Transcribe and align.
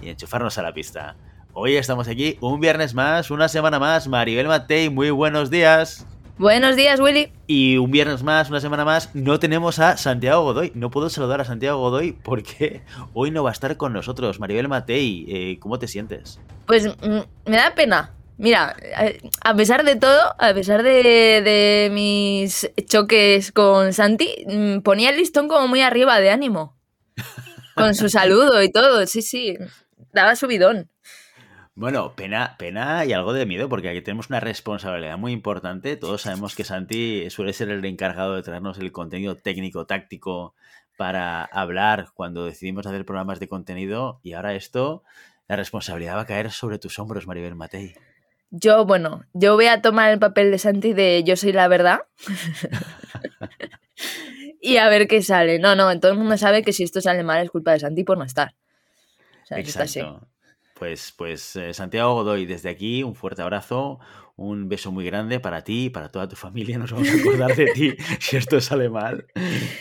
y 0.00 0.08
enchufarnos 0.08 0.58
a 0.58 0.62
la 0.62 0.72
pista. 0.72 1.16
Hoy 1.52 1.76
estamos 1.76 2.06
aquí 2.08 2.36
un 2.40 2.60
viernes 2.60 2.94
más, 2.94 3.30
una 3.30 3.48
semana 3.48 3.78
más. 3.78 4.08
Maribel 4.08 4.46
Matei, 4.46 4.90
muy 4.90 5.10
buenos 5.10 5.50
días. 5.50 6.06
Buenos 6.38 6.76
días, 6.76 7.00
Willy. 7.00 7.32
Y 7.46 7.78
un 7.78 7.90
viernes 7.90 8.22
más, 8.22 8.50
una 8.50 8.60
semana 8.60 8.84
más, 8.84 9.14
no 9.14 9.38
tenemos 9.38 9.78
a 9.78 9.96
Santiago 9.96 10.42
Godoy. 10.42 10.70
No 10.74 10.90
puedo 10.90 11.08
saludar 11.08 11.40
a 11.40 11.46
Santiago 11.46 11.78
Godoy 11.78 12.12
porque 12.12 12.82
hoy 13.14 13.30
no 13.30 13.42
va 13.42 13.50
a 13.50 13.52
estar 13.54 13.78
con 13.78 13.94
nosotros. 13.94 14.38
Maribel 14.38 14.68
Matei, 14.68 15.24
eh, 15.28 15.58
¿cómo 15.58 15.78
te 15.78 15.88
sientes? 15.88 16.40
Pues 16.66 16.86
mm, 16.86 17.50
me 17.50 17.56
da 17.56 17.74
pena. 17.74 18.12
Mira, 18.36 18.76
a 19.40 19.54
pesar 19.54 19.82
de 19.82 19.96
todo, 19.96 20.34
a 20.38 20.52
pesar 20.52 20.82
de, 20.82 21.40
de 21.40 21.88
mis 21.90 22.70
choques 22.84 23.50
con 23.50 23.94
Santi, 23.94 24.44
mm, 24.46 24.80
ponía 24.80 25.08
el 25.08 25.16
listón 25.16 25.48
como 25.48 25.68
muy 25.68 25.80
arriba 25.80 26.20
de 26.20 26.30
ánimo. 26.30 26.76
Con 27.74 27.94
su 27.94 28.08
saludo 28.08 28.62
y 28.62 28.72
todo, 28.72 29.06
sí, 29.06 29.20
sí. 29.20 29.54
Daba 30.16 30.34
subidón. 30.34 30.90
Bueno, 31.74 32.14
pena, 32.16 32.56
pena 32.58 33.04
y 33.04 33.12
algo 33.12 33.34
de 33.34 33.44
miedo, 33.44 33.68
porque 33.68 33.90
aquí 33.90 34.00
tenemos 34.00 34.30
una 34.30 34.40
responsabilidad 34.40 35.18
muy 35.18 35.32
importante. 35.32 35.94
Todos 35.96 36.22
sabemos 36.22 36.56
que 36.56 36.64
Santi 36.64 37.28
suele 37.28 37.52
ser 37.52 37.68
el 37.68 37.84
encargado 37.84 38.34
de 38.34 38.42
traernos 38.42 38.78
el 38.78 38.92
contenido 38.92 39.36
técnico, 39.36 39.84
táctico, 39.84 40.54
para 40.96 41.44
hablar 41.44 42.08
cuando 42.14 42.46
decidimos 42.46 42.86
hacer 42.86 43.04
programas 43.04 43.40
de 43.40 43.48
contenido. 43.48 44.20
Y 44.22 44.32
ahora 44.32 44.54
esto, 44.54 45.04
la 45.48 45.56
responsabilidad 45.56 46.16
va 46.16 46.22
a 46.22 46.26
caer 46.26 46.50
sobre 46.50 46.78
tus 46.78 46.98
hombros, 46.98 47.26
Maribel 47.26 47.56
Matei. 47.56 47.94
Yo, 48.50 48.86
bueno, 48.86 49.26
yo 49.34 49.54
voy 49.54 49.66
a 49.66 49.82
tomar 49.82 50.10
el 50.10 50.18
papel 50.18 50.50
de 50.50 50.58
Santi 50.58 50.94
de 50.94 51.24
yo 51.26 51.36
soy 51.36 51.52
la 51.52 51.68
verdad. 51.68 52.00
y 54.62 54.78
a 54.78 54.88
ver 54.88 55.08
qué 55.08 55.20
sale. 55.20 55.58
No, 55.58 55.76
no, 55.76 56.00
todo 56.00 56.12
el 56.12 56.18
mundo 56.18 56.38
sabe 56.38 56.62
que 56.62 56.72
si 56.72 56.84
esto 56.84 57.02
sale 57.02 57.22
mal 57.22 57.44
es 57.44 57.50
culpa 57.50 57.72
de 57.72 57.80
Santi 57.80 58.02
por 58.02 58.16
no 58.16 58.24
estar. 58.24 58.54
Exacto. 59.50 60.28
Pues, 60.78 61.14
pues 61.16 61.56
eh, 61.56 61.72
Santiago 61.72 62.14
Godoy, 62.14 62.44
desde 62.44 62.68
aquí 62.68 63.02
un 63.02 63.14
fuerte 63.14 63.40
abrazo, 63.40 63.98
un 64.36 64.68
beso 64.68 64.92
muy 64.92 65.06
grande 65.06 65.40
para 65.40 65.64
ti 65.64 65.88
para 65.88 66.10
toda 66.10 66.28
tu 66.28 66.36
familia. 66.36 66.76
Nos 66.78 66.92
vamos 66.92 67.08
a 67.08 67.14
acordar 67.14 67.56
de 67.56 67.66
ti 67.72 67.96
si 68.20 68.36
esto 68.36 68.60
sale 68.60 68.90
mal. 68.90 69.26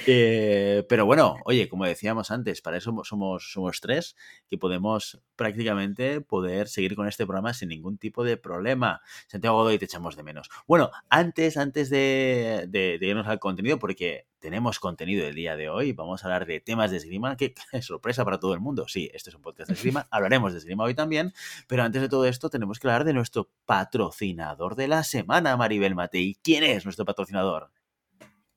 Eh, 0.07 0.85
pero 0.87 1.05
bueno, 1.05 1.35
oye, 1.43 1.67
como 1.67 1.85
decíamos 1.85 2.31
antes, 2.31 2.61
para 2.61 2.77
eso 2.77 2.93
somos, 3.03 3.51
somos 3.51 3.81
tres, 3.81 4.15
que 4.49 4.57
podemos 4.57 5.21
prácticamente 5.35 6.21
poder 6.21 6.67
seguir 6.67 6.95
con 6.95 7.07
este 7.07 7.25
programa 7.25 7.53
sin 7.53 7.69
ningún 7.69 7.97
tipo 7.97 8.23
de 8.23 8.37
problema. 8.37 9.01
Santiago 9.27 9.57
Godoy, 9.57 9.77
te 9.77 9.85
echamos 9.85 10.15
de 10.15 10.23
menos. 10.23 10.49
Bueno, 10.67 10.91
antes, 11.09 11.57
antes 11.57 11.89
de, 11.89 12.65
de, 12.67 12.97
de 12.99 13.07
irnos 13.07 13.27
al 13.27 13.39
contenido, 13.39 13.79
porque 13.79 14.25
tenemos 14.45 14.79
contenido 14.79 15.25
el 15.25 15.33
día 15.33 15.55
de 15.55 15.69
hoy. 15.69 15.91
Vamos 15.93 16.23
a 16.23 16.27
hablar 16.27 16.45
de 16.45 16.59
temas 16.59 16.91
de 16.91 16.97
esgrima, 16.97 17.35
que 17.35 17.55
es 17.71 17.85
sorpresa 17.85 18.23
para 18.23 18.39
todo 18.39 18.53
el 18.53 18.59
mundo. 18.59 18.87
Sí, 18.87 19.09
este 19.11 19.31
es 19.31 19.35
un 19.35 19.41
podcast 19.41 19.69
de 19.69 19.73
esgrima. 19.73 20.05
Hablaremos 20.11 20.53
de 20.53 20.59
esgrima 20.59 20.83
hoy 20.83 20.93
también. 20.93 21.33
Pero 21.67 21.81
antes 21.81 21.99
de 21.99 22.09
todo 22.09 22.25
esto, 22.25 22.51
tenemos 22.51 22.79
que 22.79 22.87
hablar 22.87 23.05
de 23.05 23.13
nuestro 23.13 23.49
patrocinador 23.65 24.75
de 24.75 24.87
la 24.87 25.03
semana, 25.03 25.57
Maribel 25.57 25.95
Matei. 25.95 26.37
¿Quién 26.43 26.63
es 26.63 26.85
nuestro 26.85 27.05
patrocinador? 27.05 27.71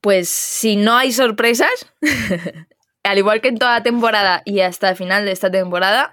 Pues 0.02 0.28
si 0.28 0.76
no 0.76 0.94
hay 0.94 1.10
sorpresas, 1.10 1.70
al 3.02 3.16
igual 3.16 3.40
que 3.40 3.48
en 3.48 3.58
toda 3.58 3.72
la 3.72 3.82
temporada 3.82 4.42
y 4.44 4.60
hasta 4.60 4.90
el 4.90 4.96
final 4.96 5.24
de 5.24 5.32
esta 5.32 5.50
temporada, 5.50 6.12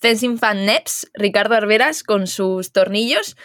Fencing 0.00 0.38
Fan 0.38 0.66
Neps, 0.66 1.10
Ricardo 1.14 1.54
Arberas 1.54 2.02
con 2.02 2.26
sus 2.26 2.72
tornillos 2.72 3.36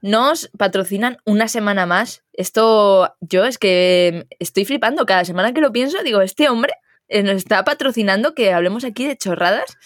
nos 0.00 0.50
patrocinan 0.56 1.18
una 1.24 1.48
semana 1.48 1.86
más. 1.86 2.22
Esto 2.32 3.16
yo 3.20 3.44
es 3.44 3.58
que 3.58 4.26
estoy 4.38 4.64
flipando. 4.64 5.06
Cada 5.06 5.24
semana 5.24 5.52
que 5.52 5.60
lo 5.60 5.72
pienso, 5.72 6.02
digo, 6.02 6.20
este 6.20 6.48
hombre 6.48 6.72
eh, 7.08 7.22
nos 7.22 7.36
está 7.36 7.64
patrocinando 7.64 8.34
que 8.34 8.52
hablemos 8.52 8.84
aquí 8.84 9.06
de 9.06 9.16
chorradas. 9.16 9.76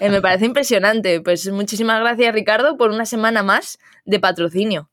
Eh, 0.00 0.10
me 0.10 0.20
parece 0.20 0.46
impresionante. 0.46 1.20
Pues 1.20 1.48
muchísimas 1.50 2.00
gracias, 2.00 2.34
Ricardo, 2.34 2.76
por 2.76 2.90
una 2.90 3.06
semana 3.06 3.42
más 3.42 3.78
de 4.04 4.18
patrocinio. 4.18 4.90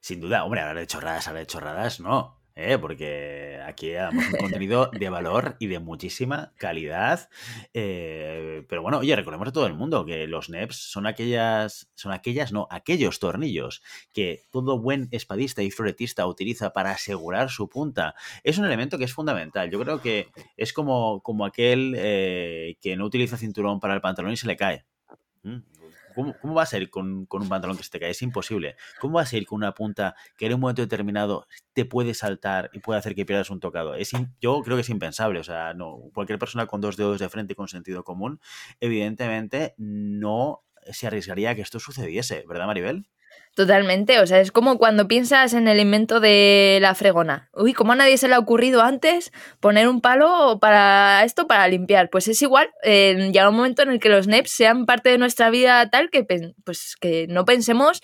Sin 0.00 0.20
duda, 0.20 0.44
hombre, 0.44 0.60
hablar 0.60 0.78
de 0.78 0.86
chorradas, 0.86 1.28
hablar 1.28 1.42
de 1.42 1.46
chorradas, 1.46 2.00
no. 2.00 2.37
¿Eh? 2.58 2.76
porque 2.78 3.60
aquí 3.64 3.92
damos 3.92 4.26
un 4.26 4.38
contenido 4.38 4.90
de 4.92 5.08
valor 5.08 5.56
y 5.60 5.68
de 5.68 5.78
muchísima 5.78 6.52
calidad. 6.56 7.30
Eh, 7.72 8.64
pero 8.68 8.82
bueno, 8.82 8.98
oye, 8.98 9.14
recordemos 9.14 9.48
a 9.48 9.52
todo 9.52 9.66
el 9.66 9.74
mundo 9.74 10.04
que 10.04 10.26
los 10.26 10.50
NEPs 10.50 10.76
son 10.76 11.06
aquellas, 11.06 11.88
son 11.94 12.12
aquellas, 12.12 12.52
no, 12.52 12.66
aquellos 12.70 13.20
tornillos 13.20 13.82
que 14.12 14.42
todo 14.50 14.80
buen 14.80 15.08
espadista 15.12 15.62
y 15.62 15.70
floretista 15.70 16.26
utiliza 16.26 16.72
para 16.72 16.90
asegurar 16.90 17.48
su 17.50 17.68
punta. 17.68 18.14
Es 18.42 18.58
un 18.58 18.66
elemento 18.66 18.98
que 18.98 19.04
es 19.04 19.12
fundamental. 19.12 19.70
Yo 19.70 19.80
creo 19.80 20.02
que 20.02 20.28
es 20.56 20.72
como, 20.72 21.22
como 21.22 21.46
aquel 21.46 21.94
eh, 21.96 22.76
que 22.80 22.96
no 22.96 23.04
utiliza 23.04 23.36
cinturón 23.36 23.78
para 23.78 23.94
el 23.94 24.00
pantalón 24.00 24.32
y 24.32 24.36
se 24.36 24.48
le 24.48 24.56
cae. 24.56 24.84
¿Mm? 26.22 26.32
¿Cómo, 26.40 26.54
va 26.54 26.62
a 26.62 26.66
ser 26.66 26.90
con, 26.90 27.26
con, 27.26 27.42
un 27.42 27.48
pantalón 27.48 27.76
que 27.76 27.84
se 27.84 27.90
te 27.90 28.00
cae? 28.00 28.10
Es 28.10 28.22
imposible. 28.22 28.76
¿Cómo 29.00 29.14
va 29.14 29.22
a 29.22 29.26
ser 29.26 29.46
con 29.46 29.56
una 29.56 29.74
punta 29.74 30.14
que 30.36 30.46
en 30.46 30.54
un 30.54 30.60
momento 30.60 30.82
determinado 30.82 31.46
te 31.72 31.84
puede 31.84 32.14
saltar 32.14 32.70
y 32.72 32.80
puede 32.80 32.98
hacer 32.98 33.14
que 33.14 33.24
pierdas 33.24 33.50
un 33.50 33.60
tocado? 33.60 33.94
Es 33.94 34.12
yo 34.40 34.62
creo 34.62 34.76
que 34.76 34.82
es 34.82 34.88
impensable. 34.88 35.40
O 35.40 35.44
sea, 35.44 35.74
no, 35.74 35.98
cualquier 36.14 36.38
persona 36.38 36.66
con 36.66 36.80
dos 36.80 36.96
dedos 36.96 37.18
de 37.18 37.28
frente 37.28 37.52
y 37.52 37.56
con 37.56 37.68
sentido 37.68 38.04
común, 38.04 38.40
evidentemente 38.80 39.74
no 39.78 40.64
se 40.90 41.06
arriesgaría 41.06 41.50
a 41.50 41.54
que 41.54 41.62
esto 41.62 41.78
sucediese, 41.78 42.44
¿verdad, 42.48 42.66
Maribel? 42.66 43.08
Totalmente, 43.58 44.20
o 44.20 44.26
sea, 44.28 44.38
es 44.38 44.52
como 44.52 44.78
cuando 44.78 45.08
piensas 45.08 45.52
en 45.52 45.66
el 45.66 45.80
invento 45.80 46.20
de 46.20 46.78
la 46.80 46.94
fregona. 46.94 47.50
Uy, 47.52 47.72
¿cómo 47.72 47.90
a 47.90 47.96
nadie 47.96 48.16
se 48.16 48.28
le 48.28 48.36
ha 48.36 48.38
ocurrido 48.38 48.82
antes 48.82 49.32
poner 49.58 49.88
un 49.88 50.00
palo 50.00 50.58
para 50.60 51.24
esto, 51.24 51.48
para 51.48 51.66
limpiar? 51.66 52.08
Pues 52.08 52.28
es 52.28 52.40
igual, 52.40 52.70
eh, 52.84 53.30
llega 53.32 53.48
un 53.48 53.56
momento 53.56 53.82
en 53.82 53.90
el 53.90 53.98
que 53.98 54.10
los 54.10 54.28
NEPs 54.28 54.52
sean 54.52 54.86
parte 54.86 55.10
de 55.10 55.18
nuestra 55.18 55.50
vida 55.50 55.90
tal 55.90 56.08
que, 56.08 56.24
pues, 56.64 56.94
que 57.00 57.26
no 57.28 57.44
pensemos 57.44 58.00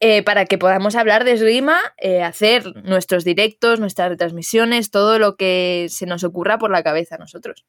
Eh, 0.00 0.22
para 0.22 0.46
que 0.46 0.56
podamos 0.56 0.96
hablar 0.96 1.24
de 1.24 1.32
esgrima, 1.32 1.78
hacer 2.24 2.74
nuestros 2.84 3.22
directos, 3.22 3.80
nuestras 3.80 4.08
retransmisiones, 4.08 4.90
todo 4.90 5.18
lo 5.18 5.36
que 5.36 5.86
se 5.90 6.06
nos 6.06 6.24
ocurra 6.24 6.58
por 6.58 6.70
la 6.70 6.82
cabeza 6.82 7.16
a 7.16 7.18
nosotros. 7.18 7.66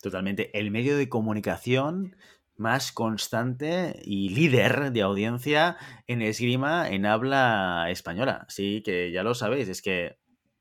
Totalmente. 0.00 0.58
El 0.58 0.70
medio 0.70 0.96
de 0.96 1.08
comunicación 1.08 2.16
más 2.56 2.92
constante 2.92 4.00
y 4.02 4.30
líder 4.30 4.92
de 4.92 5.02
audiencia 5.02 5.76
en 6.06 6.22
esgrima 6.22 6.88
en 6.88 7.06
habla 7.06 7.86
española. 7.90 8.46
Sí, 8.48 8.82
que 8.84 9.12
ya 9.12 9.22
lo 9.22 9.34
sabéis, 9.34 9.68
es 9.68 9.82
que 9.82 10.16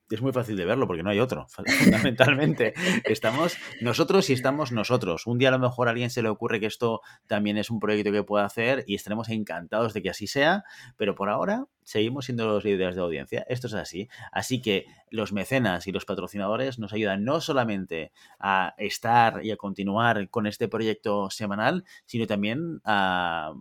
es 0.09 0.21
muy 0.21 0.31
fácil 0.31 0.55
de 0.55 0.65
verlo 0.65 0.87
porque 0.87 1.03
no 1.03 1.09
hay 1.09 1.19
otro, 1.19 1.47
fundamentalmente. 1.79 2.73
Estamos 3.03 3.57
nosotros 3.81 4.29
y 4.29 4.33
estamos 4.33 4.71
nosotros. 4.71 5.25
Un 5.25 5.37
día 5.37 5.49
a 5.49 5.51
lo 5.51 5.59
mejor 5.59 5.87
a 5.87 5.91
alguien 5.91 6.09
se 6.09 6.21
le 6.21 6.29
ocurre 6.29 6.59
que 6.59 6.67
esto 6.67 7.01
también 7.27 7.57
es 7.57 7.69
un 7.69 7.79
proyecto 7.79 8.11
que 8.11 8.23
puede 8.23 8.45
hacer 8.45 8.83
y 8.87 8.95
estaremos 8.95 9.29
encantados 9.29 9.93
de 9.93 10.01
que 10.01 10.09
así 10.09 10.27
sea, 10.27 10.63
pero 10.97 11.15
por 11.15 11.29
ahora 11.29 11.65
seguimos 11.85 12.25
siendo 12.25 12.45
los 12.47 12.65
líderes 12.65 12.95
de 12.95 13.01
audiencia. 13.01 13.45
Esto 13.47 13.67
es 13.67 13.73
así. 13.75 14.09
Así 14.33 14.61
que 14.61 14.85
los 15.09 15.31
mecenas 15.31 15.87
y 15.87 15.93
los 15.93 16.03
patrocinadores 16.03 16.79
nos 16.79 16.91
ayudan 16.91 17.23
no 17.23 17.39
solamente 17.39 18.11
a 18.39 18.73
estar 18.77 19.45
y 19.45 19.51
a 19.51 19.57
continuar 19.57 20.29
con 20.29 20.47
este 20.47 20.67
proyecto 20.67 21.29
semanal, 21.29 21.85
sino 22.05 22.27
también 22.27 22.81
a, 22.83 23.53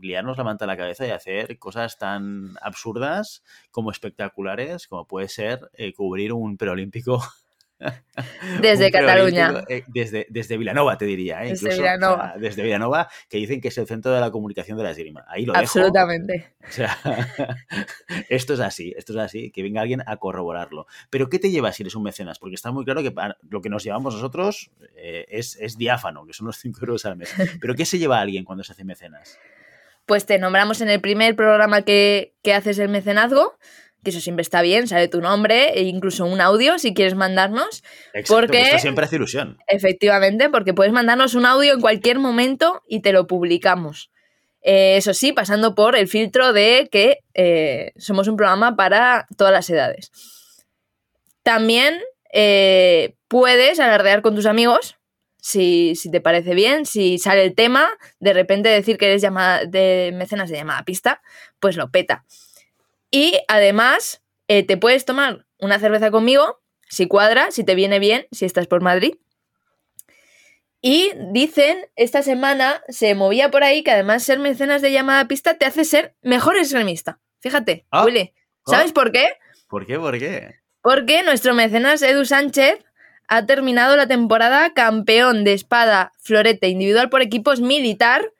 liarnos 0.00 0.38
la 0.38 0.44
manta 0.44 0.66
a 0.66 0.68
la 0.68 0.76
cabeza 0.76 1.06
y 1.06 1.10
hacer 1.10 1.58
cosas 1.58 1.98
tan 1.98 2.54
absurdas 2.62 3.42
como 3.70 3.90
espectaculares, 3.90 4.86
como 4.86 5.06
puede 5.06 5.28
ser 5.28 5.70
eh, 5.74 5.92
cubrir 5.92 6.32
un 6.32 6.56
preolímpico 6.56 7.20
Desde 8.60 8.90
Cataluña. 8.90 9.64
Eh, 9.68 9.84
desde, 9.88 10.26
desde 10.28 10.56
Vilanova, 10.56 10.98
te 10.98 11.06
diría. 11.06 11.44
¿eh? 11.44 11.50
Desde 11.50 11.70
Vilanova. 11.70 12.34
desde 12.38 12.62
Vilanova, 12.62 13.08
que 13.28 13.38
dicen 13.38 13.60
que 13.60 13.68
es 13.68 13.78
el 13.78 13.86
centro 13.86 14.12
de 14.12 14.20
la 14.20 14.30
comunicación 14.30 14.76
de 14.76 14.84
la 14.84 14.90
esgrima. 14.90 15.24
Ahí 15.28 15.46
lo 15.46 15.56
Absolutamente. 15.56 16.54
O 16.60 16.72
sea, 16.72 16.94
esto 18.28 18.52
es 18.52 18.60
así, 18.60 18.92
esto 18.96 19.14
es 19.14 19.18
así, 19.18 19.50
que 19.50 19.62
venga 19.62 19.80
alguien 19.80 20.02
a 20.06 20.18
corroborarlo. 20.18 20.86
Pero 21.08 21.30
¿qué 21.30 21.38
te 21.38 21.50
lleva 21.50 21.72
si 21.72 21.82
eres 21.82 21.94
un 21.94 22.02
mecenas? 22.02 22.38
Porque 22.38 22.54
está 22.54 22.70
muy 22.70 22.84
claro 22.84 23.02
que 23.02 23.14
lo 23.48 23.62
que 23.62 23.70
nos 23.70 23.82
llevamos 23.82 24.14
nosotros 24.14 24.70
eh, 24.94 25.24
es, 25.30 25.56
es 25.56 25.78
diáfano, 25.78 26.26
que 26.26 26.34
son 26.34 26.46
los 26.46 26.58
5 26.58 26.78
euros 26.82 27.06
al 27.06 27.16
mes. 27.16 27.34
Pero 27.60 27.74
¿qué 27.74 27.86
se 27.86 27.98
lleva 27.98 28.20
alguien 28.20 28.44
cuando 28.44 28.62
se 28.62 28.72
hace 28.72 28.84
mecenas? 28.84 29.38
Pues 30.04 30.26
te 30.26 30.38
nombramos 30.38 30.80
en 30.82 30.90
el 30.90 31.00
primer 31.00 31.34
programa 31.34 31.82
que, 31.82 32.34
que 32.42 32.52
haces 32.52 32.78
el 32.78 32.90
mecenazgo 32.90 33.56
que 34.02 34.10
eso 34.10 34.20
siempre 34.20 34.42
está 34.42 34.62
bien, 34.62 34.88
sale 34.88 35.08
tu 35.08 35.20
nombre 35.20 35.72
e 35.74 35.82
incluso 35.82 36.24
un 36.24 36.40
audio 36.40 36.78
si 36.78 36.94
quieres 36.94 37.14
mandarnos. 37.14 37.82
Exacto, 38.12 38.34
porque 38.34 38.62
esto 38.62 38.78
siempre 38.78 39.04
hace 39.04 39.16
ilusión. 39.16 39.58
Efectivamente, 39.66 40.48
porque 40.48 40.74
puedes 40.74 40.92
mandarnos 40.92 41.34
un 41.34 41.46
audio 41.46 41.74
en 41.74 41.80
cualquier 41.80 42.18
momento 42.18 42.82
y 42.88 43.00
te 43.00 43.12
lo 43.12 43.26
publicamos. 43.26 44.10
Eh, 44.62 44.96
eso 44.96 45.14
sí, 45.14 45.32
pasando 45.32 45.74
por 45.74 45.96
el 45.96 46.08
filtro 46.08 46.52
de 46.52 46.88
que 46.90 47.18
eh, 47.34 47.92
somos 47.96 48.28
un 48.28 48.36
programa 48.36 48.76
para 48.76 49.26
todas 49.36 49.52
las 49.52 49.68
edades. 49.70 50.10
También 51.42 52.00
eh, 52.32 53.14
puedes 53.28 53.80
alardear 53.80 54.22
con 54.22 54.34
tus 54.34 54.46
amigos, 54.46 54.96
si, 55.40 55.94
si, 55.96 56.10
te 56.10 56.20
parece 56.20 56.54
bien, 56.54 56.84
si 56.84 57.18
sale 57.18 57.42
el 57.44 57.54
tema, 57.54 57.88
de 58.18 58.34
repente 58.34 58.68
decir 58.68 58.98
que 58.98 59.06
eres 59.06 59.22
llamada 59.22 59.64
de 59.64 60.12
mecenas 60.14 60.50
de 60.50 60.56
llamada 60.56 60.84
pista, 60.84 61.22
pues 61.60 61.76
lo 61.76 61.90
peta. 61.90 62.24
Y 63.10 63.38
además, 63.48 64.22
eh, 64.48 64.64
te 64.64 64.76
puedes 64.76 65.04
tomar 65.04 65.46
una 65.58 65.78
cerveza 65.78 66.10
conmigo, 66.10 66.60
si 66.88 67.06
cuadra, 67.06 67.50
si 67.50 67.64
te 67.64 67.74
viene 67.74 67.98
bien, 67.98 68.26
si 68.32 68.44
estás 68.44 68.66
por 68.66 68.82
Madrid. 68.82 69.14
Y 70.82 71.12
dicen, 71.32 71.86
esta 71.96 72.22
semana 72.22 72.82
se 72.88 73.14
movía 73.14 73.50
por 73.50 73.64
ahí 73.64 73.82
que 73.82 73.90
además 73.90 74.22
ser 74.22 74.38
mecenas 74.38 74.80
de 74.80 74.92
llamada 74.92 75.28
pista 75.28 75.58
te 75.58 75.66
hace 75.66 75.84
ser 75.84 76.16
mejor 76.22 76.56
extremista. 76.56 77.20
Fíjate, 77.40 77.86
ah, 77.90 78.04
Willy. 78.04 78.32
Ah. 78.66 78.70
¿Sabes 78.70 78.92
por 78.92 79.12
qué? 79.12 79.28
¿Por 79.68 79.86
qué? 79.86 79.98
¿Por 79.98 80.18
qué? 80.18 80.60
Porque 80.82 81.22
nuestro 81.22 81.54
mecenas 81.54 82.00
Edu 82.02 82.24
Sánchez 82.24 82.78
ha 83.28 83.46
terminado 83.46 83.96
la 83.96 84.08
temporada 84.08 84.72
campeón 84.72 85.44
de 85.44 85.52
espada 85.52 86.12
florete 86.18 86.68
individual 86.68 87.10
por 87.10 87.22
equipos 87.22 87.60
militar 87.60 88.32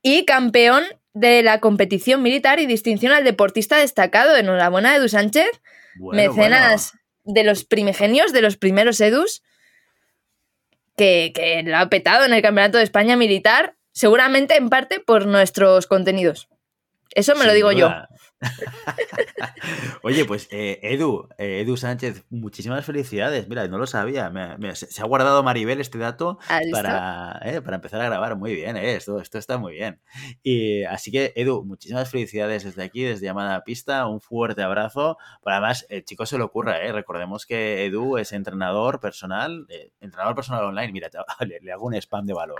y 0.00 0.24
campeón 0.24 0.84
de 1.18 1.42
la 1.42 1.58
competición 1.60 2.22
militar 2.22 2.60
y 2.60 2.66
distinción 2.66 3.12
al 3.12 3.24
deportista 3.24 3.78
destacado. 3.78 4.36
Enhorabuena, 4.36 4.94
Edu 4.94 5.08
Sánchez, 5.08 5.60
mecenas 6.12 6.92
de 7.24 7.44
los 7.44 7.64
primigenios, 7.64 8.32
de 8.32 8.42
los 8.42 8.56
primeros 8.56 9.00
Edus, 9.00 9.42
que, 10.96 11.32
que 11.34 11.62
lo 11.64 11.76
ha 11.76 11.88
petado 11.88 12.24
en 12.24 12.32
el 12.32 12.42
Campeonato 12.42 12.78
de 12.78 12.84
España 12.84 13.16
Militar, 13.16 13.76
seguramente 13.92 14.56
en 14.56 14.68
parte 14.68 15.00
por 15.00 15.26
nuestros 15.26 15.86
contenidos. 15.86 16.48
Eso 17.14 17.34
me 17.34 17.46
lo 17.46 17.52
digo 17.52 17.72
yo. 17.72 17.92
Oye, 20.02 20.24
pues 20.24 20.48
eh, 20.50 20.78
Edu, 20.82 21.28
eh, 21.38 21.60
Edu 21.60 21.76
Sánchez, 21.76 22.24
muchísimas 22.30 22.84
felicidades. 22.84 23.48
Mira, 23.48 23.66
no 23.68 23.78
lo 23.78 23.86
sabía. 23.86 24.30
se 24.74 25.02
ha 25.02 25.04
guardado 25.04 25.42
Maribel 25.42 25.80
este 25.80 25.98
dato 25.98 26.38
para, 26.70 27.40
eh, 27.44 27.60
para, 27.60 27.76
empezar 27.76 28.00
a 28.00 28.04
grabar. 28.04 28.36
Muy 28.36 28.54
bien, 28.54 28.76
esto, 28.76 29.20
esto 29.20 29.38
está 29.38 29.58
muy 29.58 29.74
bien. 29.74 30.00
Y 30.42 30.84
así 30.84 31.10
que, 31.10 31.32
Edu, 31.36 31.64
muchísimas 31.64 32.10
felicidades 32.10 32.64
desde 32.64 32.82
aquí, 32.84 33.02
desde 33.02 33.26
Llamada 33.26 33.56
a 33.56 33.64
Pista. 33.64 34.06
Un 34.06 34.20
fuerte 34.20 34.62
abrazo. 34.62 35.18
Pero 35.42 35.56
además, 35.56 35.86
el 35.88 36.04
chico 36.04 36.26
se 36.26 36.38
lo 36.38 36.44
ocurra, 36.44 36.78
recordemos 36.92 37.46
que 37.46 37.86
Edu 37.86 38.18
es 38.18 38.32
entrenador 38.32 39.00
personal, 39.00 39.66
entrenador 40.00 40.34
personal 40.34 40.64
online. 40.64 40.92
Mira, 40.92 41.08
le, 41.62 41.72
hago 41.72 41.86
un 41.86 41.94
spam 41.94 42.26
de 42.26 42.34
valor. 42.34 42.56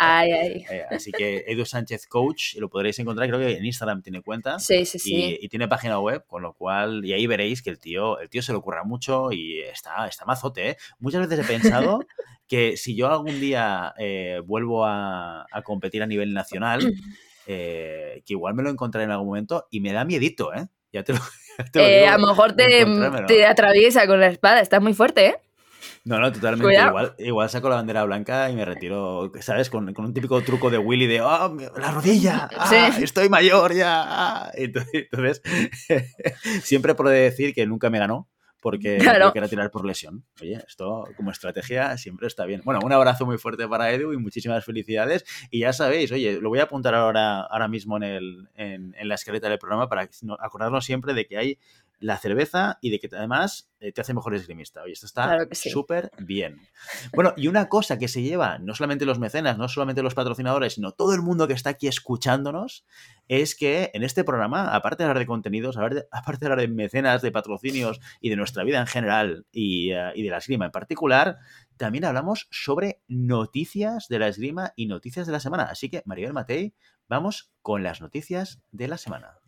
así 0.91 1.13
que 1.13 1.45
Edu 1.47 1.65
Sánchez 1.65 2.07
Coach, 2.07 2.57
lo 2.57 2.69
podréis 2.69 2.99
encontrar, 2.99 3.29
creo 3.29 3.41
que 3.41 3.57
en 3.57 3.65
Instagram 3.65 4.03
tiene 4.03 4.23
cuenta. 4.23 4.59
Sí, 4.59 4.85
sí, 4.85 4.99
sí. 4.99 5.39
y 5.41 5.49
tiene 5.49 5.68
página 5.69 6.01
web, 6.01 6.25
con 6.27 6.43
lo 6.43 6.55
cual, 6.55 7.05
y 7.05 7.13
ahí 7.13 7.27
veréis 7.27 7.63
que 7.63 7.71
el 7.71 7.79
tío, 7.79 8.19
el 8.21 8.29
tío 8.29 8.43
se 8.43 8.53
le 8.53 8.59
ocurra 8.59 8.85
mucho 8.85 9.33
y 9.33 9.61
está, 9.61 10.07
está 10.07 10.25
mazote, 10.25 10.71
¿eh? 10.71 10.77
Muchas 10.99 11.29
veces 11.29 11.45
he 11.45 11.53
pensado 11.53 12.01
que 12.49 12.77
si 12.77 12.97
yo 12.97 13.09
algún 13.09 13.41
día 13.41 13.95
eh, 13.99 14.41
vuelvo 14.45 14.85
a, 14.87 15.47
competir 15.65 16.03
a 16.03 16.07
nivel 16.07 16.33
nacional, 16.33 16.81
eh, 17.47 18.23
que 18.27 18.35
igual 18.35 18.55
me 18.55 18.63
lo 18.63 18.71
encontraré 18.71 19.05
en 19.05 19.11
algún 19.11 19.29
momento 19.29 19.67
y 19.71 19.81
me 19.81 19.93
da 19.93 20.05
miedito, 20.05 20.53
¿eh? 20.55 20.67
Ya 20.93 21.05
te 21.05 21.13
lo, 21.13 21.19
a 22.09 22.19
lo 22.19 22.27
mejor 22.29 22.55
te, 22.55 22.87
te, 23.27 23.47
atraviesa 23.47 24.07
con 24.07 24.21
la 24.21 24.29
espada, 24.29 24.61
está 24.61 24.81
muy 24.81 24.95
fuerte, 24.95 25.27
¿eh? 25.27 25.37
No, 26.05 26.19
no, 26.19 26.33
totalmente. 26.33 26.75
Igual, 26.75 27.15
igual 27.19 27.51
saco 27.51 27.69
la 27.69 27.77
bandera 27.77 28.05
blanca 28.05 28.51
y 28.51 28.57
me 28.57 28.65
retiro, 28.65 29.31
¿sabes? 29.41 29.71
Con, 29.71 29.95
un 29.97 30.15
típico 30.15 30.41
truco 30.43 30.71
de 30.71 30.79
Willy 30.79 31.07
de, 31.07 31.21
¡oh, 31.21 31.57
la 31.77 31.91
rodilla! 31.91 32.49
Ah, 32.57 32.91
¡Estoy 33.01 33.29
mayor 33.29 33.75
ya! 33.75 34.05
Ah". 34.07 34.51
Entonces, 34.55 35.43
siempre 36.63 36.95
puedo 36.95 37.11
decir 37.11 37.55
que 37.55 37.67
nunca 37.67 37.91
me 37.91 37.99
ganó 37.99 38.29
porque 38.61 38.99
claro. 38.99 39.33
que 39.33 39.39
era 39.39 39.49
tirar 39.49 39.71
por 39.71 39.85
lesión. 39.85 40.25
Oye, 40.41 40.63
esto 40.67 41.09
como 41.17 41.31
estrategia 41.31 41.97
siempre 41.97 42.27
está 42.27 42.45
bien. 42.45 42.63
Bueno, 42.65 42.81
un 42.83 42.93
abrazo 42.93 43.25
muy 43.25 43.39
fuerte 43.39 43.69
para 43.69 43.93
Edu 43.93 44.13
y 44.13 44.17
muchísimas 44.17 44.65
felicidades. 44.65 45.25
Y 45.51 45.61
ya 45.61 45.73
sabéis, 45.73 46.11
oye, 46.11 46.41
lo 46.41 46.49
voy 46.49 46.59
a 46.59 46.65
apuntar 46.65 46.95
ahora, 46.95 47.43
ahora 47.43 47.69
mismo 47.69 47.97
en, 47.99 48.03
el, 48.03 48.49
en, 48.57 48.95
en 48.99 49.09
la 49.09 49.15
esqueleta 49.15 49.49
del 49.49 49.59
programa 49.59 49.89
para 49.89 50.09
acordarnos 50.41 50.85
siempre 50.85 51.15
de 51.15 51.27
que 51.27 51.39
hay 51.39 51.59
la 52.01 52.17
cerveza 52.19 52.79
y 52.81 52.91
de 52.91 53.01
que 53.01 53.09
además 53.15 53.71
eh, 53.81 53.93
te 53.93 54.01
hace 54.01 54.15
mejor 54.15 54.35
esgrimista. 54.35 54.83
Oye, 54.83 54.93
esto 54.93 55.07
está 55.07 55.47
súper 55.53 56.11
bien. 56.19 56.61
Bueno, 57.13 57.35
y 57.37 57.49
una 57.49 57.69
cosa 57.69 57.99
que 57.99 58.09
se 58.09 58.23
lleva, 58.23 58.59
no 58.59 58.75
solamente 58.75 59.05
los 59.05 59.19
mecenas, 59.19 59.59
no 59.59 59.69
solamente 59.69 60.03
los 60.03 60.15
patrocinadores, 60.15 60.75
sino 60.75 60.93
todo 60.93 61.15
el 61.15 61.23
mundo 61.23 61.49
que 61.49 61.55
está 61.55 61.71
aquí 61.71 61.89
escuchándonos, 61.89 62.85
es 63.27 63.55
que 63.57 63.91
en 63.95 64.05
este 64.05 64.25
programa, 64.25 64.75
aparte 64.75 65.03
de 65.03 65.09
hablar 65.09 65.19
de 65.19 65.27
contenidos, 65.27 65.77
aparte 66.11 66.41
de 66.41 66.47
hablar 66.47 66.61
de 66.61 66.69
mecenas, 66.69 67.23
de 67.23 67.33
patrocinios 67.33 68.01
y 68.21 68.31
de 68.31 68.37
nuestra 68.37 68.65
vida 68.65 68.81
en 68.81 68.87
general 68.87 69.47
y, 69.53 69.93
eh, 69.93 70.13
y 70.15 70.23
de 70.23 70.31
la 70.31 70.39
esgrima 70.39 70.67
en 70.67 70.73
particular, 70.73 71.39
también 71.77 72.05
hablamos 72.05 72.49
sobre 72.51 73.03
noticias 73.07 74.09
de 74.09 74.19
la 74.19 74.29
esgrima 74.29 74.73
y 74.77 74.87
noticias 74.87 75.27
de 75.27 75.33
la 75.33 75.41
semana. 75.41 75.65
Así 75.65 75.89
que, 75.89 76.03
Maribel 76.05 76.33
Matei, 76.33 76.75
vamos 77.09 77.53
con 77.63 77.83
las 77.83 78.01
noticias 78.01 78.61
de 78.73 78.89
la 78.89 78.99
semana. 78.99 79.39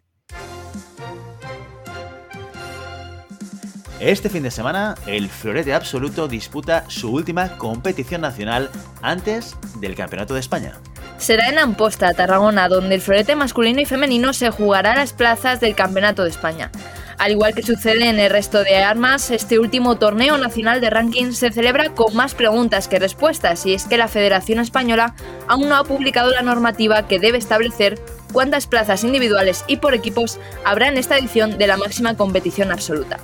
Este 4.00 4.30
fin 4.30 4.42
de 4.42 4.50
semana, 4.50 4.94
el 5.06 5.28
Florete 5.28 5.74
Absoluto 5.74 6.26
disputa 6.26 6.86
su 6.88 7.12
última 7.12 7.58
competición 7.58 8.22
nacional 8.22 8.70
antes 9.02 9.54
del 9.78 9.94
Campeonato 9.94 10.32
de 10.32 10.40
España. 10.40 10.72
Será 11.18 11.50
en 11.50 11.58
Amposta, 11.58 12.14
Tarragona, 12.14 12.68
donde 12.68 12.94
el 12.94 13.02
florete 13.02 13.36
masculino 13.36 13.78
y 13.78 13.84
femenino 13.84 14.32
se 14.32 14.48
jugará 14.48 14.96
las 14.96 15.12
plazas 15.12 15.60
del 15.60 15.74
Campeonato 15.74 16.24
de 16.24 16.30
España. 16.30 16.70
Al 17.18 17.32
igual 17.32 17.54
que 17.54 17.62
sucede 17.62 18.08
en 18.08 18.18
el 18.18 18.30
resto 18.30 18.64
de 18.64 18.78
armas, 18.78 19.30
este 19.30 19.58
último 19.58 19.98
torneo 19.98 20.38
nacional 20.38 20.80
de 20.80 20.88
ranking 20.88 21.32
se 21.32 21.52
celebra 21.52 21.90
con 21.90 22.16
más 22.16 22.34
preguntas 22.34 22.88
que 22.88 22.98
respuestas, 22.98 23.66
y 23.66 23.74
es 23.74 23.84
que 23.84 23.98
la 23.98 24.08
Federación 24.08 24.60
Española 24.60 25.14
aún 25.46 25.68
no 25.68 25.76
ha 25.76 25.84
publicado 25.84 26.30
la 26.30 26.40
normativa 26.40 27.06
que 27.06 27.18
debe 27.18 27.36
establecer 27.36 28.00
cuántas 28.32 28.66
plazas 28.66 29.04
individuales 29.04 29.62
y 29.66 29.76
por 29.76 29.92
equipos 29.92 30.38
habrá 30.64 30.88
en 30.88 30.96
esta 30.96 31.18
edición 31.18 31.58
de 31.58 31.66
la 31.66 31.76
máxima 31.76 32.16
competición 32.16 32.72
absoluta. 32.72 33.20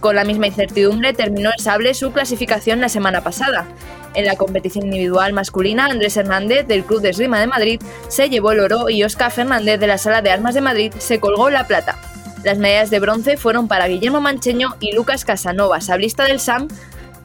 Con 0.00 0.14
la 0.14 0.24
misma 0.24 0.46
incertidumbre 0.46 1.12
terminó 1.12 1.50
el 1.50 1.62
sable 1.62 1.92
su 1.94 2.12
clasificación 2.12 2.80
la 2.80 2.88
semana 2.88 3.22
pasada. 3.22 3.66
En 4.14 4.26
la 4.26 4.36
competición 4.36 4.86
individual 4.86 5.32
masculina, 5.32 5.86
Andrés 5.86 6.16
Hernández 6.16 6.66
del 6.66 6.84
Club 6.84 7.02
de 7.02 7.10
Esgrima 7.10 7.40
de 7.40 7.46
Madrid 7.46 7.80
se 8.08 8.30
llevó 8.30 8.52
el 8.52 8.60
oro 8.60 8.88
y 8.88 9.02
Oscar 9.02 9.32
Fernández 9.32 9.80
de 9.80 9.86
la 9.86 9.98
Sala 9.98 10.22
de 10.22 10.30
Armas 10.30 10.54
de 10.54 10.60
Madrid 10.60 10.92
se 10.98 11.20
colgó 11.20 11.50
la 11.50 11.66
plata. 11.66 11.98
Las 12.44 12.58
medallas 12.58 12.90
de 12.90 13.00
bronce 13.00 13.36
fueron 13.36 13.66
para 13.66 13.88
Guillermo 13.88 14.20
Mancheño 14.20 14.76
y 14.80 14.92
Lucas 14.92 15.24
Casanova, 15.24 15.80
sablista 15.80 16.24
del 16.24 16.38
SAM, 16.38 16.68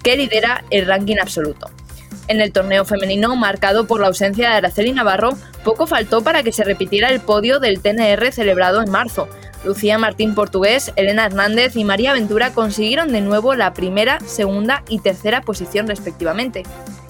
que 0.01 0.17
lidera 0.17 0.63
el 0.71 0.87
ranking 0.87 1.17
absoluto. 1.21 1.69
En 2.27 2.41
el 2.41 2.51
torneo 2.51 2.85
femenino, 2.85 3.35
marcado 3.35 3.85
por 3.85 4.01
la 4.01 4.07
ausencia 4.07 4.49
de 4.49 4.55
Araceli 4.55 4.91
Navarro, 4.93 5.37
poco 5.63 5.87
faltó 5.87 6.23
para 6.23 6.41
que 6.41 6.51
se 6.51 6.63
repitiera 6.63 7.09
el 7.09 7.19
podio 7.19 7.59
del 7.59 7.81
TNR 7.81 8.31
celebrado 8.31 8.81
en 8.81 8.89
marzo. 8.89 9.27
Lucía 9.63 9.97
Martín 9.97 10.35
Portugués, 10.35 10.91
Elena 10.95 11.25
Hernández 11.25 11.75
y 11.75 11.83
María 11.83 12.13
Ventura 12.13 12.53
consiguieron 12.53 13.11
de 13.11 13.21
nuevo 13.21 13.55
la 13.55 13.73
primera, 13.73 14.19
segunda 14.21 14.83
y 14.89 14.99
tercera 14.99 15.41
posición 15.41 15.87
respectivamente. 15.87 16.63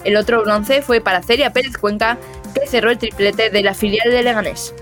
El 0.04 0.16
otro 0.16 0.42
bronce 0.42 0.82
fue 0.82 1.00
para 1.00 1.22
Celia 1.22 1.52
Pérez 1.52 1.76
Cuenca, 1.78 2.18
que 2.54 2.66
cerró 2.66 2.90
el 2.90 2.98
triplete 2.98 3.50
de 3.50 3.62
la 3.62 3.74
filial 3.74 4.10
de 4.10 4.22
Leganés. 4.22 4.74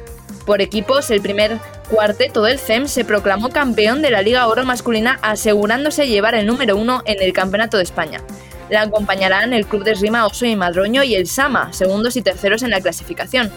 Por 0.44 0.60
equipos, 0.60 1.10
el 1.10 1.20
primer 1.20 1.58
cuarteto 1.88 2.42
del 2.42 2.58
CEM 2.58 2.88
se 2.88 3.04
proclamó 3.04 3.50
campeón 3.50 4.02
de 4.02 4.10
la 4.10 4.22
Liga 4.22 4.48
Oro 4.48 4.64
masculina 4.64 5.18
asegurándose 5.22 6.08
llevar 6.08 6.34
el 6.34 6.46
número 6.46 6.76
uno 6.76 7.02
en 7.06 7.22
el 7.22 7.32
Campeonato 7.32 7.76
de 7.76 7.84
España. 7.84 8.20
La 8.68 8.82
acompañarán 8.82 9.52
el 9.52 9.66
Club 9.66 9.84
de 9.84 9.92
Esgrima 9.92 10.26
Oso 10.26 10.46
y 10.46 10.56
Madroño 10.56 11.04
y 11.04 11.14
el 11.14 11.26
Sama, 11.26 11.72
segundos 11.72 12.16
y 12.16 12.22
terceros 12.22 12.62
en 12.62 12.70
la 12.70 12.80
clasificación. 12.80 13.52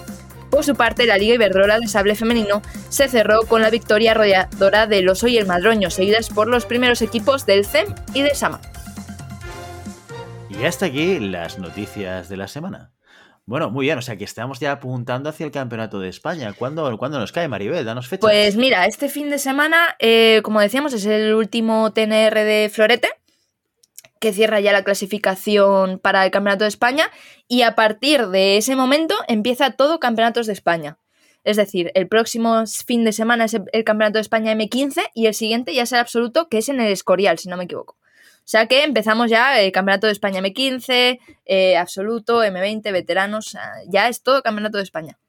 Por 0.55 0.63
su 0.63 0.73
parte, 0.73 1.05
la 1.05 1.17
Liga 1.17 1.35
Iberdrola 1.35 1.79
de 1.79 1.87
Sable 1.89 2.15
Femenino 2.15 2.61
se 2.87 3.09
cerró 3.09 3.41
con 3.41 3.61
la 3.61 3.69
victoria 3.69 4.11
arrolladora 4.11 4.87
del 4.87 5.09
Oso 5.09 5.27
y 5.27 5.37
el 5.37 5.45
Madroño, 5.45 5.89
seguidas 5.89 6.29
por 6.29 6.47
los 6.47 6.65
primeros 6.65 7.01
equipos 7.01 7.45
del 7.45 7.65
CEM 7.65 7.93
y 8.13 8.21
del 8.21 8.37
Sama. 8.37 8.61
Y 10.49 10.63
hasta 10.63 10.85
aquí 10.85 11.19
las 11.19 11.59
noticias 11.59 12.29
de 12.29 12.37
la 12.37 12.47
semana. 12.47 12.93
Bueno, 13.45 13.69
muy 13.69 13.87
bien, 13.87 13.97
o 13.97 14.01
sea 14.01 14.15
que 14.15 14.23
estamos 14.23 14.61
ya 14.61 14.71
apuntando 14.71 15.29
hacia 15.29 15.45
el 15.45 15.51
Campeonato 15.51 15.99
de 15.99 16.07
España. 16.07 16.53
¿Cuándo, 16.53 16.89
nos 16.89 17.33
cae, 17.33 17.49
Maribel? 17.49 17.83
Danos 17.83 18.07
fechas. 18.07 18.21
Pues 18.21 18.55
mira, 18.55 18.85
este 18.85 19.09
fin 19.09 19.29
de 19.29 19.39
semana, 19.39 19.97
eh, 19.99 20.39
como 20.41 20.61
decíamos, 20.61 20.93
es 20.93 21.05
el 21.05 21.33
último 21.33 21.91
TNR 21.91 22.33
de 22.33 22.71
Florete 22.73 23.09
que 24.25 24.33
cierra 24.33 24.59
ya 24.59 24.73
la 24.73 24.83
clasificación 24.83 25.99
para 25.99 26.25
el 26.25 26.31
Campeonato 26.31 26.63
de 26.63 26.69
España 26.69 27.11
y 27.47 27.61
a 27.61 27.75
partir 27.75 28.29
de 28.29 28.57
ese 28.57 28.75
momento 28.75 29.13
empieza 29.27 29.73
todo 29.73 29.99
Campeonatos 29.99 30.47
de 30.47 30.53
España. 30.53 30.97
Es 31.43 31.57
decir, 31.57 31.91
el 31.93 32.07
próximo 32.07 32.63
fin 32.87 33.03
de 33.03 33.13
semana 33.13 33.45
es 33.45 33.53
el 33.53 33.83
Campeonato 33.83 34.17
de 34.17 34.23
España 34.23 34.51
M15 34.53 35.11
y 35.13 35.27
el 35.27 35.35
siguiente 35.35 35.75
ya 35.75 35.85
será 35.85 36.01
absoluto, 36.01 36.49
que 36.49 36.57
es 36.57 36.69
en 36.69 36.79
el 36.79 36.91
Escorial, 36.91 37.37
si 37.37 37.49
no 37.49 37.55
me 37.55 37.65
equivoco. 37.65 37.97
O 37.99 38.45
sea 38.47 38.65
que 38.65 38.83
empezamos 38.83 39.29
ya 39.29 39.61
el 39.61 39.71
Campeonato 39.71 40.07
de 40.07 40.13
España 40.13 40.41
M15, 40.41 41.19
eh, 41.45 41.77
absoluto, 41.77 42.43
M20, 42.43 42.91
veteranos, 42.91 43.55
ya 43.87 44.09
es 44.09 44.23
todo 44.23 44.41
Campeonato 44.41 44.79
de 44.79 44.85
España. 44.85 45.19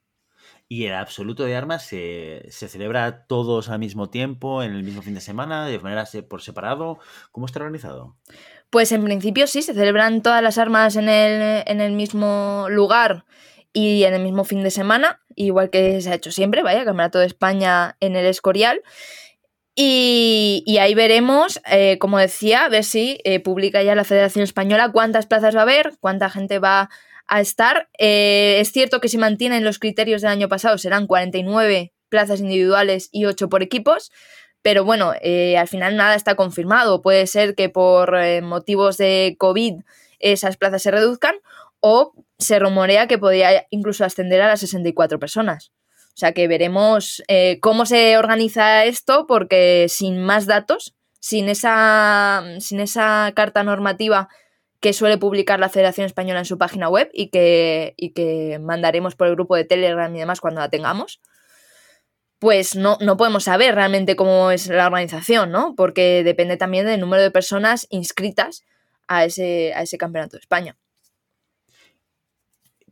¿Y 0.68 0.86
el 0.86 0.94
absoluto 0.94 1.44
de 1.44 1.54
armas 1.54 1.86
se, 1.86 2.44
se, 2.50 2.68
celebra 2.68 3.26
todos 3.26 3.68
al 3.68 3.78
mismo 3.78 4.10
tiempo, 4.10 4.64
en 4.64 4.72
el 4.72 4.82
mismo 4.82 5.00
fin 5.00 5.14
de 5.14 5.20
semana, 5.20 5.64
de 5.64 5.78
manera 5.78 6.04
por 6.28 6.42
separado? 6.42 6.98
¿Cómo 7.30 7.46
está 7.46 7.60
organizado? 7.60 8.16
Pues 8.70 8.92
en 8.92 9.04
principio 9.04 9.46
sí, 9.46 9.62
se 9.62 9.74
celebran 9.74 10.22
todas 10.22 10.42
las 10.42 10.58
armas 10.58 10.96
en 10.96 11.08
el, 11.08 11.62
en 11.66 11.80
el 11.80 11.92
mismo 11.92 12.66
lugar 12.68 13.24
y 13.72 14.04
en 14.04 14.14
el 14.14 14.22
mismo 14.22 14.44
fin 14.44 14.62
de 14.62 14.70
semana, 14.70 15.20
igual 15.34 15.70
que 15.70 16.00
se 16.00 16.10
ha 16.10 16.14
hecho 16.14 16.32
siempre, 16.32 16.62
vaya, 16.62 16.84
Campeonato 16.84 17.18
de 17.18 17.26
España 17.26 17.96
en 18.00 18.16
el 18.16 18.26
Escorial. 18.26 18.82
Y, 19.78 20.78
ahí 20.80 20.94
veremos, 20.94 21.60
eh, 21.70 21.98
como 21.98 22.18
decía, 22.18 22.64
a 22.64 22.68
ver 22.70 22.82
si 22.82 23.20
eh, 23.24 23.40
publica 23.40 23.82
ya 23.82 23.94
la 23.94 24.04
Federación 24.04 24.42
Española 24.42 24.90
cuántas 24.90 25.26
plazas 25.26 25.54
va 25.54 25.60
a 25.60 25.62
haber, 25.64 25.92
cuánta 26.00 26.30
gente 26.30 26.58
va 26.58 26.88
a 27.26 27.40
estar. 27.42 27.90
Eh, 27.98 28.56
es 28.60 28.72
cierto 28.72 29.02
que 29.02 29.08
si 29.08 29.18
mantienen 29.18 29.64
los 29.64 29.78
criterios 29.78 30.22
del 30.22 30.30
año 30.30 30.48
pasado 30.48 30.78
serán 30.78 31.06
49 31.06 31.92
plazas 32.08 32.40
individuales 32.40 33.10
y 33.12 33.26
8 33.26 33.50
por 33.50 33.62
equipos, 33.62 34.10
pero 34.66 34.84
bueno, 34.84 35.12
eh, 35.20 35.56
al 35.56 35.68
final 35.68 35.96
nada 35.96 36.16
está 36.16 36.34
confirmado. 36.34 37.00
Puede 37.00 37.28
ser 37.28 37.54
que 37.54 37.68
por 37.68 38.16
eh, 38.16 38.42
motivos 38.42 38.96
de 38.96 39.36
COVID 39.38 39.74
esas 40.18 40.56
plazas 40.56 40.82
se 40.82 40.90
reduzcan 40.90 41.36
o 41.78 42.14
se 42.40 42.58
rumorea 42.58 43.06
que 43.06 43.16
podría 43.16 43.64
incluso 43.70 44.04
ascender 44.04 44.42
a 44.42 44.48
las 44.48 44.58
64 44.58 45.20
personas. 45.20 45.70
O 46.08 46.16
sea 46.16 46.32
que 46.32 46.48
veremos 46.48 47.22
eh, 47.28 47.60
cómo 47.60 47.86
se 47.86 48.18
organiza 48.18 48.84
esto 48.86 49.28
porque 49.28 49.86
sin 49.88 50.20
más 50.20 50.46
datos, 50.46 50.96
sin 51.20 51.48
esa, 51.48 52.42
sin 52.58 52.80
esa 52.80 53.30
carta 53.36 53.62
normativa 53.62 54.28
que 54.80 54.92
suele 54.92 55.16
publicar 55.16 55.60
la 55.60 55.68
Federación 55.68 56.06
Española 56.06 56.40
en 56.40 56.44
su 56.44 56.58
página 56.58 56.88
web 56.88 57.08
y 57.12 57.28
que, 57.28 57.94
y 57.96 58.10
que 58.14 58.58
mandaremos 58.60 59.14
por 59.14 59.28
el 59.28 59.36
grupo 59.36 59.54
de 59.54 59.62
Telegram 59.62 60.12
y 60.12 60.18
demás 60.18 60.40
cuando 60.40 60.60
la 60.60 60.70
tengamos, 60.70 61.20
pues 62.38 62.74
no, 62.74 62.98
no 63.00 63.16
podemos 63.16 63.44
saber 63.44 63.74
realmente 63.74 64.16
cómo 64.16 64.50
es 64.50 64.68
la 64.68 64.86
organización, 64.86 65.50
¿no? 65.50 65.74
Porque 65.76 66.22
depende 66.24 66.56
también 66.56 66.86
del 66.86 67.00
número 67.00 67.22
de 67.22 67.30
personas 67.30 67.86
inscritas 67.90 68.62
a 69.08 69.24
ese, 69.24 69.72
a 69.74 69.82
ese 69.82 69.98
campeonato 69.98 70.36
de 70.36 70.40
España. 70.40 70.76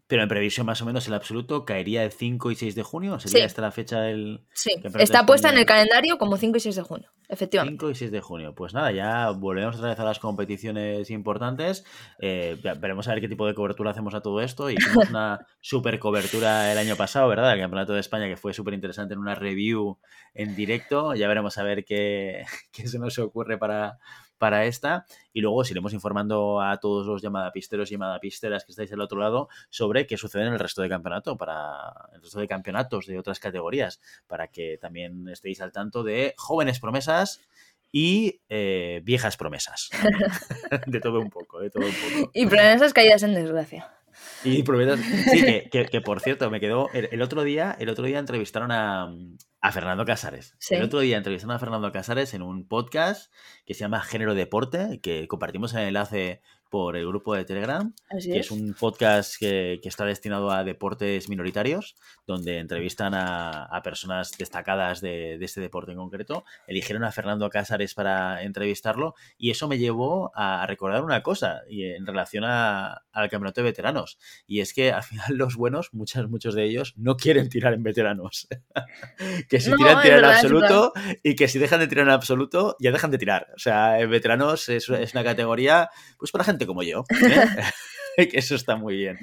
Pero 0.07 0.23
en 0.23 0.29
previsión 0.29 0.67
más 0.67 0.83
o 0.83 0.85
menos 0.85 1.09
el 1.09 1.15
absoluto 1.15 1.65
caería 1.65 2.05
el 2.05 2.13
5 2.13 2.51
y 2.51 2.55
6 2.57 2.75
de 2.75 2.83
junio. 2.83 3.19
¿Sería 3.19 3.47
esta 3.47 3.63
la 3.63 3.71
fecha 3.71 4.01
del... 4.01 4.45
Sí, 4.53 4.73
está 4.99 5.25
puesta 5.25 5.51
en 5.51 5.57
el 5.57 5.65
calendario 5.65 6.19
como 6.19 6.37
5 6.37 6.59
y 6.59 6.61
6 6.61 6.77
de 6.77 6.83
junio, 6.83 7.11
efectivamente. 7.29 7.79
5 7.81 7.91
y 7.91 7.95
6 7.95 8.11
de 8.11 8.21
junio. 8.21 8.55
Pues 8.55 8.75
nada, 8.75 8.93
ya 8.93 9.31
volvemos 9.31 9.77
otra 9.77 9.89
vez 9.89 9.99
a 9.99 10.05
las 10.05 10.19
competiciones 10.19 11.11
importantes. 11.11 11.85
Eh, 12.19 12.61
veremos 12.79 13.09
a 13.09 13.13
ver 13.13 13.23
qué 13.23 13.29
tipo 13.29 13.47
de 13.47 13.55
cobertura 13.55 13.93
hacemos 13.93 14.15
a 14.15 14.21
todo 14.21 14.43
esto. 14.43 14.69
Hicimos 14.69 15.09
una 15.09 15.47
super 15.61 15.99
cobertura 15.99 16.71
el 16.71 16.77
año 16.77 16.97
pasado, 16.97 17.29
¿verdad? 17.29 17.55
El 17.55 17.61
Campeonato 17.61 17.95
de 17.95 18.01
España 18.01 18.29
que 18.29 18.37
fue 18.37 18.53
súper 18.53 18.75
interesante 18.75 19.15
en 19.15 19.21
una 19.21 19.35
review 19.35 19.99
en 20.35 20.55
directo. 20.55 21.15
Ya 21.15 21.29
veremos 21.29 21.57
a 21.57 21.63
ver 21.63 21.85
qué, 21.85 22.45
qué 22.73 22.89
se 22.89 22.99
nos 22.99 23.19
ocurre 23.19 23.57
para 23.57 23.99
para 24.39 24.67
esta 24.67 25.07
y 25.33 25.41
luego 25.41 25.59
os 25.59 25.71
iremos 25.71 25.93
informando 25.93 26.61
a 26.61 26.79
todos 26.79 27.07
los 27.07 27.23
llamadapisteros 27.23 27.91
y 27.91 27.95
llamadapisteras 27.95 28.65
que 28.65 28.73
estáis 28.73 28.93
al 28.93 29.01
otro 29.01 29.19
lado 29.19 29.49
sobre 29.71 30.07
qué 30.07 30.17
sucede 30.17 30.47
en 30.47 30.53
el 30.53 30.59
resto 30.59 30.83
de 30.83 30.89
campeonato, 30.89 31.37
para 31.37 31.93
el 32.15 32.23
resto 32.23 32.41
de 32.41 32.49
campeonatos 32.49 33.07
de 33.07 33.19
otras 33.19 33.41
categorías, 33.41 34.01
para 34.27 34.49
que 34.49 34.79
también 34.81 35.29
estéis 35.29 35.61
al 35.61 35.73
tanto 35.73 36.03
de 36.03 36.35
jóvenes 36.37 36.81
promesas 36.81 37.41
y 37.93 38.41
eh, 38.49 39.01
viejas 39.05 39.37
promesas. 39.37 39.91
de 40.87 41.01
todo 41.01 41.21
un 41.21 41.31
poco, 41.31 41.61
de 41.61 41.71
todo 41.71 41.87
un 41.87 41.93
poco. 41.93 42.31
Y 42.35 42.47
promesas 42.47 42.93
caídas 42.93 43.23
en 43.23 43.35
desgracia. 43.35 43.89
Y 44.43 44.63
promesas. 44.63 45.01
Sí, 45.31 45.69
que, 45.71 46.01
por 46.01 46.21
cierto, 46.21 46.51
me 46.51 46.61
quedó. 46.61 46.89
El, 46.93 47.23
otro 47.23 47.43
día, 47.45 47.77
el 47.79 47.89
otro 47.89 48.05
día 48.05 48.19
entrevistaron 48.19 48.71
a, 48.73 49.13
a 49.65 49.73
Fernando 49.73 50.05
Casares. 50.05 50.55
El 50.69 50.83
otro 50.83 51.01
día 51.01 51.17
entrevistaron 51.17 51.57
a 51.57 51.59
Fernando 51.59 51.91
Casares 51.91 52.35
en 52.35 52.43
un 52.43 52.69
podcast 52.69 53.33
que 53.65 53.73
se 53.73 53.81
llama 53.81 54.03
Género 54.03 54.35
Deporte, 54.35 55.01
que 55.03 55.27
compartimos 55.27 55.73
el 55.73 55.89
enlace 55.89 56.43
por 56.75 56.97
el 56.97 57.07
grupo 57.07 57.37
de 57.37 57.45
Telegram, 57.45 57.95
que 58.21 58.41
es. 58.41 58.51
un 58.51 58.75
podcast 58.75 59.37
que, 59.39 59.79
está 59.85 60.05
destinado 60.05 60.51
a 60.51 60.65
deportes 60.65 61.29
minoritarios, 61.29 61.95
donde 62.27 62.59
entrevistan 62.59 63.13
a, 63.15 63.81
personas 63.85 64.33
destacadas 64.37 65.01
de, 65.01 65.37
este 65.41 65.61
deporte 65.61 65.93
en 65.93 65.99
concreto. 65.99 66.45
Eligieron 66.67 67.05
a 67.05 67.13
Fernando 67.13 67.49
Cázares 67.49 67.95
para 67.95 68.43
entrevistarlo 68.43 69.15
y 69.39 69.53
eso 69.53 69.69
me 69.69 69.79
llevó 69.79 70.33
a 70.35 70.67
recordar 70.67 71.05
una 71.05 71.23
cosa 71.23 71.63
y 71.69 71.85
en 71.85 72.07
relación 72.07 72.43
al 72.43 73.29
campeonato 73.31 73.61
de 73.61 73.67
veteranos. 73.67 74.19
Y 74.49 74.59
es 74.59 74.75
que 74.75 74.91
al 74.91 75.05
final 75.05 75.27
los 75.37 75.55
buenos, 75.55 75.95
muchos, 75.95 76.29
muchos 76.29 76.57
de 76.57 76.65
ellos, 76.65 76.95
no 76.97 77.17
quieren 77.17 77.51
tirar 77.51 77.75
en 77.75 77.85
veteranos. 77.85 78.49
que 79.49 79.61
si 79.61 79.73
tiran, 79.77 80.03
tiran 80.03 80.19
en 80.19 80.25
absoluto 80.25 80.93
y 81.23 81.37
que 81.37 81.47
si 81.47 81.61
dejan 81.61 81.79
de 81.79 81.87
tirar 81.87 82.07
en 82.07 82.13
absoluto, 82.15 82.77
ya 82.81 82.91
dejan 82.91 83.13
de 83.13 83.19
tirar. 83.19 83.53
O 83.55 83.61
sea, 83.61 84.01
en 84.01 84.11
veteranos 84.11 84.69
es, 84.69 84.89
es 84.89 85.13
una 85.13 85.23
categoría 85.23 85.89
pues 86.19 86.33
para 86.33 86.43
gente 86.43 86.64
como 86.67 86.83
yo. 86.83 87.05
¿eh? 87.11 87.47
que 88.31 88.39
eso 88.39 88.55
está 88.55 88.77
muy 88.77 88.97
bien. 88.97 89.19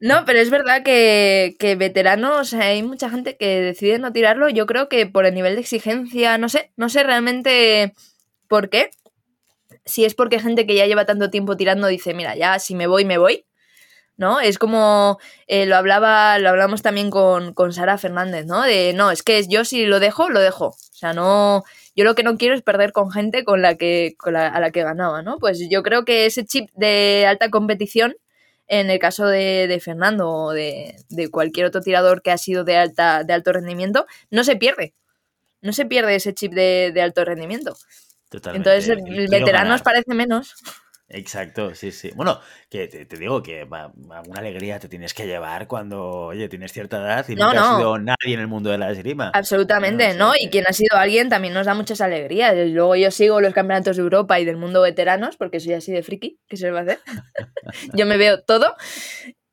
No, 0.00 0.24
pero 0.24 0.40
es 0.40 0.50
verdad 0.50 0.82
que, 0.82 1.56
que, 1.58 1.76
veteranos, 1.76 2.54
hay 2.54 2.82
mucha 2.82 3.10
gente 3.10 3.36
que 3.36 3.60
decide 3.60 3.98
no 3.98 4.12
tirarlo. 4.12 4.48
Yo 4.48 4.66
creo 4.66 4.88
que 4.88 5.06
por 5.06 5.26
el 5.26 5.34
nivel 5.34 5.54
de 5.54 5.60
exigencia, 5.60 6.38
no 6.38 6.48
sé, 6.48 6.72
no 6.76 6.88
sé 6.88 7.02
realmente 7.02 7.94
por 8.48 8.70
qué. 8.70 8.90
Si 9.84 10.04
es 10.04 10.14
porque 10.14 10.40
gente 10.40 10.66
que 10.66 10.74
ya 10.74 10.86
lleva 10.86 11.06
tanto 11.06 11.30
tiempo 11.30 11.56
tirando 11.56 11.86
dice, 11.86 12.14
mira, 12.14 12.36
ya 12.36 12.58
si 12.58 12.74
me 12.74 12.86
voy, 12.86 13.04
me 13.04 13.18
voy. 13.18 13.44
¿No? 14.16 14.40
Es 14.40 14.58
como 14.58 15.18
eh, 15.46 15.64
lo 15.64 15.76
hablaba, 15.76 16.40
lo 16.40 16.48
hablamos 16.48 16.82
también 16.82 17.08
con, 17.08 17.54
con 17.54 17.72
Sara 17.72 17.98
Fernández, 17.98 18.46
¿no? 18.46 18.62
De 18.62 18.92
no, 18.92 19.12
es 19.12 19.22
que 19.22 19.46
yo 19.46 19.64
si 19.64 19.86
lo 19.86 20.00
dejo, 20.00 20.28
lo 20.28 20.40
dejo. 20.40 20.66
O 20.66 20.76
sea, 20.92 21.12
no, 21.12 21.62
yo 21.98 22.04
lo 22.04 22.14
que 22.14 22.22
no 22.22 22.36
quiero 22.36 22.54
es 22.54 22.62
perder 22.62 22.92
con 22.92 23.10
gente 23.10 23.42
con 23.42 23.60
la 23.60 23.74
que, 23.74 24.14
a 24.24 24.60
la 24.60 24.70
que 24.70 24.84
ganaba, 24.84 25.20
¿no? 25.22 25.38
Pues 25.38 25.58
yo 25.68 25.82
creo 25.82 26.04
que 26.04 26.26
ese 26.26 26.46
chip 26.46 26.70
de 26.74 27.26
alta 27.26 27.50
competición 27.50 28.14
en 28.68 28.88
el 28.88 29.00
caso 29.00 29.26
de, 29.26 29.80
Fernando 29.82 30.30
o 30.30 30.52
de, 30.52 30.94
cualquier 31.32 31.66
otro 31.66 31.80
tirador 31.80 32.22
que 32.22 32.30
ha 32.30 32.38
sido 32.38 32.62
de, 32.62 32.76
alta, 32.76 33.24
de 33.24 33.32
alto 33.32 33.52
rendimiento, 33.52 34.06
no 34.30 34.44
se 34.44 34.54
pierde. 34.54 34.94
No 35.60 35.72
se 35.72 35.86
pierde 35.86 36.14
ese 36.14 36.34
chip 36.34 36.52
de, 36.52 36.96
alto 37.02 37.24
rendimiento. 37.24 37.76
Totalmente. 38.28 38.70
Entonces, 38.70 38.96
el 39.04 39.26
veterano 39.26 39.74
os 39.74 39.82
parece 39.82 40.14
menos. 40.14 40.54
Exacto, 41.10 41.74
sí, 41.74 41.90
sí. 41.90 42.10
Bueno, 42.14 42.38
que 42.68 42.86
te, 42.86 43.16
digo 43.16 43.42
que 43.42 43.62
alguna 43.62 44.40
alegría 44.40 44.78
te 44.78 44.88
tienes 44.88 45.14
que 45.14 45.26
llevar 45.26 45.66
cuando, 45.66 46.02
oye, 46.26 46.50
tienes 46.50 46.72
cierta 46.72 46.98
edad 46.98 47.26
y 47.26 47.34
no, 47.34 47.48
ha 47.48 47.76
sido 47.76 47.98
nadie 47.98 48.34
en 48.34 48.40
el 48.40 48.46
mundo 48.46 48.68
de 48.68 48.76
la 48.76 48.90
esgrima. 48.90 49.30
Absolutamente, 49.32 50.12
¿no? 50.12 50.32
Y 50.38 50.50
quien 50.50 50.66
ha 50.66 50.74
sido 50.74 50.98
alguien 50.98 51.30
también 51.30 51.54
nos 51.54 51.64
da 51.64 51.72
muchas 51.72 52.02
alegrías. 52.02 52.54
Luego 52.68 52.94
yo 52.94 53.10
sigo 53.10 53.40
los 53.40 53.54
campeonatos 53.54 53.96
de 53.96 54.02
Europa 54.02 54.38
y 54.38 54.44
del 54.44 54.58
mundo 54.58 54.82
veteranos, 54.82 55.38
porque 55.38 55.60
soy 55.60 55.72
así 55.72 55.92
de 55.92 56.02
friki, 56.02 56.40
¿qué 56.46 56.58
se 56.58 56.70
va 56.70 56.80
a 56.80 56.82
hacer? 56.82 56.98
yo 57.94 58.04
me 58.04 58.18
veo 58.18 58.42
todo. 58.42 58.76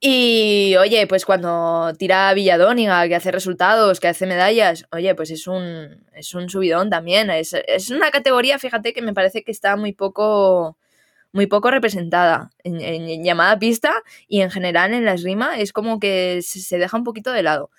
Y 0.02 0.76
oye, 0.78 1.08
pues 1.08 1.24
cuando 1.24 1.94
tira 1.98 2.34
Villadóniga, 2.34 3.08
que 3.08 3.16
hace 3.16 3.32
resultados, 3.32 4.02
que 4.02 4.10
hace 4.10 4.28
medallas, 4.28 4.86
oye, 4.92 5.16
pues 5.16 5.32
es 5.32 5.48
un, 5.48 6.06
es 6.14 6.34
un 6.34 6.50
subidón 6.50 6.90
también. 6.90 7.30
Es, 7.30 7.54
es 7.54 7.92
una 7.92 8.12
categoría, 8.12 8.60
fíjate, 8.60 8.92
que 8.92 9.02
me 9.02 9.14
parece 9.14 9.44
que 9.44 9.52
está 9.54 9.78
muy 9.78 9.94
poco 9.94 10.78
muy 11.36 11.48
poco 11.48 11.70
representada 11.70 12.52
en, 12.64 13.24
llamada 13.24 13.60
pista 13.60 13.94
y 14.28 14.42
en 14.42 14.50
general 14.50 14.94
en 14.94 15.04
las 15.04 15.22
rimas 15.22 15.60
es 15.60 15.74
como 15.74 16.00
que 16.00 16.42
se 16.42 16.78
deja 16.78 16.96
un 16.96 17.04
poquito 17.04 17.32
de 17.32 17.44
lado. 17.44 17.70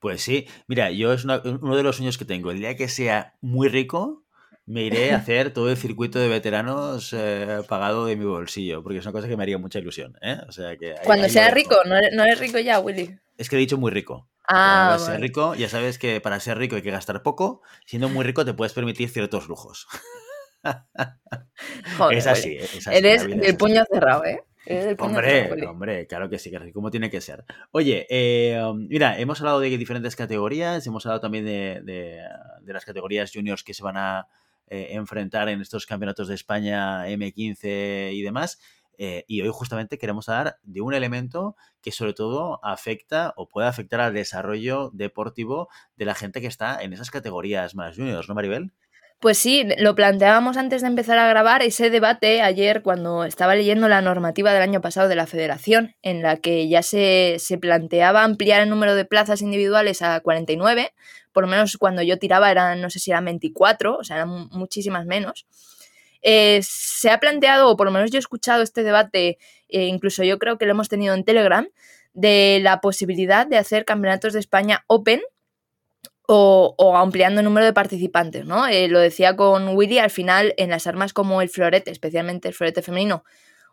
Pues 0.00 0.22
sí, 0.22 0.48
mira, 0.66 0.90
yo 0.90 1.12
es 1.12 1.24
uno 1.24 1.76
de 1.76 1.82
los 1.82 1.96
sueños 1.96 2.18
que 2.18 2.24
tengo. 2.24 2.50
El 2.50 2.58
día 2.58 2.74
que 2.74 2.88
sea 2.88 3.34
muy 3.40 3.68
rico, 3.68 4.24
me 4.66 4.82
iré 4.82 5.12
a 5.12 5.16
hacer 5.18 5.52
todo 5.52 5.70
el 5.70 5.76
circuito 5.76 6.18
de 6.18 6.28
veteranos 6.28 7.12
eh, 7.12 7.60
pagado 7.68 8.06
de 8.06 8.16
mi 8.16 8.24
bolsillo, 8.24 8.82
porque 8.82 8.98
es 8.98 9.04
una 9.04 9.12
cosa 9.12 9.28
que 9.28 9.36
me 9.36 9.44
haría 9.44 9.58
mucha 9.58 9.78
ilusión. 9.78 10.16
¿eh? 10.20 10.38
O 10.48 10.52
sea 10.52 10.76
que 10.76 10.96
Cuando 11.04 11.28
sea 11.28 11.50
rico, 11.50 11.76
no 11.84 12.24
eres, 12.24 12.40
rico 12.40 12.58
ya, 12.58 12.80
Willy. 12.80 13.16
Es 13.38 13.48
que 13.48 13.56
he 13.56 13.58
dicho 13.60 13.78
muy 13.78 13.92
rico. 13.92 14.28
Ah, 14.48 14.96
ser 14.98 15.20
rico, 15.20 15.54
ya 15.54 15.68
sabes 15.68 16.00
que 16.00 16.20
para 16.20 16.40
ser 16.40 16.58
rico 16.58 16.74
hay 16.74 16.82
que 16.82 16.90
gastar 16.90 17.22
poco. 17.22 17.62
Siendo 17.86 18.08
muy 18.08 18.24
rico 18.24 18.44
te 18.44 18.54
puedes 18.54 18.72
permitir 18.72 19.08
ciertos 19.08 19.46
lujos. 19.46 19.86
es 22.12 22.26
así, 22.26 22.58
Eres 22.90 23.22
el 23.24 23.56
puño 23.56 23.84
cerrado, 23.90 24.24
¿eh? 24.24 24.42
hombre, 24.98 25.66
hombre, 25.66 26.06
claro 26.06 26.28
que 26.28 26.38
sí, 26.38 26.50
que 26.50 26.72
como 26.72 26.90
tiene 26.90 27.10
que 27.10 27.20
ser. 27.20 27.44
Oye, 27.72 28.06
eh, 28.10 28.60
mira, 28.88 29.18
hemos 29.18 29.40
hablado 29.40 29.60
de 29.60 29.76
diferentes 29.76 30.16
categorías, 30.16 30.86
hemos 30.86 31.06
hablado 31.06 31.20
también 31.20 31.44
de, 31.44 32.22
las 32.64 32.84
categorías 32.84 33.32
juniors 33.32 33.64
que 33.64 33.74
se 33.74 33.82
van 33.82 33.96
a 33.96 34.28
eh, 34.68 34.88
enfrentar 34.90 35.48
en 35.48 35.60
estos 35.60 35.86
campeonatos 35.86 36.28
de 36.28 36.34
España 36.34 37.06
M15 37.08 38.12
y 38.12 38.22
demás. 38.22 38.58
Eh, 39.02 39.24
y 39.26 39.40
hoy 39.40 39.48
justamente 39.50 39.96
queremos 39.96 40.28
hablar 40.28 40.58
de 40.62 40.82
un 40.82 40.92
elemento 40.92 41.56
que 41.80 41.90
sobre 41.90 42.12
todo 42.12 42.60
afecta 42.62 43.32
o 43.36 43.48
puede 43.48 43.66
afectar 43.66 43.98
al 43.98 44.12
desarrollo 44.12 44.90
deportivo 44.92 45.70
de 45.96 46.04
la 46.04 46.14
gente 46.14 46.42
que 46.42 46.46
está 46.46 46.82
en 46.82 46.92
esas 46.92 47.10
categorías 47.10 47.74
más 47.74 47.96
juniors, 47.96 48.28
¿no, 48.28 48.34
Maribel? 48.34 48.74
Pues 49.20 49.36
sí, 49.36 49.66
lo 49.76 49.94
planteábamos 49.94 50.56
antes 50.56 50.80
de 50.80 50.88
empezar 50.88 51.18
a 51.18 51.28
grabar 51.28 51.60
ese 51.62 51.90
debate 51.90 52.40
ayer 52.40 52.80
cuando 52.80 53.24
estaba 53.24 53.54
leyendo 53.54 53.86
la 53.86 54.00
normativa 54.00 54.50
del 54.54 54.62
año 54.62 54.80
pasado 54.80 55.08
de 55.08 55.14
la 55.14 55.26
federación, 55.26 55.94
en 56.00 56.22
la 56.22 56.38
que 56.38 56.70
ya 56.70 56.82
se, 56.82 57.38
planteaba 57.60 58.24
ampliar 58.24 58.62
el 58.62 58.70
número 58.70 58.94
de 58.94 59.04
plazas 59.04 59.42
individuales 59.42 60.00
a 60.00 60.18
49, 60.20 60.94
por 61.32 61.44
lo 61.44 61.50
menos 61.50 61.76
cuando 61.76 62.00
yo 62.00 62.18
tiraba 62.18 62.50
eran, 62.50 62.80
no 62.80 62.88
sé 62.88 62.98
si 62.98 63.10
eran 63.10 63.26
24, 63.26 63.98
o 63.98 64.04
sea, 64.04 64.16
eran 64.16 64.48
muchísimas 64.52 65.04
menos. 65.04 65.46
Eh, 66.22 66.60
se 66.62 67.10
ha 67.10 67.20
planteado, 67.20 67.68
o 67.68 67.76
por 67.76 67.86
lo 67.86 67.92
menos 67.92 68.10
yo 68.10 68.16
he 68.16 68.20
escuchado 68.20 68.62
este 68.62 68.82
debate, 68.82 69.36
eh, 69.68 69.84
incluso 69.84 70.24
yo 70.24 70.38
creo 70.38 70.56
que 70.56 70.64
lo 70.64 70.70
hemos 70.70 70.88
tenido 70.88 71.14
en 71.14 71.24
Telegram, 71.24 71.68
de 72.14 72.60
la 72.62 72.80
posibilidad 72.80 73.46
de 73.46 73.58
hacer 73.58 73.84
campeonatos 73.84 74.32
de 74.32 74.40
España 74.40 74.82
Open 74.86 75.20
o, 76.32 76.96
ampliando 76.96 77.40
el 77.40 77.44
número 77.44 77.66
de 77.66 77.72
participantes, 77.72 78.44
¿no? 78.44 78.68
Eh, 78.68 78.86
lo 78.86 79.00
decía 79.00 79.34
con 79.34 79.76
Willy, 79.76 79.98
al 79.98 80.10
final 80.10 80.54
en 80.58 80.70
las 80.70 80.86
armas 80.86 81.12
como 81.12 81.42
el 81.42 81.48
florete, 81.48 81.90
especialmente 81.90 82.46
el 82.46 82.54
florete 82.54 82.82
femenino, 82.82 83.24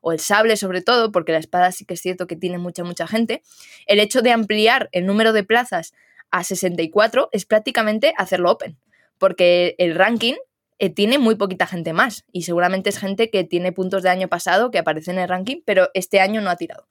o 0.02 0.12
el 0.12 0.20
sable 0.20 0.58
sobre 0.58 0.82
todo, 0.82 1.12
porque 1.12 1.32
la 1.32 1.38
espada 1.38 1.72
sí 1.72 1.86
que 1.86 1.94
es 1.94 2.02
cierto 2.02 2.26
que 2.26 2.36
tiene 2.36 2.58
mucha, 2.58 2.84
mucha 2.84 3.06
gente, 3.06 3.44
el 3.86 4.00
hecho 4.00 4.24
de 4.24 4.32
ampliar 4.32 4.90
el 4.92 5.06
número 5.06 5.34
de 5.34 5.44
plazas 5.44 5.94
a 6.32 6.44
64 6.44 7.30
es 7.32 7.46
prácticamente 7.46 8.16
hacerlo 8.18 8.52
open, 8.52 8.80
porque 9.20 9.76
el 9.78 9.94
ranking 9.94 10.34
eh, 10.80 10.90
tiene 10.90 11.20
muy 11.20 11.36
poquita 11.36 11.68
gente 11.68 11.94
más 11.94 12.26
y 12.32 12.42
seguramente 12.42 12.90
es 12.90 12.98
gente 12.98 13.30
que 13.30 13.44
tiene 13.44 13.72
puntos 13.72 14.02
de 14.02 14.10
año 14.10 14.30
pasado 14.30 14.72
que 14.72 14.80
aparece 14.80 15.12
en 15.12 15.20
el 15.20 15.30
ranking, 15.30 15.62
pero 15.64 15.90
este 15.94 16.22
año 16.22 16.42
no 16.42 16.50
ha 16.50 16.56
tirado. 16.56 16.88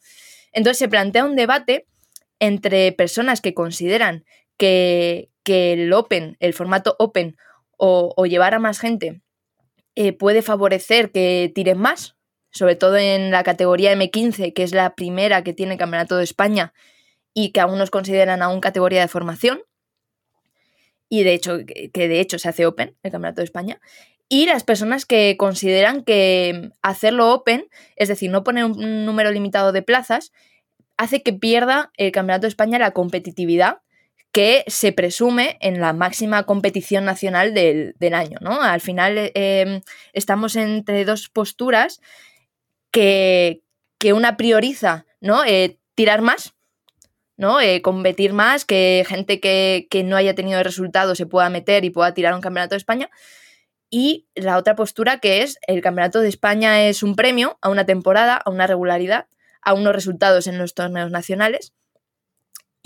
Entonces 0.52 0.79
se 0.79 0.88
plantea 0.88 1.24
un 1.24 1.35
debate 1.35 1.88
entre 2.38 2.92
personas 2.92 3.40
que 3.40 3.52
consideran 3.52 4.24
que, 4.57 5.31
que 5.47 5.73
el 5.73 5.93
Open, 5.93 6.37
el 6.41 6.55
formato 6.55 6.97
Open 6.99 7.37
o, 7.79 8.27
llevar 8.27 8.53
a 8.53 8.59
más 8.59 8.81
gente 8.81 9.23
eh, 9.95 10.13
puede 10.13 10.43
favorecer 10.43 11.13
que 11.13 11.53
tiren 11.55 11.79
más, 11.79 12.17
sobre 12.51 12.75
todo 12.75 12.97
en 12.97 13.31
la 13.31 13.45
categoría 13.45 13.95
M15, 13.95 14.53
que 14.53 14.63
es 14.65 14.75
la 14.75 14.97
primera 14.97 15.45
que 15.45 15.53
tiene 15.53 15.75
el 15.75 15.79
Campeonato 15.79 16.17
de 16.17 16.25
España 16.25 16.75
y 17.33 17.53
que 17.53 17.61
aún 17.61 17.79
nos 17.79 17.91
consideran 17.91 18.43
aún 18.43 18.61
categoría 18.61 19.03
de 19.03 19.09
formación. 19.09 19.63
Y 21.09 21.23
de 21.23 21.35
hecho, 21.35 21.59
que 21.65 22.09
de 22.09 22.19
hecho 22.19 22.41
se 22.41 22.49
hace 22.49 22.67
Open, 22.67 22.97
el 23.05 23.13
Campeonato 23.13 23.41
de 23.41 23.45
España. 23.45 23.81
Y 24.29 24.47
las 24.47 24.65
personas 24.65 25.07
que 25.07 25.37
consideran 25.39 26.03
que 26.03 26.73
hacerlo 26.83 27.33
Open, 27.33 27.69
es 27.95 28.09
decir, 28.09 28.33
no 28.33 28.43
poner 28.43 28.65
un 28.65 29.07
número 29.07 29.31
limitado 29.31 29.71
de 29.71 29.83
plazas, 29.83 30.33
hace 30.97 31.23
que 31.23 31.33
pierda 31.33 31.93
el 31.97 32.11
Campeonato 32.11 32.43
de 32.43 32.49
España 32.49 32.81
la 32.81 32.91
competitividad 32.91 33.83
que 34.37 34.64
se 34.66 34.92
presume 34.92 35.57
en 35.62 35.81
la 35.81 35.94
máxima 35.94 36.42
competición 36.42 37.07
nacional 37.07 37.55
del, 37.55 37.94
año. 38.12 38.37
¿no? 38.42 38.61
Al 38.61 38.83
final 38.83 39.33
em, 39.33 39.81
estamos 40.12 40.57
entre 40.57 41.07
dos 41.07 41.31
posturas 41.31 42.03
que, 42.90 43.62
una 44.14 44.37
prioriza 44.37 45.07
¿no? 45.22 45.42
Eh, 45.46 45.79
tirar 45.94 46.20
más, 46.20 46.53
¿no? 47.38 47.62
Eh, 47.62 47.81
competir 47.81 48.35
más, 48.35 48.66
que 48.66 49.07
gente 49.09 49.40
que, 49.40 49.88
que, 49.90 50.05
no 50.05 50.16
haya 50.16 50.35
tenido 50.35 50.62
resultados 50.62 51.16
se 51.16 51.25
pueda 51.25 51.49
meter 51.49 51.87
y 51.87 51.90
pueda 51.90 52.12
tirar 52.12 52.35
un 52.35 52.42
campeonato 52.42 52.75
de 52.75 52.81
España. 52.81 53.09
Y 53.88 54.27
la 54.35 54.59
otra 54.59 54.77
postura 54.77 55.18
que 55.18 55.44
es 55.44 55.59
el 55.66 55.81
campeonato 55.81 56.20
de 56.20 56.29
España 56.29 56.87
es 56.87 57.03
un 57.03 57.16
premio 57.16 57.59
a 57.62 57.70
una 57.70 57.87
temporada, 57.87 58.37
a 58.37 58.51
una 58.51 58.66
regularidad, 58.66 59.29
a 59.62 59.72
unos 59.72 59.94
resultados 59.94 60.46
en 60.46 60.59
los 60.59 60.75
torneos 60.75 61.11
nacionales 61.11 61.72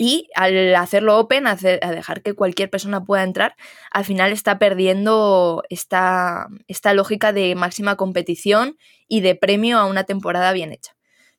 y 0.01 0.29
al 0.33 0.73
hacerlo 0.73 1.19
open, 1.19 1.45
a, 1.45 1.55
dejar 1.55 2.23
que 2.23 2.33
cualquier 2.33 2.71
persona 2.71 3.03
pueda 3.03 3.21
entrar, 3.21 3.55
al 3.91 4.03
final 4.03 4.31
está 4.31 4.57
perdiendo 4.57 5.61
esta, 5.69 6.47
esta 6.67 6.95
lógica 6.95 7.33
de 7.33 7.53
máxima 7.53 7.97
competición 7.97 8.79
y 9.07 9.21
de 9.21 9.35
premio 9.35 9.77
a 9.77 9.85
una 9.85 10.03
temporada 10.05 10.53
bien 10.53 10.71
hecha. 10.71 10.93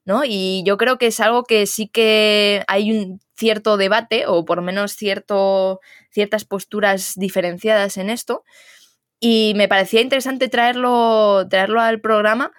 ¿no? 0.05 0.23
Y 0.25 0.63
yo 0.65 0.77
creo 0.77 0.97
que 0.97 1.09
es 1.09 1.19
algo 1.19 1.43
que 1.43 1.67
sí 1.67 1.89
que 1.89 2.63
hay 2.69 2.93
un 2.93 3.19
cierto 3.37 3.77
debate, 3.77 4.27
o 4.29 4.45
por 4.45 4.59
lo 4.59 4.63
menos 4.63 4.93
cierto, 4.93 5.81
ciertas 6.13 6.45
posturas 6.45 7.15
diferenciadas 7.17 7.97
en 7.97 8.11
esto. 8.11 8.45
Y 9.19 9.55
me 9.57 9.67
parecía 9.67 10.03
interesante 10.03 10.47
traerlo, 10.47 11.49
traerlo 11.51 11.81
al 11.81 12.01
programa 12.01 12.53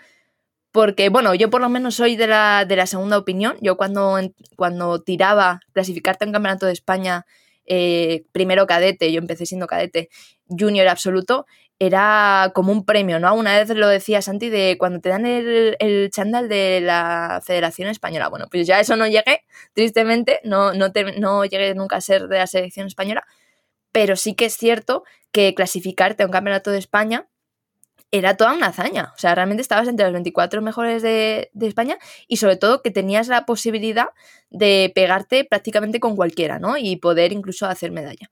porque, 0.73 1.09
bueno, 1.09 1.35
yo 1.35 1.51
por 1.51 1.61
lo 1.61 1.69
menos 1.69 1.95
soy 1.95 2.15
de 2.15 2.25
la, 2.25 2.65
de 2.65 2.75
la 2.75 2.87
segunda 2.87 3.19
opinión. 3.19 3.55
Yo 3.61 3.77
cuando, 3.77 4.19
cuando 4.57 5.01
tiraba 5.03 5.59
clasificarte 5.71 6.25
en 6.25 6.31
campeonato 6.31 6.65
de 6.65 6.73
España, 6.73 7.27
eh, 7.67 8.25
primero 8.31 8.65
cadete, 8.65 9.11
yo 9.11 9.19
empecé 9.19 9.45
siendo 9.45 9.67
cadete, 9.67 10.09
junior 10.49 10.87
absoluto, 10.87 11.45
era 11.77 12.51
como 12.55 12.71
un 12.71 12.85
premio, 12.85 13.19
¿no? 13.19 13.35
Una 13.35 13.55
vez 13.55 13.69
lo 13.69 13.87
decía 13.87 14.23
Santi 14.23 14.49
de 14.49 14.77
cuando 14.79 14.99
te 14.99 15.09
dan 15.09 15.27
el, 15.27 15.77
el 15.77 16.09
chándal 16.09 16.49
de 16.49 16.81
la 16.81 17.41
Federación 17.45 17.87
Española. 17.87 18.29
Bueno, 18.29 18.47
pues 18.49 18.65
ya 18.65 18.79
eso 18.79 18.95
no 18.95 19.05
llegué, 19.05 19.41
tristemente, 19.73 20.39
no, 20.43 20.73
no, 20.73 20.87
no 21.19 21.45
llegué 21.45 21.75
nunca 21.75 21.97
a 21.97 22.01
ser 22.01 22.27
de 22.27 22.39
la 22.39 22.47
selección 22.47 22.87
española, 22.87 23.23
pero 23.91 24.15
sí 24.15 24.33
que 24.33 24.45
es 24.45 24.57
cierto 24.57 25.03
que 25.31 25.53
clasificarte 25.53 26.23
a 26.23 26.25
un 26.25 26.31
campeonato 26.31 26.71
de 26.71 26.79
España 26.79 27.27
era 28.13 28.37
toda 28.37 28.53
una 28.53 28.67
hazaña. 28.67 29.11
O 29.15 29.17
sea, 29.17 29.33
realmente 29.33 29.63
estabas 29.63 29.87
entre 29.87 30.05
los 30.05 30.13
24 30.13 30.61
mejores 30.61 31.01
de, 31.01 31.49
España 31.61 31.97
y 32.27 32.37
sobre 32.37 32.57
todo 32.57 32.83
que 32.83 32.91
tenías 32.91 33.27
la 33.27 33.47
posibilidad 33.47 34.09
de 34.51 34.91
pegarte 34.93 35.45
prácticamente 35.45 35.99
con 35.99 36.15
cualquiera, 36.15 36.59
¿no? 36.59 36.77
Y 36.77 36.97
poder 36.97 37.33
incluso 37.33 37.65
hacer 37.65 37.91
medalla. 37.91 38.29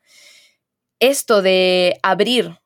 Esto 1.00 1.41
de 1.41 1.98
abrir 2.04 2.60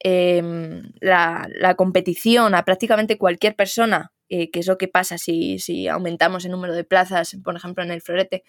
em, 0.00 0.82
la, 1.00 1.74
competición 1.76 2.56
a 2.56 2.64
prácticamente 2.64 3.16
cualquier 3.16 3.54
persona, 3.54 4.12
eh, 4.28 4.50
que 4.50 4.58
es 4.58 4.66
lo 4.66 4.76
que 4.76 4.88
pasa 4.88 5.18
si, 5.18 5.60
si 5.60 5.86
aumentamos 5.86 6.44
el 6.46 6.50
número 6.50 6.74
de 6.74 6.82
plazas, 6.82 7.36
por 7.44 7.54
ejemplo, 7.54 7.84
en 7.84 7.92
el 7.92 8.02
florete, 8.02 8.42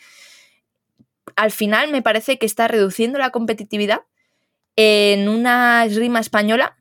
al 1.35 1.51
final 1.51 1.91
me 1.91 2.01
parece 2.01 2.39
que 2.39 2.47
está 2.47 2.67
reduciendo 2.67 3.19
la 3.19 3.29
competitividad 3.29 4.01
en 4.75 5.29
una 5.29 5.85
rima 5.85 6.19
española 6.19 6.77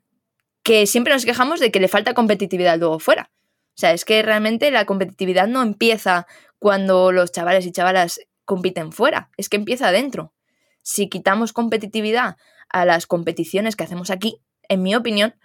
que 0.67 0.85
siempre 0.85 1.13
nos 1.13 1.23
quejamos 1.23 1.61
de 1.61 1.71
que 1.71 1.79
le 1.79 1.87
falta 1.87 2.13
competitividad 2.13 2.77
luego 2.77 2.99
fuera. 2.99 3.31
sea, 3.73 3.93
es 3.93 4.03
que 4.03 4.21
realmente 4.21 4.69
la 4.69 4.83
competitividad 4.83 5.47
no 5.47 5.61
empieza 5.61 6.27
cuando 6.59 7.13
los 7.13 7.31
chavales 7.31 7.65
y 7.65 7.71
chavalas 7.71 8.19
compiten 8.43 8.91
fuera, 8.91 9.29
es 9.37 9.47
que 9.47 9.55
empieza 9.55 9.87
adentro. 9.87 10.33
Si 10.81 11.07
quitamos 11.07 11.53
competitividad 11.53 12.35
a 12.67 12.83
las 12.83 13.07
competiciones 13.07 13.77
que 13.77 13.85
hacemos 13.85 14.09
aquí, 14.09 14.41
en 14.67 14.83
mi 14.83 14.93
opinión, 14.93 15.35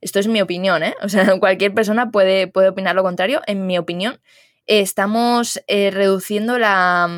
esto 0.00 0.20
es 0.20 0.28
mi 0.28 0.40
opinión, 0.40 0.84
¿eh? 0.84 0.94
O 1.02 1.08
sea, 1.08 1.40
cualquier 1.40 1.74
persona 1.74 2.12
puede, 2.12 2.46
puede 2.46 2.68
opinar 2.68 2.94
lo 2.94 3.02
contrario, 3.02 3.42
en 3.48 3.66
mi 3.66 3.78
opinión, 3.78 4.20
estamos 4.66 5.60
eh, 5.66 5.90
reduciendo 5.90 6.56
la, 6.56 7.10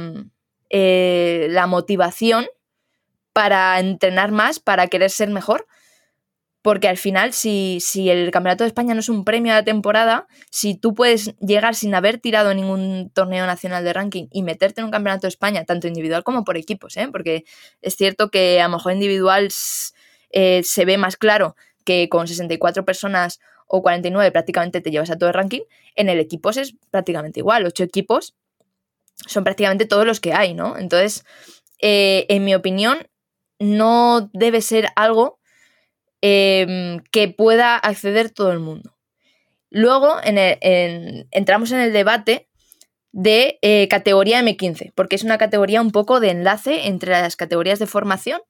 eh, 0.70 1.48
la 1.50 1.66
motivación 1.66 2.46
para 3.34 3.78
entrenar 3.80 4.32
más, 4.32 4.60
para 4.60 4.86
querer 4.86 5.10
ser 5.10 5.28
mejor. 5.28 5.66
Porque 6.62 6.88
al 6.88 6.98
final, 6.98 7.32
si, 7.32 7.78
si, 7.80 8.10
el 8.10 8.30
Campeonato 8.30 8.64
de 8.64 8.68
España 8.68 8.92
no 8.92 9.00
es 9.00 9.08
un 9.08 9.24
premio 9.24 9.52
a 9.52 9.56
la 9.56 9.64
temporada, 9.64 10.26
si 10.50 10.74
tú 10.74 10.94
puedes 10.94 11.34
llegar 11.38 11.74
sin 11.74 11.94
haber 11.94 12.18
tirado 12.18 12.52
ningún 12.52 13.10
torneo 13.14 13.46
nacional 13.46 13.82
de 13.82 13.92
ranking 13.94 14.26
y 14.30 14.42
meterte 14.42 14.80
en 14.80 14.86
un 14.86 14.90
Campeonato 14.90 15.22
de 15.22 15.30
España, 15.30 15.64
tanto 15.64 15.88
individual 15.88 16.22
como 16.22 16.44
por 16.44 16.58
equipos, 16.58 16.96
¿eh? 16.98 17.08
porque 17.10 17.44
es 17.80 17.96
cierto 17.96 18.30
que 18.30 18.60
a 18.60 18.68
lo 18.68 18.76
mejor 18.76 18.92
individual 18.92 19.48
eh, 20.30 20.60
se 20.62 20.84
ve 20.84 20.98
más 20.98 21.16
claro 21.16 21.56
que 21.84 22.08
con 22.10 22.28
64 22.28 22.84
personas 22.84 23.40
o 23.66 23.82
49 23.82 24.30
prácticamente 24.30 24.80
te 24.80 24.90
llevas 24.90 25.10
a 25.10 25.16
todo 25.16 25.30
el 25.30 25.34
ranking, 25.34 25.62
en 25.94 26.08
el 26.08 26.20
equipo 26.20 26.50
es 26.50 26.74
prácticamente 26.90 27.40
igual, 27.40 27.64
8 27.64 27.84
equipos 27.84 28.34
son 29.26 29.44
prácticamente 29.44 29.86
todos 29.86 30.06
los 30.06 30.20
que 30.20 30.32
hay, 30.32 30.54
¿no? 30.54 30.76
Entonces, 30.76 31.24
eh, 31.80 32.26
en 32.28 32.44
mi 32.44 32.54
opinión, 32.54 32.98
no 33.58 34.30
debe 34.32 34.62
ser 34.62 34.88
algo 34.96 35.39
em, 36.20 37.00
que 37.10 37.28
pueda 37.28 37.76
acceder 37.76 38.30
todo 38.30 38.52
el 38.52 38.58
mundo. 38.58 38.96
Luego 39.70 40.16
entramos 40.24 41.70
en 41.72 41.80
el 41.80 41.92
debate 41.92 42.48
de 43.12 43.58
eh, 43.62 43.88
categoría 43.88 44.40
M15, 44.42 44.92
porque 44.94 45.16
es 45.16 45.24
una 45.24 45.38
categoría 45.38 45.80
un 45.80 45.92
poco 45.92 46.20
de 46.20 46.30
enlace 46.30 46.88
entre 46.88 47.12
las 47.12 47.36
categorías 47.36 47.78
de 47.78 47.86
formación, 47.86 48.40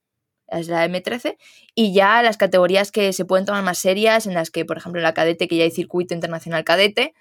es 0.48 0.68
la 0.68 0.86
M13, 0.86 1.36
y 1.74 1.92
ya 1.92 2.22
las 2.22 2.36
categorías 2.36 2.90
que 2.90 3.12
se 3.12 3.24
pueden 3.24 3.46
tomar 3.46 3.62
más 3.62 3.78
serias, 3.78 4.26
en 4.26 4.34
las 4.34 4.50
que, 4.50 4.64
por 4.64 4.76
ejemplo, 4.78 5.00
la 5.00 5.14
cadete, 5.14 5.46
que 5.46 5.56
ya 5.56 5.64
hay 5.64 5.70
circuito 5.70 6.14
internacional 6.14 6.64
cadete, 6.64 7.14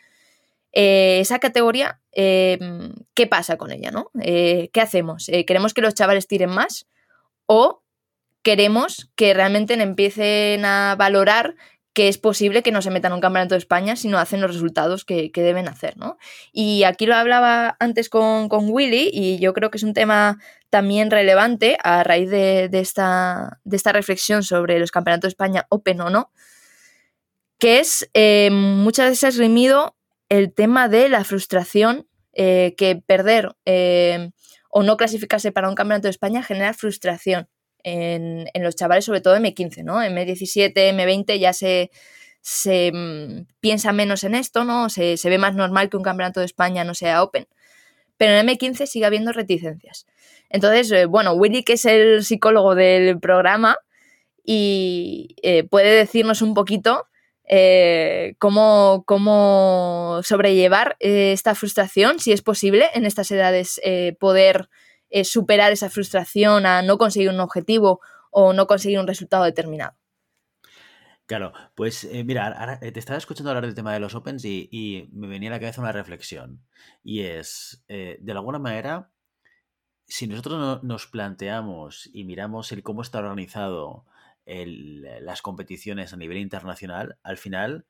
eh, 0.71 1.19
esa 1.19 1.39
categoría, 1.39 1.99
em, 2.11 2.93
¿qué 3.13 3.27
pasa 3.27 3.57
con 3.57 3.71
ella? 3.71 3.91
¿no? 3.91 4.11
Eh, 4.21 4.69
¿Qué 4.71 4.81
hacemos? 4.81 5.29
¿Queremos 5.45 5.73
que 5.73 5.81
los 5.81 5.93
chavales 5.93 6.27
tiren 6.27 6.49
más? 6.49 6.87
o 7.51 7.81
queremos 8.43 9.09
que 9.15 9.33
realmente 9.33 9.73
empiecen 9.73 10.65
a 10.65 10.95
valorar 10.97 11.55
que 11.93 12.07
es 12.07 12.17
posible 12.17 12.63
que 12.63 12.71
no 12.71 12.81
se 12.81 12.91
metan 12.91 13.11
en 13.11 13.15
un 13.15 13.21
campeonato 13.21 13.55
de 13.55 13.59
España 13.59 13.95
si 13.95 14.07
no 14.07 14.19
hacen 14.19 14.41
los 14.41 14.53
resultados 14.53 15.03
que, 15.03 15.31
deben 15.35 15.67
hacer, 15.67 15.97
¿no? 15.97 16.17
Y 16.53 16.83
aquí 16.83 17.05
lo 17.05 17.15
hablaba 17.15 17.75
antes 17.79 18.09
con, 18.09 18.47
Willy 18.49 19.09
y 19.11 19.39
yo 19.39 19.53
creo 19.53 19.69
que 19.69 19.77
es 19.77 19.83
un 19.83 19.93
tema 19.93 20.37
también 20.69 21.11
relevante 21.11 21.77
a 21.83 22.03
raíz 22.03 22.29
de, 22.29 22.69
esta, 22.71 23.59
de 23.63 23.75
esta, 23.75 23.91
reflexión 23.91 24.43
sobre 24.43 24.79
los 24.79 24.91
campeonatos 24.91 25.29
de 25.29 25.33
España 25.33 25.65
Open 25.69 25.99
o 26.01 26.09
no, 26.09 26.31
que 27.57 27.79
es 27.79 28.09
eh, 28.13 28.49
muchas 28.51 29.09
veces 29.09 29.37
remido 29.37 29.97
el 30.29 30.53
tema 30.53 30.87
de 30.87 31.09
la 31.09 31.23
frustración 31.23 32.07
eh, 32.33 32.75
que 32.77 32.95
perder 32.95 33.57
eh, 33.65 34.29
o 34.69 34.83
no 34.83 34.95
clasificarse 34.95 35.51
para 35.51 35.67
un 35.67 35.75
campeonato 35.75 36.07
de 36.07 36.11
España 36.11 36.43
genera 36.43 36.73
frustración 36.73 37.49
en, 37.83 38.47
los 38.55 38.75
chavales, 38.75 39.05
sobre 39.05 39.21
todo 39.21 39.35
M15, 39.37 39.83
¿no? 39.83 40.01
M17, 40.01 40.73
M20 40.73 41.39
ya 41.39 41.53
se, 41.53 41.91
se 42.41 42.91
mm, 42.93 43.45
piensa 43.59 43.91
menos 43.93 44.23
en 44.23 44.35
esto, 44.35 44.63
¿no? 44.63 44.89
Se, 44.89 45.17
ve 45.23 45.37
más 45.37 45.55
normal 45.55 45.89
que 45.89 45.97
un 45.97 46.03
campeonato 46.03 46.39
de 46.39 46.45
España 46.45 46.83
no 46.83 46.93
sea 46.93 47.23
Open. 47.23 47.47
Pero 48.17 48.33
en 48.33 48.47
M15 48.47 48.85
sigue 48.85 49.05
habiendo 49.05 49.31
reticencias. 49.31 50.05
Entonces, 50.49 50.91
eh, 50.91 51.05
bueno, 51.05 51.33
Willy, 51.33 51.63
que 51.63 51.73
es 51.73 51.85
el 51.85 52.23
psicólogo 52.23 52.75
del 52.75 53.19
programa, 53.19 53.77
y 54.43 55.35
eh, 55.43 55.63
puede 55.63 55.95
decirnos 55.95 56.41
un 56.41 56.53
poquito 56.53 57.07
eh, 57.45 58.35
cómo, 58.39 59.03
cómo, 59.05 60.21
sobrellevar 60.23 60.97
esta 60.99 61.55
frustración, 61.55 62.19
si 62.19 62.31
es 62.31 62.41
posible 62.41 62.87
en 62.93 63.05
estas 63.05 63.29
edades 63.31 63.79
eh, 65.09 65.23
superar 65.23 65.71
esa 65.71 65.89
frustración 65.89 66.65
a 66.65 66.81
no 66.81 66.97
conseguir 66.97 67.29
un 67.29 67.39
objetivo 67.39 68.01
o 68.31 68.53
no 68.53 68.67
conseguir 68.67 68.99
un 68.99 69.07
resultado 69.07 69.43
determinado. 69.43 69.95
Claro, 71.25 71.53
pues 71.75 72.09
mira, 72.25 72.79
te 72.79 72.97
estaba 72.97 73.19
escuchando 73.19 73.51
hablar 73.51 73.65
del 73.65 73.75
tema 73.75 73.93
de 73.93 73.99
los 73.99 74.15
Opens 74.15 74.43
y, 74.45 75.07
me 75.11 75.27
venía 75.27 75.49
a 75.49 75.51
la 75.51 75.59
cabeza 75.59 75.79
una 75.79 75.91
reflexión. 75.91 76.65
Y 77.03 77.21
es, 77.21 77.83
de 77.87 78.31
alguna 78.31 78.57
manera, 78.57 79.11
si 80.09 80.25
nosotros 80.25 80.83
nos 80.83 81.05
planteamos 81.05 82.09
y 82.11 82.23
miramos 82.23 82.71
el 82.71 82.81
cómo 82.81 83.03
está 83.03 83.19
organizado 83.19 84.05
las 84.45 85.43
competiciones 85.43 86.13
a 86.13 86.17
nivel 86.17 86.37
internacional, 86.37 87.19
al 87.21 87.37
final 87.37 87.85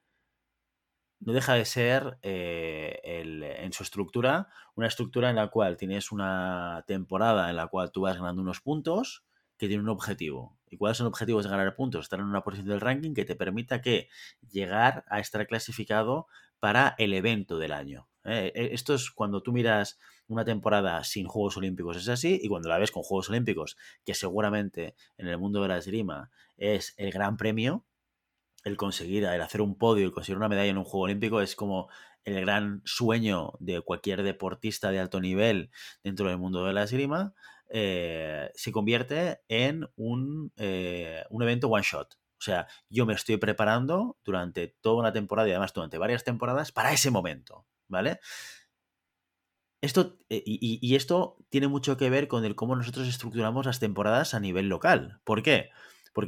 no 1.19 1.33
deja 1.33 1.53
de 1.53 1.65
ser 1.65 2.17
eh, 2.21 2.99
en 3.03 3.73
su 3.73 3.83
estructura 3.83 4.47
una 4.75 4.87
estructura 4.87 5.29
en 5.29 5.35
la 5.35 5.47
cual 5.47 5.77
tienes 5.77 6.11
una 6.11 6.83
temporada 6.87 7.49
en 7.49 7.57
la 7.57 7.67
cual 7.67 7.91
tú 7.91 8.01
vas 8.01 8.17
ganando 8.17 8.41
unos 8.41 8.61
puntos 8.61 9.25
que 9.57 9.67
tiene 9.67 9.83
un 9.83 9.89
objetivo. 9.89 10.57
¿Y 10.69 10.77
cuáles 10.77 10.97
son 10.97 11.05
los 11.05 11.11
objetivos 11.11 11.43
de 11.43 11.49
ganar 11.49 11.75
puntos? 11.75 12.05
Estar 12.05 12.19
en 12.19 12.25
una 12.25 12.43
posición 12.43 12.69
del 12.69 12.79
ranking 12.79 13.13
que 13.13 13.25
te 13.25 13.35
permita 13.35 13.81
que 13.81 14.07
llegar 14.49 15.03
a 15.09 15.19
estar 15.19 15.45
clasificado 15.47 16.27
para 16.59 16.95
el 16.97 17.13
evento 17.13 17.57
del 17.57 17.73
año. 17.73 18.07
¿eh? 18.23 18.51
E, 18.55 18.73
esto 18.73 18.93
es 18.93 19.11
cuando 19.11 19.43
tú 19.43 19.51
miras 19.51 19.99
una 20.27 20.45
temporada 20.45 21.03
sin 21.03 21.27
Juegos 21.27 21.57
Olímpicos, 21.57 21.97
es 21.97 22.07
así, 22.07 22.39
y 22.41 22.47
cuando 22.47 22.69
la 22.69 22.77
ves 22.77 22.91
con 22.91 23.03
Juegos 23.03 23.29
Olímpicos, 23.29 23.77
que 24.05 24.13
seguramente 24.13 24.95
en 25.17 25.27
el 25.27 25.37
mundo 25.37 25.61
de 25.61 25.67
la 25.67 25.77
esgrima 25.77 26.29
es 26.57 26.93
el 26.97 27.11
gran 27.11 27.35
premio, 27.35 27.83
el 28.63 28.77
conseguir, 28.77 29.25
el 29.25 29.41
hacer 29.41 29.61
un 29.61 29.77
podio 29.77 30.07
y 30.07 30.11
conseguir 30.11 30.37
una 30.37 30.49
medalla 30.49 30.69
en 30.69 30.77
un 30.77 30.83
Juego 30.83 31.05
Olímpico 31.05 31.41
es 31.41 31.55
como 31.55 31.89
el 32.25 32.41
gran 32.41 32.81
sueño 32.85 33.53
de 33.59 33.81
cualquier 33.81 34.23
deportista 34.23 34.91
de 34.91 34.99
alto 34.99 35.19
nivel 35.19 35.71
dentro 36.03 36.27
del 36.27 36.37
mundo 36.37 36.65
de 36.65 36.73
la 36.73 36.83
esgrima, 36.83 37.33
eh, 37.69 38.51
se 38.55 38.71
convierte 38.71 39.41
en 39.47 39.87
un, 39.95 40.51
eh, 40.57 41.23
un 41.29 41.43
evento 41.43 41.67
one 41.67 41.83
shot. 41.83 42.15
O 42.15 42.41
sea, 42.41 42.67
yo 42.89 43.05
me 43.05 43.13
estoy 43.13 43.37
preparando 43.37 44.17
durante 44.23 44.75
toda 44.81 44.99
una 45.01 45.13
temporada 45.13 45.47
y 45.47 45.51
además 45.51 45.73
durante 45.73 45.97
varias 45.97 46.23
temporadas 46.23 46.71
para 46.71 46.93
ese 46.93 47.11
momento, 47.11 47.65
¿vale? 47.87 48.19
Esto, 49.81 50.17
eh, 50.29 50.43
y, 50.45 50.79
y, 50.81 50.95
esto 50.95 51.37
tiene 51.49 51.69
mucho 51.69 51.95
que 51.95 52.09
ver 52.09 52.27
con 52.27 52.43
el 52.43 52.55
cómo 52.55 52.75
nosotros 52.75 53.07
estructuramos 53.07 53.65
las 53.65 53.79
temporadas 53.79 54.33
a 54.33 54.39
nivel 54.39 54.67
local. 54.67 55.21
¿Por 55.23 55.41
qué? 55.41 55.69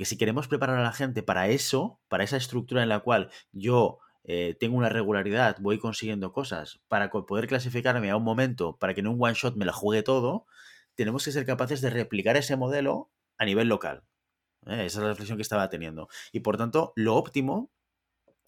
Si 0.06 0.18
queremos 0.18 0.48
preparar 0.48 0.78
a 0.78 0.84
la 0.84 0.94
gente 0.94 1.24
para 1.24 1.50
eso, 1.50 2.00
para 2.08 2.24
esa 2.24 2.38
estructura 2.38 2.84
en 2.84 2.90
la 2.90 3.00
cual 3.00 3.30
yo 3.52 4.00
eh, 4.24 4.56
tengo 4.60 4.78
una 4.78 4.90
regularidad, 4.90 5.58
voy 5.60 5.80
consiguiendo 5.80 6.32
cosas, 6.32 6.82
para 6.88 7.10
poder 7.10 7.48
clasificarme 7.48 8.10
a 8.10 8.18
un 8.18 8.24
momento, 8.24 8.78
para 8.78 8.94
que 8.94 9.02
en 9.02 9.08
un 9.08 9.18
one 9.20 9.34
shot 9.34 9.56
me 9.56 9.66
la 9.66 9.74
juegue 9.74 10.04
todo, 10.04 10.46
tenemos 10.96 11.26
que 11.26 11.32
ser 11.32 11.46
capaces 11.46 11.82
de 11.82 11.90
replicar 11.90 12.38
ese 12.38 12.56
modelo 12.56 13.12
a 13.38 13.46
nivel 13.46 13.68
local. 13.68 14.04
¿eh? 14.68 14.86
Esa 14.86 15.00
es 15.00 15.04
la 15.04 15.10
reflexión 15.10 15.38
que 15.38 15.44
estaba 15.44 15.70
teniendo. 15.70 16.08
Y 16.32 16.42
por 16.42 16.58
tanto, 16.58 16.94
lo 16.96 17.16
óptimo 17.16 17.72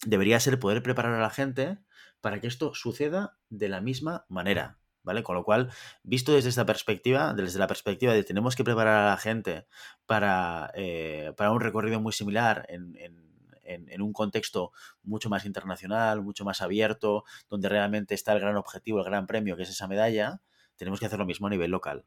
debería 0.06 0.38
ser 0.40 0.58
poder 0.58 0.82
preparar 0.82 1.14
a 1.14 1.20
la 1.20 1.30
gente 1.30 1.78
para 2.20 2.40
que 2.40 2.46
esto 2.46 2.74
suceda 2.74 3.38
de 3.48 3.68
la 3.68 3.80
misma 3.80 4.24
manera. 4.28 4.78
¿Vale? 5.04 5.22
Con 5.22 5.36
lo 5.36 5.44
cual, 5.44 5.70
visto 6.02 6.32
desde 6.32 6.48
esta 6.48 6.66
perspectiva, 6.66 7.34
desde 7.34 7.58
la 7.58 7.66
perspectiva 7.66 8.12
de 8.12 8.24
tenemos 8.24 8.56
que 8.56 8.64
preparar 8.64 9.06
a 9.06 9.10
la 9.10 9.16
gente 9.16 9.66
para, 10.06 10.72
eh, 10.74 11.32
para 11.36 11.52
un 11.52 11.60
recorrido 11.60 12.00
muy 12.00 12.12
similar 12.12 12.66
en, 12.68 12.96
en, 12.96 14.02
un 14.02 14.12
contexto 14.12 14.72
mucho 15.02 15.30
más 15.30 15.46
internacional, 15.46 16.22
mucho 16.22 16.44
más 16.44 16.60
abierto, 16.60 17.24
donde 17.48 17.68
realmente 17.68 18.14
está 18.14 18.32
el 18.32 18.40
gran 18.40 18.56
objetivo, 18.56 18.98
el 18.98 19.04
gran 19.04 19.26
premio, 19.26 19.56
que 19.56 19.62
es 19.62 19.70
esa 19.70 19.88
medalla, 19.88 20.40
tenemos 20.76 21.00
que 21.00 21.06
hacer 21.06 21.18
lo 21.18 21.26
mismo 21.26 21.46
a 21.46 21.50
nivel 21.50 21.70
local. 21.70 22.04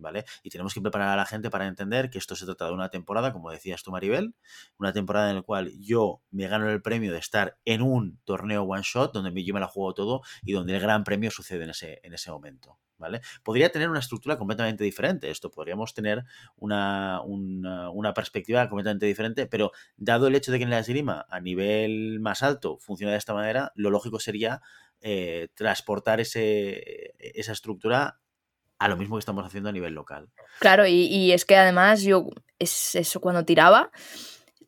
¿Vale? 0.00 0.24
Y 0.42 0.50
tenemos 0.50 0.74
que 0.74 0.80
preparar 0.80 1.08
a 1.08 1.16
la 1.16 1.26
gente 1.26 1.50
para 1.50 1.66
entender 1.66 2.10
que 2.10 2.18
esto 2.18 2.34
se 2.34 2.44
trata 2.46 2.66
de 2.66 2.72
una 2.72 2.90
temporada, 2.90 3.32
como 3.32 3.50
decías 3.50 3.82
tú, 3.82 3.90
Maribel, 3.90 4.34
una 4.78 4.92
temporada 4.92 5.30
en 5.30 5.36
la 5.36 5.42
cual 5.42 5.72
yo 5.78 6.22
me 6.30 6.46
gano 6.48 6.68
el 6.68 6.82
premio 6.82 7.12
de 7.12 7.18
estar 7.18 7.58
en 7.64 7.82
un 7.82 8.20
torneo 8.24 8.62
one 8.62 8.82
shot, 8.84 9.12
donde 9.12 9.44
yo 9.44 9.54
me 9.54 9.60
la 9.60 9.68
juego 9.68 9.94
todo 9.94 10.22
y 10.42 10.52
donde 10.52 10.74
el 10.74 10.80
gran 10.80 11.04
premio 11.04 11.30
sucede 11.30 11.64
en 11.64 11.70
ese, 11.70 12.00
en 12.02 12.14
ese 12.14 12.30
momento. 12.30 12.78
¿Vale? 12.96 13.22
Podría 13.42 13.72
tener 13.72 13.88
una 13.88 14.00
estructura 14.00 14.36
completamente 14.36 14.84
diferente 14.84 15.30
esto, 15.30 15.50
podríamos 15.50 15.94
tener 15.94 16.22
una, 16.56 17.22
una, 17.22 18.12
perspectiva 18.12 18.68
completamente 18.68 19.06
diferente, 19.06 19.46
pero 19.46 19.72
dado 19.96 20.26
el 20.26 20.34
hecho 20.34 20.52
de 20.52 20.58
que 20.58 20.64
en 20.64 20.70
la 20.70 20.80
esgrima 20.80 21.24
a 21.30 21.40
nivel 21.40 22.20
más 22.20 22.42
alto 22.42 22.76
funciona 22.78 23.12
de 23.12 23.16
esta 23.16 23.32
manera, 23.32 23.72
lo 23.74 23.88
lógico 23.88 24.20
sería 24.20 24.60
eh, 25.00 25.48
transportar 25.54 26.20
ese, 26.20 27.14
esa 27.18 27.52
estructura 27.52 28.20
a 28.80 28.88
lo 28.88 28.96
mismo 28.96 29.16
que 29.16 29.20
estamos 29.20 29.44
haciendo 29.44 29.68
a 29.68 29.72
nivel 29.72 29.92
local. 29.92 30.30
Claro, 30.58 30.86
y, 30.86 31.32
es 31.32 31.44
que 31.44 31.54
además 31.54 32.02
yo, 32.02 32.26
es 32.58 32.94
eso, 32.94 33.20
cuando 33.20 33.44
tiraba, 33.44 33.90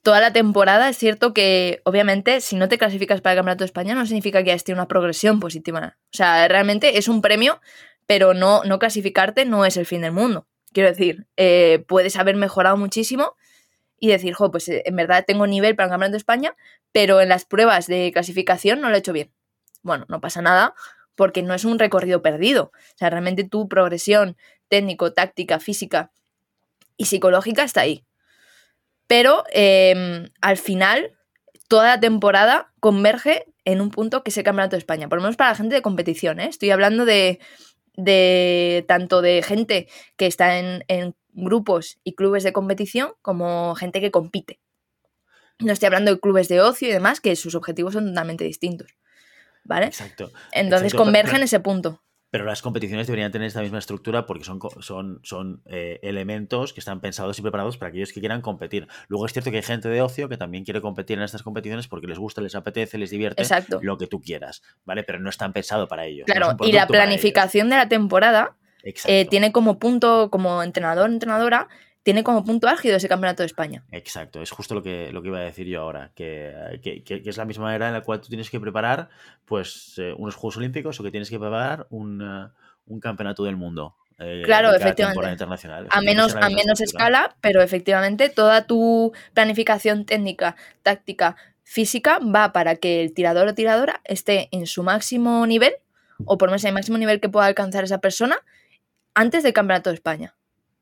toda 0.02 0.20
la 0.20 0.34
temporada 0.34 0.90
es 0.90 0.98
cierto 0.98 1.32
que, 1.32 1.80
obviamente, 1.84 2.42
si 2.42 2.56
no 2.56 2.68
te 2.68 2.76
clasificas 2.76 3.22
para 3.22 3.32
el 3.32 3.38
Campeonato 3.38 3.64
de 3.64 3.66
España, 3.66 3.94
no 3.94 4.04
significa 4.04 4.44
que 4.44 4.50
hayas 4.50 4.64
tenido 4.64 4.82
una 4.82 4.88
progresión 4.88 5.40
positiva. 5.40 5.96
O 6.04 6.16
sea, 6.16 6.46
realmente 6.46 6.98
es 6.98 7.08
un 7.08 7.22
premio, 7.22 7.60
pero 8.06 8.34
no, 8.34 8.62
no 8.64 8.78
clasificarte 8.78 9.46
no 9.46 9.64
es 9.64 9.78
el 9.78 9.86
fin 9.86 10.02
del 10.02 10.12
mundo. 10.12 10.46
Quiero 10.74 10.90
decir, 10.90 11.26
eh, 11.38 11.82
puedes 11.88 12.16
haber 12.16 12.36
mejorado 12.36 12.76
muchísimo 12.76 13.36
y 13.98 14.08
decir, 14.08 14.34
jo, 14.34 14.50
pues 14.50 14.68
eh, 14.68 14.82
en 14.84 14.94
verdad 14.94 15.24
tengo 15.26 15.46
nivel 15.46 15.74
para 15.74 15.86
el 15.86 15.90
Campeonato 15.90 16.12
de 16.12 16.18
España, 16.18 16.54
pero 16.92 17.22
en 17.22 17.30
las 17.30 17.46
pruebas 17.46 17.86
de 17.86 18.10
clasificación 18.12 18.82
no 18.82 18.90
lo 18.90 18.96
he 18.96 18.98
hecho 18.98 19.14
bien. 19.14 19.32
Bueno, 19.82 20.04
no 20.08 20.20
pasa 20.20 20.42
nada, 20.42 20.74
porque 21.14 21.42
no 21.42 21.54
es 21.54 21.64
un 21.64 21.78
recorrido 21.78 22.22
perdido. 22.22 22.72
O 22.74 22.96
sea, 22.98 23.10
realmente 23.10 23.44
tu 23.44 23.68
progresión 23.68 24.36
técnico, 24.68 25.12
táctica, 25.12 25.60
física 25.60 26.10
y 26.96 27.06
psicológica 27.06 27.62
está 27.62 27.82
ahí. 27.82 28.04
Pero 29.06 29.44
em, 29.52 30.30
al 30.40 30.56
final, 30.56 31.12
toda 31.68 31.88
la 31.88 32.00
temporada 32.00 32.72
converge 32.80 33.46
en 33.64 33.80
un 33.80 33.90
punto 33.90 34.22
que 34.22 34.30
es 34.30 34.36
el 34.38 34.44
Campeonato 34.44 34.76
de 34.76 34.78
España. 34.78 35.08
Por 35.08 35.18
lo 35.18 35.22
menos 35.22 35.36
para 35.36 35.50
la 35.50 35.56
gente 35.56 35.74
de 35.74 35.82
competición, 35.82 36.40
¿eh? 36.40 36.46
Estoy 36.48 36.70
hablando 36.70 37.04
de, 37.04 37.38
de 37.96 38.84
tanto 38.88 39.22
de 39.22 39.42
gente 39.42 39.88
que 40.16 40.26
está 40.26 40.58
en, 40.58 40.84
en, 40.88 41.14
grupos 41.34 41.98
y 42.04 42.14
clubes 42.14 42.42
de 42.42 42.52
competición 42.52 43.12
como 43.22 43.74
gente 43.74 44.02
que 44.02 44.10
compite. 44.10 44.60
No 45.60 45.72
estoy 45.72 45.86
hablando 45.86 46.12
de 46.12 46.20
clubes 46.20 46.48
de 46.48 46.60
ocio 46.60 46.88
y 46.88 46.92
demás, 46.92 47.20
que 47.20 47.36
sus 47.36 47.54
objetivos 47.54 47.94
son 47.94 48.08
totalmente 48.08 48.44
distintos. 48.44 48.94
¿Vale? 49.64 49.86
Exacto. 49.86 50.30
Entonces 50.52 50.86
Exacto, 50.88 51.04
convergen 51.04 51.30
pero- 51.32 51.38
en 51.38 51.44
ese 51.44 51.60
punto. 51.60 52.02
Pero 52.30 52.46
las 52.46 52.62
competiciones 52.62 53.06
deberían 53.06 53.30
tener 53.30 53.46
esta 53.46 53.60
misma 53.60 53.78
estructura 53.78 54.24
porque 54.24 54.42
son, 54.42 54.58
son, 54.80 55.20
son 55.22 55.62
eh, 55.66 56.00
elementos 56.02 56.72
que 56.72 56.80
están 56.80 57.02
pensados 57.02 57.38
y 57.38 57.42
preparados 57.42 57.76
para 57.76 57.90
aquellos 57.90 58.10
que 58.10 58.20
quieran 58.20 58.40
competir. 58.40 58.88
Luego 59.08 59.26
es 59.26 59.34
cierto 59.34 59.50
que 59.50 59.58
hay 59.58 59.62
gente 59.62 59.90
de 59.90 60.00
ocio 60.00 60.30
que 60.30 60.38
también 60.38 60.64
quiere 60.64 60.80
competir 60.80 61.18
en 61.18 61.24
estas 61.24 61.42
competiciones 61.42 61.88
porque 61.88 62.06
les 62.06 62.18
gusta, 62.18 62.40
les 62.40 62.54
apetece, 62.54 62.96
les 62.96 63.10
divierte, 63.10 63.42
Exacto. 63.42 63.80
lo 63.82 63.98
que 63.98 64.06
tú 64.06 64.22
quieras, 64.22 64.62
¿vale? 64.86 65.02
Pero 65.02 65.18
no 65.20 65.28
están 65.28 65.52
pensados 65.52 65.90
para 65.90 66.06
ellos. 66.06 66.24
Claro, 66.24 66.56
y 66.64 66.72
la 66.72 66.86
planificación 66.86 67.68
de 67.68 67.76
la 67.76 67.88
temporada 67.90 68.56
eh, 69.04 69.26
tiene 69.28 69.52
como 69.52 69.78
punto, 69.78 70.30
como 70.30 70.62
entrenador, 70.62 71.10
entrenadora, 71.10 71.68
tiene 72.02 72.24
como 72.24 72.44
punto 72.44 72.66
álgido 72.68 72.96
ese 72.96 73.08
campeonato 73.08 73.42
de 73.42 73.46
España. 73.46 73.84
Exacto, 73.92 74.42
es 74.42 74.50
justo 74.50 74.74
lo 74.74 74.82
que, 74.82 75.12
lo 75.12 75.22
que 75.22 75.28
iba 75.28 75.38
a 75.38 75.42
decir 75.42 75.66
yo 75.66 75.80
ahora, 75.82 76.10
que, 76.14 77.02
que- 77.04 77.22
es 77.24 77.36
la 77.36 77.44
misma 77.44 77.64
manera 77.64 77.86
en 77.88 77.92
la 77.94 78.00
cual 78.02 78.20
tú 78.20 78.28
tienes 78.28 78.50
que 78.50 78.58
preparar 78.60 79.08
pues 79.44 79.94
eh, 79.98 80.12
unos 80.16 80.34
Juegos 80.34 80.56
Olímpicos 80.56 80.98
o 80.98 81.02
que 81.04 81.10
tienes 81.10 81.30
que 81.30 81.38
preparar 81.38 81.86
un, 81.90 82.20
eh, 82.22 82.48
un 82.86 83.00
campeonato 83.00 83.44
del 83.44 83.56
mundo. 83.56 83.94
eh, 84.18 84.42
Claro, 84.44 84.74
efectivamente. 84.74 85.30
internacional. 85.32 85.86
A 85.90 86.00
menos, 86.00 86.34
a 86.34 86.48
menos 86.50 86.80
escala, 86.80 87.36
pero 87.40 87.62
efectivamente 87.62 88.28
toda 88.28 88.66
tu 88.66 89.12
planificación 89.34 90.04
técnica, 90.04 90.56
táctica, 90.82 91.36
física 91.64 92.18
va 92.18 92.52
para 92.52 92.76
que 92.76 93.02
el 93.02 93.14
tirador 93.14 93.48
o 93.48 93.54
tiradora 93.54 94.00
esté 94.04 94.48
en 94.52 94.66
su 94.66 94.82
máximo 94.82 95.46
nivel, 95.46 95.72
o 96.24 96.36
por 96.36 96.48
lo 96.48 96.52
menos 96.52 96.64
en 96.64 96.68
el 96.68 96.74
máximo 96.74 96.98
nivel 96.98 97.20
que 97.20 97.28
pueda 97.28 97.46
alcanzar 97.46 97.84
esa 97.84 97.98
persona, 97.98 98.36
antes 99.14 99.42
del 99.42 99.52
Campeonato 99.52 99.90
de 99.90 99.94
España. 99.94 100.34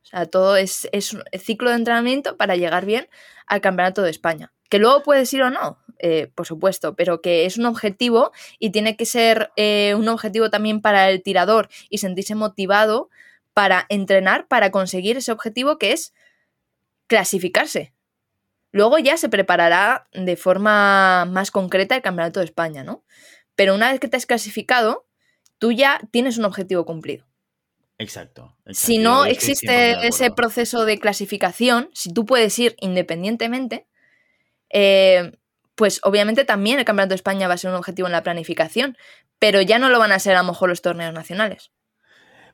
O 0.03 0.07
sea, 0.07 0.27
todo 0.27 0.57
es, 0.57 0.89
es 0.93 1.13
un 1.13 1.23
ciclo 1.39 1.71
de 1.71 1.77
entrenamiento 1.77 2.37
para 2.37 2.57
llegar 2.57 2.87
bien 2.87 3.09
al 3.47 3.61
Campeonato 3.61 4.03
de 4.03 4.11
España. 4.11 4.53
Que 4.69 4.79
luego 4.79 5.03
puedes 5.03 5.33
ir 5.33 5.43
o 5.43 5.51
no, 5.51 5.79
eh, 5.99 6.31
por 6.35 6.47
supuesto, 6.47 6.95
pero 6.97 7.21
que 7.21 7.45
es 7.45 7.59
un 7.59 7.67
objetivo 7.67 8.33
y 8.59 8.71
tiene 8.71 8.97
que 8.97 9.05
ser 9.05 9.51
eh, 9.57 9.95
un 9.97 10.09
objetivo 10.09 10.49
también 10.49 10.81
para 10.81 11.11
el 11.11 11.23
tirador 11.23 11.69
y 11.91 11.99
sentirse 11.99 12.35
motivado 12.35 13.11
para 13.53 13.85
entrenar 13.89 14.47
para 14.49 14.71
conseguir 14.71 15.17
ese 15.17 15.33
objetivo 15.33 15.77
que 15.77 15.93
es 15.93 16.15
clasificarse. 17.07 17.93
Luego 18.73 18.99
ya 18.99 19.17
se 19.17 19.29
preparará 19.29 20.09
de 20.13 20.37
forma 20.37 21.25
más 21.27 21.51
concreta 21.51 21.97
el 21.97 22.03
Campeonato 22.03 22.41
de 22.41 22.47
España, 22.47 22.85
¿no? 22.85 23.05
Pero 23.57 23.75
una 23.75 23.91
vez 23.91 24.01
que 24.01 24.09
te 24.09 24.17
has 24.17 24.27
clasificado, 24.27 25.07
tú 25.59 25.73
ya 25.73 26.01
tienes 26.13 26.39
un 26.39 26.45
objetivo 26.45 26.87
cumplido. 26.87 27.30
Exacto. 28.01 28.57
exacto, 28.65 28.73
Si 28.73 28.99
no 28.99 29.27
estoy 29.27 29.53
100% 29.53 29.53
existe 29.53 30.07
ese 30.07 30.31
proceso 30.31 30.87
de 30.87 30.99
clasificación, 30.99 31.91
si 31.93 32.13
tú 32.13 32.25
puedes 32.25 32.59
ir 32.59 32.75
independientemente, 32.81 33.87
eh, 34.71 35.33
pues 35.75 36.01
obviamente 36.03 36.47
también 36.47 36.79
el 36.79 36.87
Campeonato 36.87 37.11
de 37.11 37.17
España 37.17 37.47
va 37.47 37.55
a 37.55 37.59
ser 37.59 37.71
un 37.71 37.77
objetivo 37.77 38.09
en 38.09 38.13
la 38.13 38.23
planificación, 38.23 38.97
pero 39.39 39.61
ya 39.61 39.79
no 39.79 39.91
lo 39.91 39.99
van 39.99 40.13
a 40.13 40.19
ser 40.19 40.35
a 40.37 40.43
lo 40.43 40.49
mejor 40.49 40.71
los 40.71 40.81
torneos 40.81 41.13
nacionales. 41.13 41.73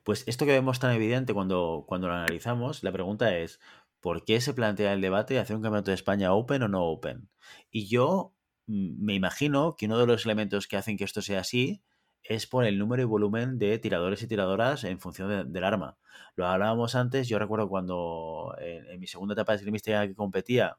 Pues 0.03 0.25
esto 0.27 0.45
que 0.45 0.51
vemos 0.51 0.79
tan 0.79 0.93
evidente 0.93 1.33
cuando, 1.33 1.85
cuando 1.87 2.07
lo 2.07 2.13
analizamos, 2.13 2.83
la 2.83 2.91
pregunta 2.91 3.37
es, 3.37 3.61
¿por 4.01 4.25
qué 4.25 4.41
se 4.41 4.53
plantea 4.53 4.91
el 4.91 5.01
debate 5.01 5.35
de 5.35 5.39
hacer 5.39 5.55
un 5.55 5.61
campeonato 5.61 5.91
de 5.91 5.95
España 5.95 6.33
open 6.33 6.63
o 6.63 6.67
no 6.67 6.83
open? 6.83 7.29
Y 7.71 7.87
yo 7.87 8.33
mm, 8.65 9.05
me 9.05 9.13
imagino 9.13 9.75
que 9.77 9.85
uno 9.85 9.97
de 9.97 10.07
los 10.07 10.25
elementos 10.25 10.67
que 10.67 10.75
hacen 10.75 10.97
que 10.97 11.05
esto 11.05 11.21
sea 11.21 11.39
así 11.39 11.81
es 12.27 12.47
por 12.47 12.65
el 12.65 12.77
número 12.79 13.01
y 13.03 13.05
volumen 13.05 13.57
de 13.59 13.77
tiradores 13.79 14.21
y 14.23 14.27
tiradoras 14.27 14.83
en 14.83 14.99
función 14.99 15.29
de- 15.29 15.43
del 15.45 15.63
arma. 15.63 15.97
Lo 16.35 16.47
hablábamos 16.47 16.95
antes, 16.95 17.27
yo 17.27 17.39
recuerdo 17.39 17.69
cuando 17.69 18.55
en, 18.59 18.99
mi 18.99 19.07
segunda 19.07 19.33
etapa 19.33 19.53
de 19.53 19.57
esgrimista 19.57 20.07
que 20.07 20.15
competía, 20.15 20.77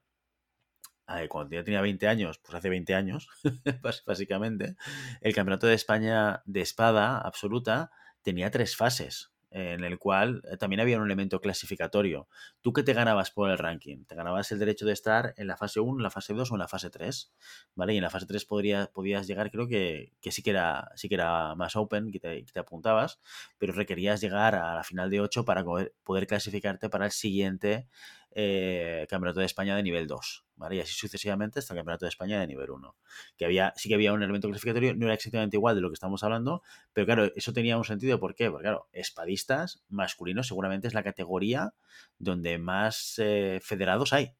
eh, 1.08 1.28
cuando 1.28 1.56
ya 1.56 1.64
tenía 1.64 1.80
20 1.80 2.06
años, 2.08 2.38
pues 2.38 2.54
hace 2.54 2.68
20 2.68 2.94
años, 2.94 3.28
básicamente, 4.06 4.76
el 5.20 5.34
campeonato 5.34 5.66
de 5.66 5.74
España 5.74 6.42
de 6.44 6.60
espada 6.60 7.18
absoluta 7.18 7.90
tenía 8.22 8.50
tres 8.50 8.76
fases, 8.76 9.30
en 9.50 9.84
el 9.84 9.98
cual 9.98 10.42
eh, 10.50 10.56
también 10.56 10.80
había 10.80 10.98
un 10.98 11.04
elemento 11.04 11.40
clasificatorio. 11.40 12.28
¿Tú 12.60 12.72
qué 12.72 12.82
te 12.82 12.92
ganabas 12.92 13.30
por 13.30 13.50
el 13.50 13.58
ranking? 13.58 14.04
Te 14.04 14.14
ganabas 14.14 14.52
el 14.52 14.58
derecho 14.58 14.86
de 14.86 14.92
estar 14.92 15.34
en 15.36 15.46
la 15.46 15.56
fase 15.56 15.80
1, 15.80 15.98
en 15.98 16.02
la 16.02 16.10
fase 16.10 16.34
2 16.34 16.50
o 16.50 16.54
en 16.54 16.58
la 16.58 16.68
fase 16.68 16.90
3, 16.90 17.32
¿vale? 17.74 17.94
Y 17.94 17.96
en 17.96 18.02
la 18.02 18.10
fase 18.10 18.26
3 18.26 18.44
podrías, 18.44 18.88
podías 18.88 19.26
llegar, 19.26 19.50
creo 19.50 19.66
que, 19.66 20.12
que 20.20 20.32
sí, 20.32 20.42
que 20.42 20.50
era, 20.50 20.90
sí 20.96 21.08
que 21.08 21.14
era 21.14 21.54
más 21.54 21.76
open, 21.76 22.10
que 22.10 22.20
te, 22.20 22.44
apuntabas, 22.58 23.20
pero 23.58 23.72
requerías 23.72 24.20
llegar 24.20 24.54
a 24.54 24.74
la 24.74 24.84
final 24.84 25.10
de 25.10 25.20
8 25.20 25.44
para 25.44 25.64
poder 25.64 26.26
clasificarte 26.26 26.88
para 26.90 27.06
el 27.06 27.12
siguiente 27.12 27.88
eh, 28.32 29.06
Campeonato 29.08 29.40
de 29.40 29.46
España 29.46 29.74
de 29.76 29.82
nivel 29.82 30.06
2, 30.06 30.44
¿vale? 30.56 30.76
Y 30.76 30.80
así 30.80 30.92
sucesivamente 30.92 31.58
hasta 31.58 31.74
el 31.74 31.78
Campeonato 31.78 32.04
de 32.04 32.10
España 32.10 32.40
de 32.40 32.46
nivel 32.46 32.70
1. 32.70 32.96
Que 33.36 33.44
había, 33.44 33.72
sí 33.76 33.88
que 33.88 33.94
había 33.94 34.12
un 34.12 34.22
elemento 34.22 34.48
clasificatorio, 34.48 34.94
no 34.94 35.06
era 35.06 35.14
exactamente 35.14 35.56
igual 35.56 35.74
de 35.74 35.80
lo 35.80 35.88
que 35.88 35.94
estamos 35.94 36.22
hablando, 36.22 36.62
pero 36.92 37.06
claro, 37.06 37.30
eso 37.36 37.52
tenía 37.52 37.76
un 37.76 37.84
sentido. 37.84 38.20
¿Por 38.20 38.34
qué? 38.34 38.50
Porque 38.50 38.64
claro, 38.64 38.88
espadistas 38.92 39.82
masculinos 39.88 40.46
seguramente 40.46 40.88
es 40.88 40.94
la 40.94 41.02
categoría 41.02 41.74
donde 42.18 42.58
más 42.58 43.14
eh, 43.18 43.60
federados 43.62 44.12
hay, 44.12 44.34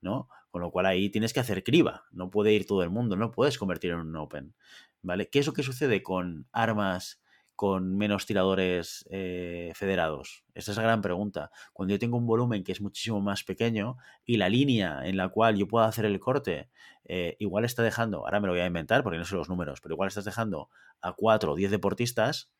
¿no? 0.00 0.28
Con 0.50 0.62
lo 0.62 0.70
cual 0.70 0.86
ahí 0.86 1.10
tienes 1.10 1.32
que 1.32 1.40
hacer 1.40 1.62
criba, 1.62 2.04
no 2.10 2.30
puede 2.30 2.52
ir 2.52 2.66
todo 2.66 2.82
el 2.82 2.90
mundo, 2.90 3.16
no 3.16 3.30
puedes 3.30 3.58
convertir 3.58 3.92
en 3.92 3.98
un 3.98 4.16
open, 4.16 4.54
¿vale? 5.02 5.28
¿Qué 5.28 5.38
es 5.38 5.46
lo 5.46 5.52
que 5.52 5.62
sucede 5.62 6.02
con 6.02 6.48
armas 6.52 7.20
con 7.58 7.96
menos 7.96 8.24
tiradores 8.24 9.04
eh, 9.10 9.72
federados? 9.74 10.44
Esa 10.54 10.70
es 10.70 10.76
la 10.76 10.84
gran 10.84 11.02
pregunta. 11.02 11.50
Cuando 11.72 11.92
yo 11.92 11.98
tengo 11.98 12.16
un 12.16 12.24
volumen 12.24 12.62
que 12.62 12.70
es 12.70 12.80
muchísimo 12.80 13.20
más 13.20 13.42
pequeño 13.42 13.96
y 14.24 14.36
la 14.36 14.48
línea 14.48 15.00
en 15.04 15.16
la 15.16 15.28
cual 15.30 15.56
yo 15.56 15.66
puedo 15.66 15.84
hacer 15.84 16.04
el 16.04 16.20
corte 16.20 16.70
eh, 17.04 17.34
igual 17.40 17.64
está 17.64 17.82
dejando, 17.82 18.18
ahora 18.18 18.38
me 18.38 18.46
lo 18.46 18.52
voy 18.52 18.60
a 18.60 18.66
inventar 18.66 19.02
porque 19.02 19.18
no 19.18 19.24
sé 19.24 19.34
los 19.34 19.48
números, 19.48 19.80
pero 19.80 19.96
igual 19.96 20.06
estás 20.06 20.24
dejando 20.24 20.70
a 21.00 21.14
4 21.14 21.50
o 21.50 21.56
10 21.56 21.72
deportistas, 21.72 22.52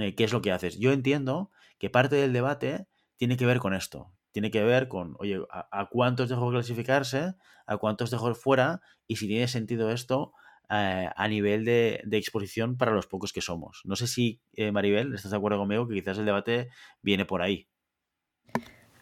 eh, 0.00 0.14
¿qué 0.14 0.24
es 0.24 0.32
lo 0.32 0.40
que 0.40 0.50
haces? 0.50 0.78
Yo 0.78 0.92
entiendo 0.92 1.50
que 1.78 1.90
parte 1.90 2.16
del 2.16 2.32
debate 2.32 2.86
tiene 3.18 3.36
que 3.36 3.44
ver 3.44 3.58
con 3.58 3.74
esto. 3.74 4.14
Tiene 4.32 4.50
que 4.50 4.64
ver 4.64 4.88
con, 4.88 5.14
oye, 5.18 5.42
¿a, 5.50 5.68
a 5.70 5.90
cuántos 5.90 6.30
dejo 6.30 6.50
clasificarse? 6.50 7.34
¿A 7.66 7.76
cuántos 7.76 8.10
dejo 8.10 8.34
fuera? 8.34 8.80
Y 9.06 9.16
si 9.16 9.28
tiene 9.28 9.46
sentido 9.46 9.90
esto 9.90 10.32
eh, 10.70 11.08
a 11.14 11.28
nivel 11.28 11.64
de, 11.64 12.02
exposición 12.12 12.76
para 12.76 12.92
los 12.92 13.06
pocos 13.06 13.32
que 13.32 13.40
somos. 13.40 13.82
No 13.84 13.96
sé 13.96 14.06
si, 14.06 14.40
eh, 14.54 14.72
Maribel, 14.72 15.14
estás 15.14 15.30
de 15.30 15.36
acuerdo 15.36 15.58
conmigo 15.58 15.88
que 15.88 15.94
quizás 15.94 16.18
el 16.18 16.26
debate 16.26 16.68
viene 17.02 17.24
por 17.24 17.42
ahí. 17.42 17.68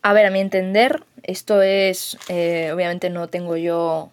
A 0.03 0.13
ver, 0.13 0.27
a 0.27 0.31
mi 0.31 0.41
entender, 0.41 1.05
esto 1.23 1.63
es, 1.63 2.19
eh, 2.29 2.71
obviamente 2.73 3.11
no 3.11 3.29
tengo 3.29 3.57
yo 3.57 4.13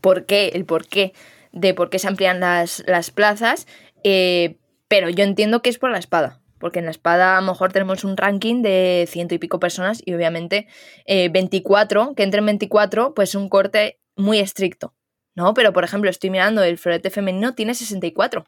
por 0.00 0.26
qué, 0.26 0.48
el 0.54 0.64
por 0.64 0.88
qué 0.88 1.12
de 1.52 1.72
por 1.72 1.88
qué 1.88 2.00
se 2.00 2.08
amplían 2.08 2.40
las, 2.40 2.82
las 2.86 3.12
plazas, 3.12 3.68
pero 4.02 5.08
yo 5.08 5.22
entiendo 5.22 5.62
que 5.62 5.70
es 5.70 5.78
por 5.78 5.92
la 5.92 5.98
espada, 5.98 6.40
porque 6.60 6.78
en 6.78 6.84
la 6.84 6.90
espada 6.90 7.38
a 7.38 7.40
lo 7.40 7.46
mejor 7.46 7.72
tenemos 7.72 8.04
un 8.04 8.16
ranking 8.16 8.62
de 8.62 9.06
ciento 9.08 9.34
y 9.34 9.38
pico 9.38 9.58
personas 9.58 10.02
y 10.04 10.14
obviamente 10.14 10.68
eh, 11.06 11.28
24, 11.30 12.14
que 12.14 12.22
entre 12.22 12.40
en 12.40 12.46
24, 12.46 13.14
pues 13.14 13.34
un 13.34 13.48
corte 13.48 13.98
muy 14.14 14.38
estricto, 14.38 14.94
¿no? 15.40 15.54
Pero 15.54 15.72
por 15.72 15.84
ejemplo, 15.84 16.10
estoy 16.10 16.28
mirando, 16.30 16.62
el 16.62 16.76
florete 16.76 17.08
femenino 17.08 17.54
tiene 17.54 17.74
64. 17.74 18.44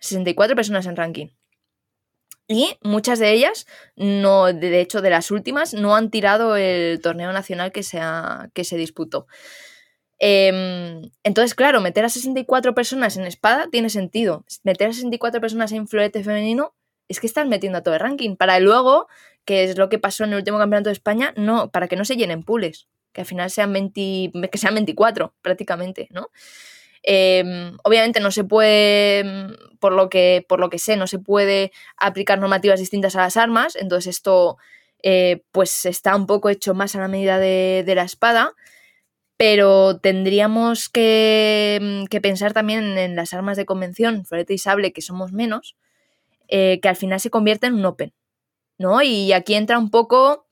64 0.00 0.56
personas 0.56 0.86
en 0.86 0.96
ranking. 0.96 1.28
Y 2.48 2.76
muchas 2.82 3.18
de 3.18 3.32
ellas, 3.32 3.66
no, 3.96 4.52
de 4.52 4.80
hecho, 4.80 5.00
de 5.00 5.10
las 5.10 5.30
últimas, 5.30 5.74
no 5.74 5.94
han 5.96 6.10
tirado 6.10 6.56
el 6.56 7.00
torneo 7.00 7.32
nacional 7.32 7.72
que 7.72 7.82
se, 7.82 7.98
ha, 8.00 8.50
que 8.52 8.64
se 8.64 8.76
disputó. 8.76 9.26
Eh, 10.18 11.02
entonces, 11.22 11.54
claro, 11.54 11.80
meter 11.80 12.04
a 12.04 12.08
64 12.08 12.74
personas 12.74 13.16
en 13.16 13.26
espada 13.26 13.68
tiene 13.70 13.90
sentido. 13.90 14.44
Meter 14.64 14.88
a 14.88 14.92
64 14.92 15.40
personas 15.40 15.72
en 15.72 15.86
florete 15.88 16.22
femenino 16.24 16.74
es 17.08 17.20
que 17.20 17.26
estás 17.26 17.46
metiendo 17.46 17.78
a 17.78 17.82
todo 17.82 17.94
el 17.94 18.00
ranking. 18.00 18.36
Para 18.36 18.58
luego, 18.58 19.06
que 19.44 19.64
es 19.64 19.78
lo 19.78 19.88
que 19.88 19.98
pasó 19.98 20.24
en 20.24 20.30
el 20.30 20.38
último 20.38 20.58
campeonato 20.58 20.88
de 20.88 20.94
España, 20.94 21.32
no, 21.36 21.70
para 21.70 21.88
que 21.88 21.96
no 21.96 22.04
se 22.04 22.16
llenen 22.16 22.42
pules. 22.42 22.88
Que 23.16 23.22
al 23.22 23.26
final 23.26 23.50
sean, 23.50 23.72
20, 23.72 24.30
que 24.52 24.58
sean 24.58 24.74
24 24.74 25.34
prácticamente, 25.40 26.08
¿no? 26.10 26.28
Em, 27.02 27.74
obviamente 27.82 28.20
no 28.20 28.30
se 28.30 28.44
puede, 28.44 29.24
mm, 29.24 29.78
por 29.78 29.94
lo, 29.94 30.10
que, 30.10 30.44
por 30.46 30.60
lo 30.60 30.68
que 30.68 30.78
sé, 30.78 30.98
no 30.98 31.06
se 31.06 31.18
puede 31.18 31.72
aplicar 31.96 32.38
normativas 32.38 32.78
distintas 32.78 33.16
a 33.16 33.22
las 33.22 33.38
armas, 33.38 33.74
entonces 33.76 34.16
esto 34.16 34.58
eh, 35.02 35.44
pues 35.50 35.86
está 35.86 36.14
un 36.14 36.26
poco 36.26 36.50
hecho 36.50 36.74
más 36.74 36.94
a 36.94 37.00
la 37.00 37.08
medida 37.08 37.38
de, 37.38 37.90
la 37.94 38.02
espada, 38.02 38.52
pero 39.38 39.98
tendríamos 39.98 40.90
que, 40.90 41.78
mm, 41.80 42.04
que, 42.06 42.20
pensar 42.20 42.52
también 42.52 42.98
en 42.98 43.16
las 43.16 43.32
armas 43.32 43.56
de 43.56 43.64
convención, 43.64 44.26
florete 44.26 44.52
y 44.52 44.58
sable, 44.58 44.92
que 44.92 45.00
somos 45.00 45.32
menos, 45.32 45.74
eh, 46.48 46.80
que 46.82 46.88
al 46.88 46.96
final 46.96 47.20
se 47.20 47.30
convierten 47.30 47.74
en 47.74 47.78
un 47.80 47.86
open, 47.86 48.12
¿no? 48.78 49.00
Y 49.02 49.32
aquí 49.32 49.54
entra 49.54 49.78
un 49.78 49.90
poco 49.90 50.45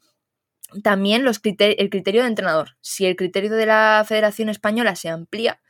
también 0.83 1.25
los 1.25 1.41
el 1.43 1.91
criterio 1.91 2.23
de 2.23 2.29
entrenador. 2.29 2.77
Si 2.81 3.07
el 3.07 3.17
criterio 3.17 3.51
de 3.51 3.67
la 3.67 4.05
Federación 4.07 4.49
Española 4.49 4.97
se 4.97 5.09
amplía, 5.09 5.61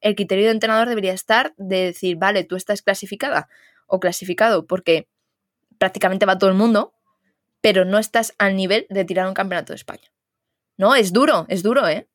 el 0.00 0.14
criterio 0.14 0.46
de 0.46 0.50
entrenador 0.52 0.88
debería 0.88 1.12
estar 1.12 1.54
de 1.56 1.86
decir, 1.86 2.16
vale, 2.16 2.44
tú 2.44 2.56
estás 2.56 2.82
clasificada 2.82 3.48
o 3.86 4.00
clasificado 4.00 4.66
porque 4.66 5.08
prácticamente 5.78 6.26
va 6.26 6.38
todo 6.38 6.50
el 6.50 6.56
mundo, 6.56 6.94
pero 7.60 7.84
no 7.84 7.98
estás 7.98 8.34
al 8.38 8.56
nivel 8.56 8.86
de 8.90 9.04
tirar 9.04 9.26
un 9.26 9.34
campeonato 9.34 9.72
de 9.72 9.76
España. 9.76 10.12
No, 10.76 10.94
es 10.94 11.12
duro, 11.12 11.46
es 11.48 11.62
duro, 11.62 11.88
¿eh? 11.88 12.08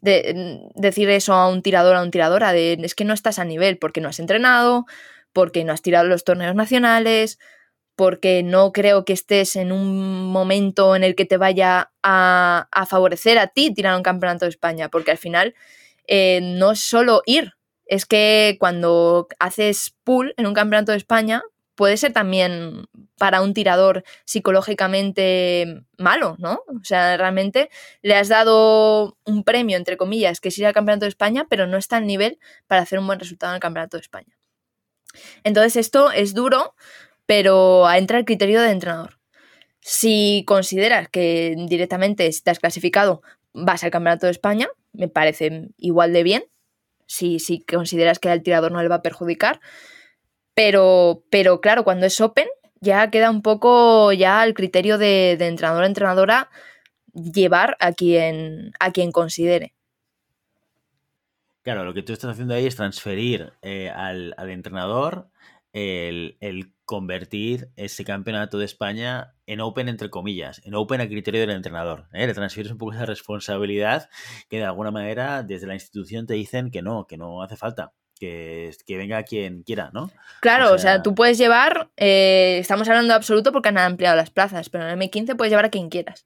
De, 0.00 0.70
mm, 0.74 0.80
decir 0.80 1.08
eso 1.10 1.34
a 1.34 1.48
un 1.48 1.62
tirador, 1.62 1.96
a 1.96 2.02
un 2.02 2.10
tiradora, 2.10 2.52
de 2.52 2.78
es 2.82 2.94
que 2.94 3.04
no 3.04 3.14
estás 3.14 3.38
a 3.38 3.44
nivel 3.44 3.78
porque 3.78 4.00
no 4.00 4.08
has 4.08 4.18
entrenado, 4.18 4.86
porque 5.32 5.64
no 5.64 5.72
has 5.72 5.82
tirado 5.82 6.06
los 6.06 6.24
torneos 6.24 6.54
nacionales, 6.54 7.38
porque 7.96 8.42
no 8.42 8.72
creo 8.72 9.04
que 9.04 9.12
estés 9.12 9.56
en 9.56 9.72
un 9.72 10.26
momento 10.32 10.96
en 10.96 11.04
el 11.04 11.14
que 11.14 11.24
te 11.24 11.36
vaya 11.36 11.92
a, 12.02 12.68
favorecer 12.88 13.38
a 13.38 13.48
ti 13.48 13.72
tirar 13.72 13.96
un 13.96 14.02
campeonato 14.02 14.44
de 14.44 14.50
España, 14.50 14.88
porque 14.88 15.12
al 15.12 15.18
final 15.18 15.54
eh, 16.06 16.40
no 16.42 16.72
es 16.72 16.80
solo 16.80 17.22
ir, 17.26 17.54
es 17.86 18.06
que 18.06 18.56
cuando 18.58 19.28
haces 19.38 19.94
pool 20.04 20.34
en 20.36 20.46
un 20.46 20.54
campeonato 20.54 20.92
de 20.92 20.98
España, 20.98 21.42
puede 21.74 21.96
ser 21.96 22.12
también 22.12 22.86
para 23.18 23.42
un 23.42 23.54
tirador 23.54 24.04
psicológicamente 24.24 25.84
malo, 25.98 26.36
¿no? 26.38 26.62
O 26.68 26.84
sea, 26.84 27.16
realmente 27.16 27.70
le 28.02 28.16
has 28.16 28.28
dado 28.28 29.18
un 29.24 29.44
premio, 29.44 29.76
entre 29.76 29.96
comillas, 29.96 30.40
que 30.40 30.48
es 30.48 30.58
ir 30.58 30.66
al 30.66 30.72
Campeonato 30.72 31.04
de 31.04 31.10
España, 31.10 31.46
pero 31.48 31.66
no 31.66 31.76
está 31.76 31.96
al 31.96 32.06
nivel 32.06 32.38
para 32.66 32.82
hacer 32.82 32.98
un 32.98 33.06
buen 33.06 33.20
resultado 33.20 33.52
en 33.52 33.56
el 33.56 33.60
Campeonato 33.60 33.96
de 33.96 34.02
España. 34.02 34.36
Entonces 35.44 35.76
esto 35.76 36.10
es 36.10 36.34
duro, 36.34 36.74
pero 37.26 37.90
entra 37.90 38.18
el 38.18 38.24
criterio 38.24 38.60
de 38.60 38.70
entrenador. 38.70 39.18
Si 39.80 40.44
consideras 40.46 41.08
que 41.08 41.54
directamente 41.68 42.26
estás 42.26 42.58
clasificado 42.58 43.22
vas 43.52 43.84
al 43.84 43.90
Campeonato 43.90 44.26
de 44.26 44.32
España, 44.32 44.68
me 44.92 45.08
parece 45.08 45.68
igual 45.76 46.12
de 46.12 46.22
bien, 46.22 46.44
si, 47.06 47.38
si 47.38 47.60
consideras 47.60 48.18
que 48.18 48.28
al 48.28 48.42
tirador 48.42 48.72
no 48.72 48.82
le 48.82 48.88
va 48.88 48.96
a 48.96 49.02
perjudicar, 49.02 49.60
pero, 50.54 51.24
pero 51.30 51.60
claro, 51.60 51.84
cuando 51.84 52.06
es 52.06 52.20
Open 52.20 52.48
ya 52.80 53.10
queda 53.10 53.30
un 53.30 53.42
poco 53.42 54.12
ya 54.12 54.40
al 54.40 54.54
criterio 54.54 54.98
de, 54.98 55.36
de 55.38 55.46
entrenador 55.46 55.84
entrenadora 55.84 56.50
llevar 57.12 57.76
a 57.80 57.92
quien, 57.92 58.72
a 58.78 58.92
quien 58.92 59.10
considere. 59.12 59.74
Claro, 61.62 61.84
lo 61.84 61.94
que 61.94 62.02
tú 62.02 62.12
estás 62.12 62.32
haciendo 62.32 62.54
ahí 62.54 62.66
es 62.66 62.76
transferir 62.76 63.54
eh, 63.62 63.88
al, 63.88 64.34
al, 64.36 64.50
entrenador 64.50 65.30
el, 65.72 66.36
el, 66.40 66.73
convertir 66.84 67.70
ese 67.76 68.04
campeonato 68.04 68.58
de 68.58 68.64
España 68.64 69.34
en 69.46 69.60
Open, 69.60 69.88
entre 69.88 70.10
comillas, 70.10 70.60
en 70.64 70.74
Open 70.74 71.00
a 71.00 71.08
criterio 71.08 71.40
del 71.40 71.50
entrenador. 71.50 72.08
¿eh? 72.12 72.26
Le 72.26 72.34
transfieres 72.34 72.72
un 72.72 72.78
poco 72.78 72.92
esa 72.92 73.06
responsabilidad 73.06 74.08
que 74.48 74.58
de 74.58 74.64
alguna 74.64 74.90
manera 74.90 75.42
desde 75.42 75.66
la 75.66 75.74
institución 75.74 76.26
te 76.26 76.34
dicen 76.34 76.70
que 76.70 76.82
no, 76.82 77.06
que 77.06 77.16
no 77.16 77.42
hace 77.42 77.56
falta. 77.56 77.92
Que, 78.20 78.70
que 78.86 78.96
venga 78.96 79.24
quien 79.24 79.64
quiera, 79.64 79.90
¿no? 79.92 80.08
Claro, 80.40 80.72
o 80.72 80.78
sea, 80.78 81.02
tú 81.02 81.16
puedes 81.16 81.36
llevar, 81.36 81.90
eh, 81.96 82.58
estamos 82.60 82.88
hablando 82.88 83.08
de 83.08 83.16
absoluto 83.16 83.50
porque 83.50 83.70
han 83.70 83.76
ampliado 83.76 84.14
las 84.14 84.30
plazas, 84.30 84.70
pero 84.70 84.88
en 84.88 84.90
el 84.90 85.10
M15 85.10 85.36
puedes 85.36 85.50
llevar 85.50 85.64
a 85.64 85.70
quien 85.70 85.90
quieras. 85.90 86.24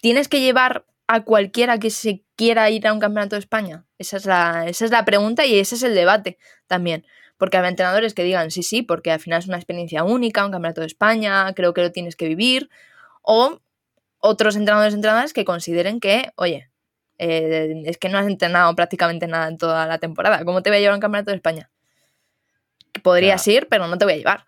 Tienes 0.00 0.26
que 0.28 0.40
llevar 0.40 0.86
a 1.06 1.22
cualquiera 1.22 1.78
que 1.78 1.90
se 1.90 2.24
quiera 2.34 2.68
ir 2.70 2.86
a 2.88 2.92
un 2.92 2.98
campeonato 2.98 3.36
de 3.36 3.40
España. 3.40 3.86
Esa 3.96 4.16
es 4.16 4.26
la, 4.26 4.64
esa 4.66 4.84
es 4.84 4.90
la 4.90 5.04
pregunta 5.04 5.46
y 5.46 5.56
ese 5.56 5.76
es 5.76 5.84
el 5.84 5.94
debate 5.94 6.36
también 6.66 7.06
porque 7.44 7.58
hay 7.58 7.68
entrenadores 7.68 8.14
que 8.14 8.22
digan 8.22 8.50
sí, 8.50 8.62
sí, 8.62 8.80
porque 8.80 9.10
al 9.10 9.20
final 9.20 9.40
es 9.40 9.48
una 9.48 9.58
experiencia 9.58 10.02
única, 10.02 10.46
un 10.46 10.50
campeonato 10.50 10.80
de 10.80 10.86
España, 10.86 11.52
creo 11.52 11.74
que 11.74 11.82
lo 11.82 11.92
tienes 11.92 12.16
que 12.16 12.26
vivir, 12.26 12.70
o 13.20 13.60
otros 14.18 14.56
entrenadores 14.56 14.94
y 14.94 14.96
entrenadoras 14.96 15.34
que 15.34 15.44
consideren 15.44 16.00
que, 16.00 16.32
oye, 16.36 16.70
eh, 17.18 17.82
es 17.84 17.98
que 17.98 18.08
no 18.08 18.16
has 18.16 18.26
entrenado 18.26 18.74
prácticamente 18.74 19.26
nada 19.26 19.48
en 19.48 19.58
toda 19.58 19.84
la 19.86 19.98
temporada, 19.98 20.42
¿cómo 20.46 20.62
te 20.62 20.70
voy 20.70 20.78
a 20.78 20.80
llevar 20.80 20.92
a 20.92 20.96
un 20.96 21.02
campeonato 21.02 21.32
de 21.32 21.36
España? 21.36 21.70
Podrías 23.02 23.46
ir, 23.46 23.68
pero 23.68 23.88
no 23.88 23.98
te 23.98 24.06
voy 24.06 24.14
a 24.14 24.16
llevar. 24.16 24.46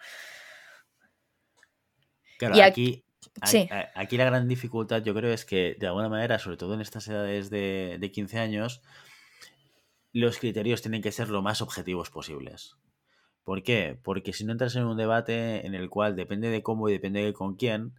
Claro, 2.39 2.55
aquí, 2.65 3.05
sí. 3.45 3.69
aquí 3.95 4.17
la 4.17 4.25
gran 4.25 4.49
dificultad 4.49 5.03
yo 5.03 5.15
creo 5.15 5.35
es 5.35 5.45
que 5.45 5.77
de 5.79 5.87
alguna 5.87 6.09
manera, 6.09 6.39
sobre 6.39 6.57
todo 6.57 6.73
en 6.73 6.81
estas 6.81 7.07
edades 7.09 7.51
de, 7.51 7.99
de 8.01 8.11
15 8.11 8.39
años, 8.39 8.81
los 10.15 10.39
criterios 10.39 10.81
tienen 10.81 11.03
que 11.03 11.13
ser 11.13 11.29
lo 11.29 11.43
más 11.43 11.61
objetivos 11.61 12.09
posibles. 12.09 12.79
¿Por 13.47 13.63
qué? 13.63 13.97
Porque 14.03 14.33
si 14.33 14.45
no 14.45 14.51
entras 14.51 14.75
en 14.75 14.87
un 14.87 14.97
debate 14.97 15.65
en 15.65 15.77
el 15.77 15.89
cual 15.89 16.17
depende 16.17 16.51
de 16.51 16.65
cómo 16.65 16.89
y 16.89 16.93
depende 16.93 17.23
de 17.23 17.33
con 17.33 17.55
quién, 17.55 17.93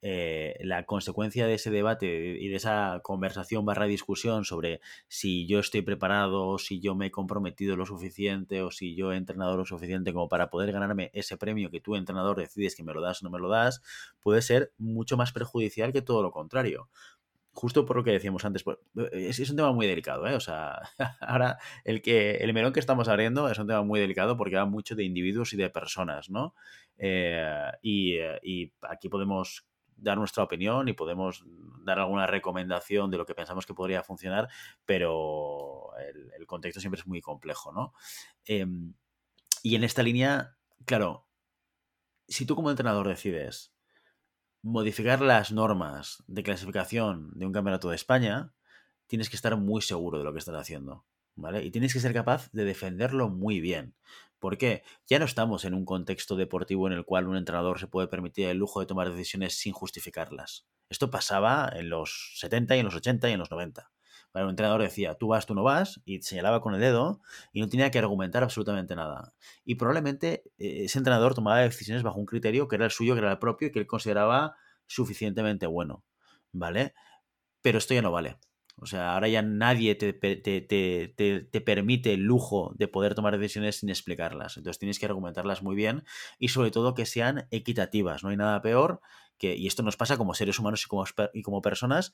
eh, 0.00 0.56
la 0.60 0.84
consecuencia 0.86 1.44
de 1.48 1.54
ese 1.54 1.72
debate 1.72 2.36
y 2.38 2.46
de 2.46 2.54
esa 2.54 3.00
conversación 3.02 3.64
barra 3.64 3.86
discusión 3.86 4.44
sobre 4.44 4.80
si 5.08 5.44
yo 5.48 5.58
estoy 5.58 5.82
preparado, 5.82 6.56
si 6.58 6.80
yo 6.80 6.94
me 6.94 7.06
he 7.06 7.10
comprometido 7.10 7.74
lo 7.76 7.84
suficiente 7.84 8.62
o 8.62 8.70
si 8.70 8.94
yo 8.94 9.12
he 9.12 9.16
entrenado 9.16 9.56
lo 9.56 9.64
suficiente 9.64 10.12
como 10.12 10.28
para 10.28 10.50
poder 10.50 10.70
ganarme 10.70 11.10
ese 11.14 11.36
premio 11.36 11.68
que 11.72 11.80
tú, 11.80 11.96
entrenador, 11.96 12.36
decides 12.38 12.76
que 12.76 12.84
me 12.84 12.94
lo 12.94 13.00
das 13.00 13.22
o 13.22 13.24
no 13.24 13.30
me 13.30 13.40
lo 13.40 13.48
das, 13.48 13.82
puede 14.20 14.40
ser 14.40 14.72
mucho 14.78 15.16
más 15.16 15.32
perjudicial 15.32 15.92
que 15.92 16.02
todo 16.02 16.22
lo 16.22 16.30
contrario 16.30 16.88
justo 17.52 17.84
por 17.84 17.96
lo 17.96 18.04
que 18.04 18.12
decíamos 18.12 18.44
antes, 18.44 18.62
pues, 18.62 18.78
eh, 18.96 19.28
es, 19.28 19.50
un 19.50 19.56
tema 19.56 19.72
muy 19.72 19.86
delicado, 19.86 20.26
¿eh? 20.26 20.34
O 20.34 20.40
sea, 20.40 20.80
ahora 21.20 21.58
el 21.84 22.02
que 22.02 22.36
el 22.36 22.52
melón 22.54 22.72
que 22.72 22.80
estamos 22.80 23.08
abriendo 23.08 23.48
es 23.48 23.58
un 23.58 23.66
tema 23.66 23.82
muy 23.82 24.00
delicado 24.00 24.36
porque 24.36 24.56
va 24.56 24.64
mucho 24.64 24.94
de 24.94 25.04
individuos 25.04 25.52
y 25.52 25.56
de 25.56 25.70
personas, 25.70 26.30
¿no? 26.30 26.54
Eh, 26.98 27.70
y, 27.82 28.16
y, 28.42 28.72
aquí 28.82 29.08
podemos 29.08 29.66
dar 29.96 30.18
nuestra 30.18 30.42
opinión 30.42 30.88
y 30.88 30.94
podemos 30.94 31.44
dar 31.84 31.98
alguna 31.98 32.26
recomendación 32.26 33.10
de 33.10 33.18
lo 33.18 33.26
que 33.26 33.34
pensamos 33.34 33.66
que 33.66 33.74
podría 33.74 34.02
funcionar, 34.02 34.48
pero 34.84 35.90
el, 35.98 36.32
el 36.36 36.46
contexto 36.46 36.80
siempre 36.80 37.00
es 37.00 37.06
muy 37.06 37.20
complejo, 37.20 37.72
¿no? 37.72 37.92
Em, 38.44 38.94
y 39.62 39.76
en 39.76 39.84
esta 39.84 40.02
línea, 40.02 40.56
claro, 40.86 41.28
si 42.26 42.46
tú 42.46 42.56
como 42.56 42.70
entrenador 42.70 43.06
decides 43.06 43.71
modificar 44.62 45.20
las 45.20 45.52
normas 45.52 46.22
de 46.26 46.42
clasificación 46.42 47.30
de 47.34 47.46
un 47.46 47.52
campeonato 47.52 47.90
de 47.90 47.96
España, 47.96 48.54
tienes 49.06 49.28
que 49.28 49.36
estar 49.36 49.56
muy 49.56 49.82
seguro 49.82 50.18
de 50.18 50.24
lo 50.24 50.32
que 50.32 50.38
estás 50.38 50.54
haciendo. 50.54 51.04
¿Vale? 51.34 51.64
Y 51.64 51.70
tienes 51.70 51.92
que 51.92 52.00
ser 52.00 52.12
capaz 52.12 52.50
de 52.52 52.64
defenderlo 52.64 53.30
muy 53.30 53.60
bien. 53.60 53.94
¿Por 54.38 54.58
qué? 54.58 54.82
Ya 55.06 55.18
no 55.18 55.24
estamos 55.24 55.64
en 55.64 55.72
un 55.72 55.84
contexto 55.84 56.36
deportivo 56.36 56.86
en 56.86 56.92
el 56.92 57.04
cual 57.04 57.28
un 57.28 57.36
entrenador 57.36 57.78
se 57.78 57.86
puede 57.86 58.08
permitir 58.08 58.48
el 58.48 58.58
lujo 58.58 58.80
de 58.80 58.86
tomar 58.86 59.10
decisiones 59.10 59.54
sin 59.54 59.72
justificarlas. 59.72 60.66
Esto 60.90 61.10
pasaba 61.10 61.70
en 61.74 61.88
los 61.88 62.34
70 62.38 62.76
y 62.76 62.80
en 62.80 62.84
los 62.84 62.96
80 62.96 63.30
y 63.30 63.32
en 63.32 63.38
los 63.38 63.50
90. 63.50 63.91
Un 64.34 64.48
entrenador 64.48 64.80
decía, 64.80 65.14
tú 65.14 65.28
vas, 65.28 65.46
tú 65.46 65.54
no 65.54 65.62
vas, 65.62 66.00
y 66.04 66.22
señalaba 66.22 66.60
con 66.60 66.74
el 66.74 66.80
dedo 66.80 67.20
y 67.52 67.60
no 67.60 67.68
tenía 67.68 67.90
que 67.90 67.98
argumentar 67.98 68.42
absolutamente 68.42 68.96
nada. 68.96 69.34
Y 69.64 69.74
probablemente 69.74 70.44
eh, 70.58 70.84
ese 70.84 70.98
entrenador 70.98 71.34
tomaba 71.34 71.60
decisiones 71.60 72.02
bajo 72.02 72.18
un 72.18 72.26
criterio 72.26 72.68
que 72.68 72.76
era 72.76 72.86
el 72.86 72.90
suyo, 72.90 73.14
que 73.14 73.20
era 73.20 73.32
el 73.32 73.38
propio 73.38 73.68
y 73.68 73.72
que 73.72 73.78
él 73.78 73.86
consideraba 73.86 74.56
suficientemente 74.86 75.66
bueno. 75.66 76.04
¿Vale? 76.52 76.94
Pero 77.62 77.78
esto 77.78 77.94
ya 77.94 78.02
no 78.02 78.12
vale. 78.12 78.38
O 78.76 78.86
sea, 78.86 79.14
ahora 79.14 79.28
ya 79.28 79.42
nadie 79.42 79.94
te, 79.94 80.12
te, 80.12 81.60
permite 81.60 82.14
el 82.14 82.20
lujo 82.20 82.72
de 82.76 82.88
poder 82.88 83.14
tomar 83.14 83.38
decisiones 83.38 83.76
sin 83.76 83.90
explicarlas. 83.90 84.56
Entonces 84.56 84.78
tienes 84.78 84.98
que 84.98 85.06
argumentarlas 85.06 85.62
muy 85.62 85.76
bien 85.76 86.04
y 86.38 86.48
sobre 86.48 86.70
todo 86.70 86.94
que 86.94 87.06
sean 87.06 87.46
equitativas. 87.50 88.24
No 88.24 88.30
hay 88.30 88.36
nada 88.36 88.60
peor 88.62 89.00
y 89.42 89.66
esto 89.66 89.82
nos 89.82 89.96
pasa 89.96 90.16
como 90.16 90.34
seres 90.34 90.58
humanos 90.58 90.86
y 91.32 91.42
como, 91.42 91.62
personas, 91.62 92.12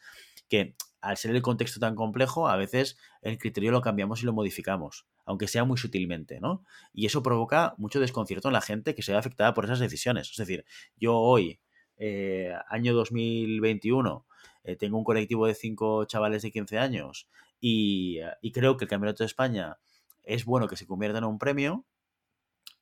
que 0.49 0.75
al 1.01 1.17
ser 1.17 1.35
el 1.35 1.43
contexto 1.43 1.79
tan 1.79 1.95
complejo, 1.95 2.49
a 2.49 2.57
veces 2.57 2.99
el 3.23 3.39
criterio 3.39 3.71
lo 3.71 3.83
cambiamos 3.83 4.23
y 4.23 4.27
lo 4.27 4.33
modificamos, 4.33 5.07
aunque 5.25 5.47
sea 5.47 5.65
muy 5.65 5.77
sutilmente, 5.77 6.41
¿no? 6.41 6.65
Y 6.93 7.07
eso 7.07 7.23
provoca 7.23 7.75
mucho 7.77 8.01
desconcierto 8.01 8.49
en 8.49 8.55
la 8.55 8.61
gente 8.61 8.95
que 8.95 9.03
se 9.03 9.13
ve 9.13 9.19
afectada 9.19 9.55
por 9.55 9.65
esas 9.65 9.79
decisiones. 9.79 10.31
Es 10.31 10.37
decir, 10.37 10.65
yo 10.97 11.17
hoy, 11.17 11.61
eh, 11.99 12.55
año 12.69 12.95
2021, 12.95 14.27
eh, 14.65 14.77
tengo 14.77 14.99
un 14.99 15.05
colectivo 15.05 15.47
de 15.47 15.55
cinco 15.55 16.05
chavales 16.07 16.43
de 16.43 16.51
15 16.51 16.79
años 16.79 17.29
y, 17.61 18.19
y, 18.41 18.53
creo 18.53 18.77
que 18.77 18.85
el 18.85 18.89
Campeonato 18.89 19.23
de 19.23 19.27
España 19.27 19.79
es 20.23 20.45
bueno 20.45 20.69
que 20.69 20.77
se 20.77 20.87
convierta 20.87 21.19
en 21.19 21.25
un 21.25 21.39
premio, 21.39 21.85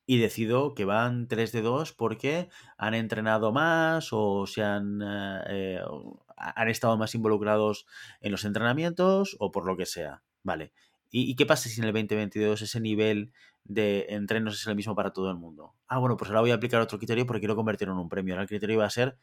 y 0.09 0.17
decido 0.19 0.73
que 0.73 0.85
van 0.85 1.27
3 1.27 1.51
de 1.51 1.61
2 1.61 1.91
porque 1.91 2.49
han 2.77 2.93
entrenado 2.93 3.51
más 3.51 4.09
o 4.13 4.47
se 4.47 4.63
han, 4.63 5.01
eh, 5.01 5.41
eh, 5.49 5.81
han 6.37 6.69
estado 6.69 6.97
más 6.97 7.13
involucrados 7.13 7.85
en 8.21 8.31
los 8.31 8.45
entrenamientos 8.45 9.35
o 9.39 9.51
por 9.51 9.67
lo 9.67 9.75
que 9.75 9.85
sea. 9.85 10.23
Vale. 10.43 10.71
¿Y, 11.09 11.35
qué 11.35 11.45
pasa 11.45 11.69
si 11.69 11.79
en 11.79 11.87
el 11.87 11.93
2022 11.93 12.61
ese 12.61 12.79
nivel 12.79 13.31
de 13.63 14.07
entrenos 14.09 14.55
es 14.55 14.67
el 14.67 14.75
mismo 14.75 14.95
para 14.95 15.11
todo 15.11 15.29
el 15.29 15.37
mundo? 15.37 15.73
Ah, 15.87 15.99
bueno, 15.99 16.15
pues 16.17 16.29
ahora 16.29 16.41
voy 16.41 16.51
a 16.51 16.55
aplicar 16.55 16.81
otro 16.81 16.97
criterio 16.97 17.25
porque 17.25 17.41
quiero 17.41 17.55
convertirlo 17.55 17.93
en 17.93 17.99
un 17.99 18.09
premio. 18.09 18.33
Ahora 18.33 18.43
el 18.43 18.49
criterio 18.49 18.79
va 18.79 18.85
a 18.85 18.89
ser, 18.89 19.17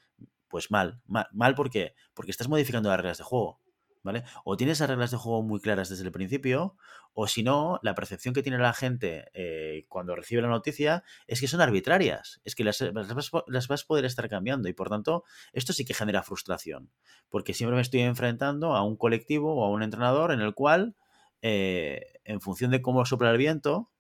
pues 0.49 0.71
mal. 0.71 1.01
Mal, 1.07 1.29
mal 1.33 1.55
porque, 1.55 1.95
porque 2.15 2.31
estás 2.31 2.49
modificando 2.49 2.91
las 2.91 2.99
reglas 2.99 3.19
de 3.19 3.25
juego. 3.25 3.61
¿Vale? 4.05 4.23
O 4.45 4.57
tienes 4.57 4.79
las 4.79 4.89
reglas 4.89 5.11
de 5.11 5.17
juego 5.17 5.43
muy 5.43 5.61
claras 5.61 5.89
desde 5.89 6.05
el 6.05 6.13
principio, 6.13 6.77
o 7.15 7.27
si 7.27 7.43
no, 7.43 7.81
la 7.83 7.95
percepción 7.95 8.35
que 8.35 8.43
tiene 8.43 8.59
la 8.59 8.75
gente 8.75 9.31
eh, 9.33 9.87
cuando 9.89 10.15
recibe 10.15 10.43
la 10.43 10.49
noticia 10.49 11.03
es 11.27 11.41
que 11.41 11.49
son 11.49 11.61
arbitrarias, 11.61 12.41
es 12.45 12.55
que 12.55 12.65
las, 12.65 12.81
las, 12.81 13.69
vas 13.69 13.83
a 13.83 13.87
poder 13.87 14.05
estar 14.05 14.29
cambiando 14.29 14.69
y 14.69 14.75
por 14.75 14.91
tanto 14.91 15.25
esto 15.53 15.73
sí 15.73 15.85
que 15.85 15.95
genera 15.95 16.23
frustración, 16.23 16.91
porque 17.31 17.55
siempre 17.55 17.75
me 17.75 17.83
estoy 17.83 18.01
enfrentando 18.01 18.77
a 18.77 18.85
un 18.85 18.97
colectivo 18.97 19.55
o 19.55 19.65
a 19.65 19.71
un 19.71 19.83
entrenador 19.83 20.33
en 20.33 20.41
el 20.41 20.55
cual, 20.55 20.95
eh, 21.41 22.21
en 22.25 22.41
función 22.41 22.71
de 22.71 22.83
cómo 22.83 23.05
sopla 23.07 23.31
el 23.31 23.39
viento, 23.39 23.91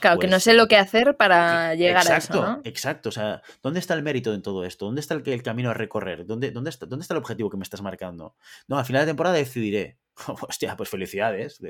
Claro, 0.00 0.18
que 0.18 0.26
no 0.26 0.40
sé 0.40 0.54
lo 0.54 0.68
que 0.68 0.76
hacer 0.76 1.16
para 1.16 1.74
llegar 1.74 2.10
a 2.10 2.16
eso. 2.18 2.34
¿no? 2.34 2.60
Exacto, 2.64 3.08
o 3.08 3.12
sea, 3.12 3.42
¿dónde 3.62 3.80
está 3.80 3.94
el 3.94 4.02
mérito 4.02 4.34
en 4.34 4.42
todo 4.42 4.64
esto? 4.64 4.86
¿Dónde 4.86 5.00
está 5.00 5.14
el, 5.14 5.22
el 5.26 5.42
camino 5.42 5.70
a 5.70 5.74
recorrer? 5.74 6.26
¿Dónde, 6.26 6.50
dónde, 6.50 6.70
está, 6.70 6.86
¿Dónde 6.86 7.02
está 7.02 7.14
el 7.14 7.18
objetivo 7.18 7.50
que 7.50 7.56
me 7.56 7.62
estás 7.62 7.82
marcando? 7.82 8.34
No, 8.68 8.78
al 8.78 8.84
final 8.84 9.02
de 9.02 9.10
temporada 9.10 9.36
decidiré. 9.36 9.98
Hostia, 10.48 10.76
pues 10.76 10.88
felicidades. 10.88 11.60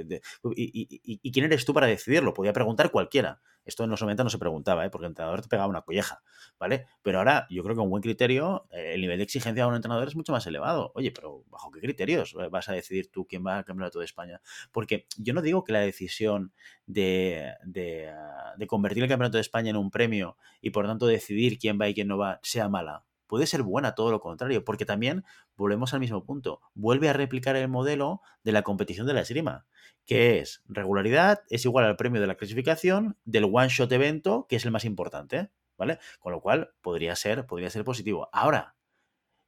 y, 0.55 1.33
quién 1.33 1.45
eres 1.45 1.65
tú 1.65 1.75
para 1.75 1.87
decidirlo? 1.87 2.33
Podía 2.35 2.53
preguntar 2.53 2.91
cualquiera. 2.91 3.41
Esto 3.65 3.83
en 3.83 3.91
los 3.91 4.01
90 4.01 4.23
no 4.23 4.31
se 4.31 4.39
preguntaba, 4.39 4.87
¿eh? 4.87 4.91
porque 4.91 5.07
el 5.07 5.11
entrenador 5.11 5.43
te 5.43 5.49
pegaba 5.49 5.69
una 5.69 5.83
colleja, 5.83 6.23
¿vale? 6.57 6.87
Pero 7.03 7.19
ahora 7.19 7.49
yo 7.51 7.65
creo 7.65 7.75
que 7.75 7.81
un 7.81 7.91
buen 7.91 8.03
criterio, 8.03 8.69
eh, 8.71 8.93
el 8.95 9.01
nivel 9.01 9.19
de 9.19 9.25
exigencia 9.25 9.65
de 9.65 9.69
un 9.69 9.75
entrenador 9.75 10.07
es 10.07 10.15
mucho 10.15 10.31
más 10.31 10.47
elevado. 10.47 10.93
Oye, 10.95 11.11
pero 11.11 11.43
¿bajo 11.49 11.73
qué 11.73 11.81
criterios 11.81 12.37
vas 12.51 12.69
a 12.69 12.75
decidir 12.75 13.11
tú 13.11 13.27
quién 13.27 13.45
va 13.45 13.59
al 13.59 13.65
campeonato 13.65 13.99
de 13.99 14.05
España? 14.05 14.41
Porque 14.71 15.07
yo 15.17 15.35
no 15.35 15.43
digo 15.43 15.65
que 15.65 15.73
la 15.73 15.81
decisión 15.81 16.53
de, 16.87 17.55
de, 17.65 18.13
de 18.57 18.67
convertir 18.69 19.03
el 19.03 19.09
campeonato 19.09 19.39
de 19.39 19.43
España 19.43 19.71
en 19.71 19.77
un 19.77 19.91
premio 19.91 20.37
y 20.61 20.71
por 20.71 20.87
tanto 20.87 21.09
decidir 21.09 21.59
quién 21.59 21.77
va 21.81 21.89
y 21.89 21.95
quién 21.95 22.07
no 22.07 22.19
va 22.19 22.39
sea 22.45 22.69
mala 22.69 23.05
puede 23.27 23.47
ser 23.47 23.63
buena, 23.63 23.95
todo 23.95 24.11
lo 24.11 24.21
contrario, 24.21 24.65
porque 24.65 24.85
también 24.85 25.25
volvemos 25.57 25.95
al 25.95 26.01
mismo 26.01 26.25
punto. 26.25 26.61
Vuelve 26.75 27.09
a 27.09 27.13
replicar 27.13 27.57
el 27.57 27.69
modelo 27.69 28.21
de 28.43 28.53
la 28.53 28.63
competición 28.63 29.07
de 29.07 29.15
la 29.15 29.21
esgrima 29.21 29.67
que 30.07 30.39
es 30.39 30.63
regularidad 30.67 31.43
es 31.51 31.65
igual 31.65 31.85
al 31.85 31.97
premio 31.97 32.21
de 32.21 32.29
la 32.29 32.37
clasificación 32.37 33.19
del 33.25 33.51
one 33.53 33.69
shot 33.69 33.91
evento, 33.93 34.47
que 34.49 34.57
es 34.57 34.65
el 34.65 34.71
más 34.71 34.85
importante, 34.85 35.51
¿vale? 35.77 35.99
Con 36.21 36.33
lo 36.33 36.41
cual 36.41 36.71
podría 36.81 37.17
ser, 37.17 37.45
podría 37.47 37.71
ser 37.71 37.85
positivo. 37.85 38.29
Ahora, 38.33 38.77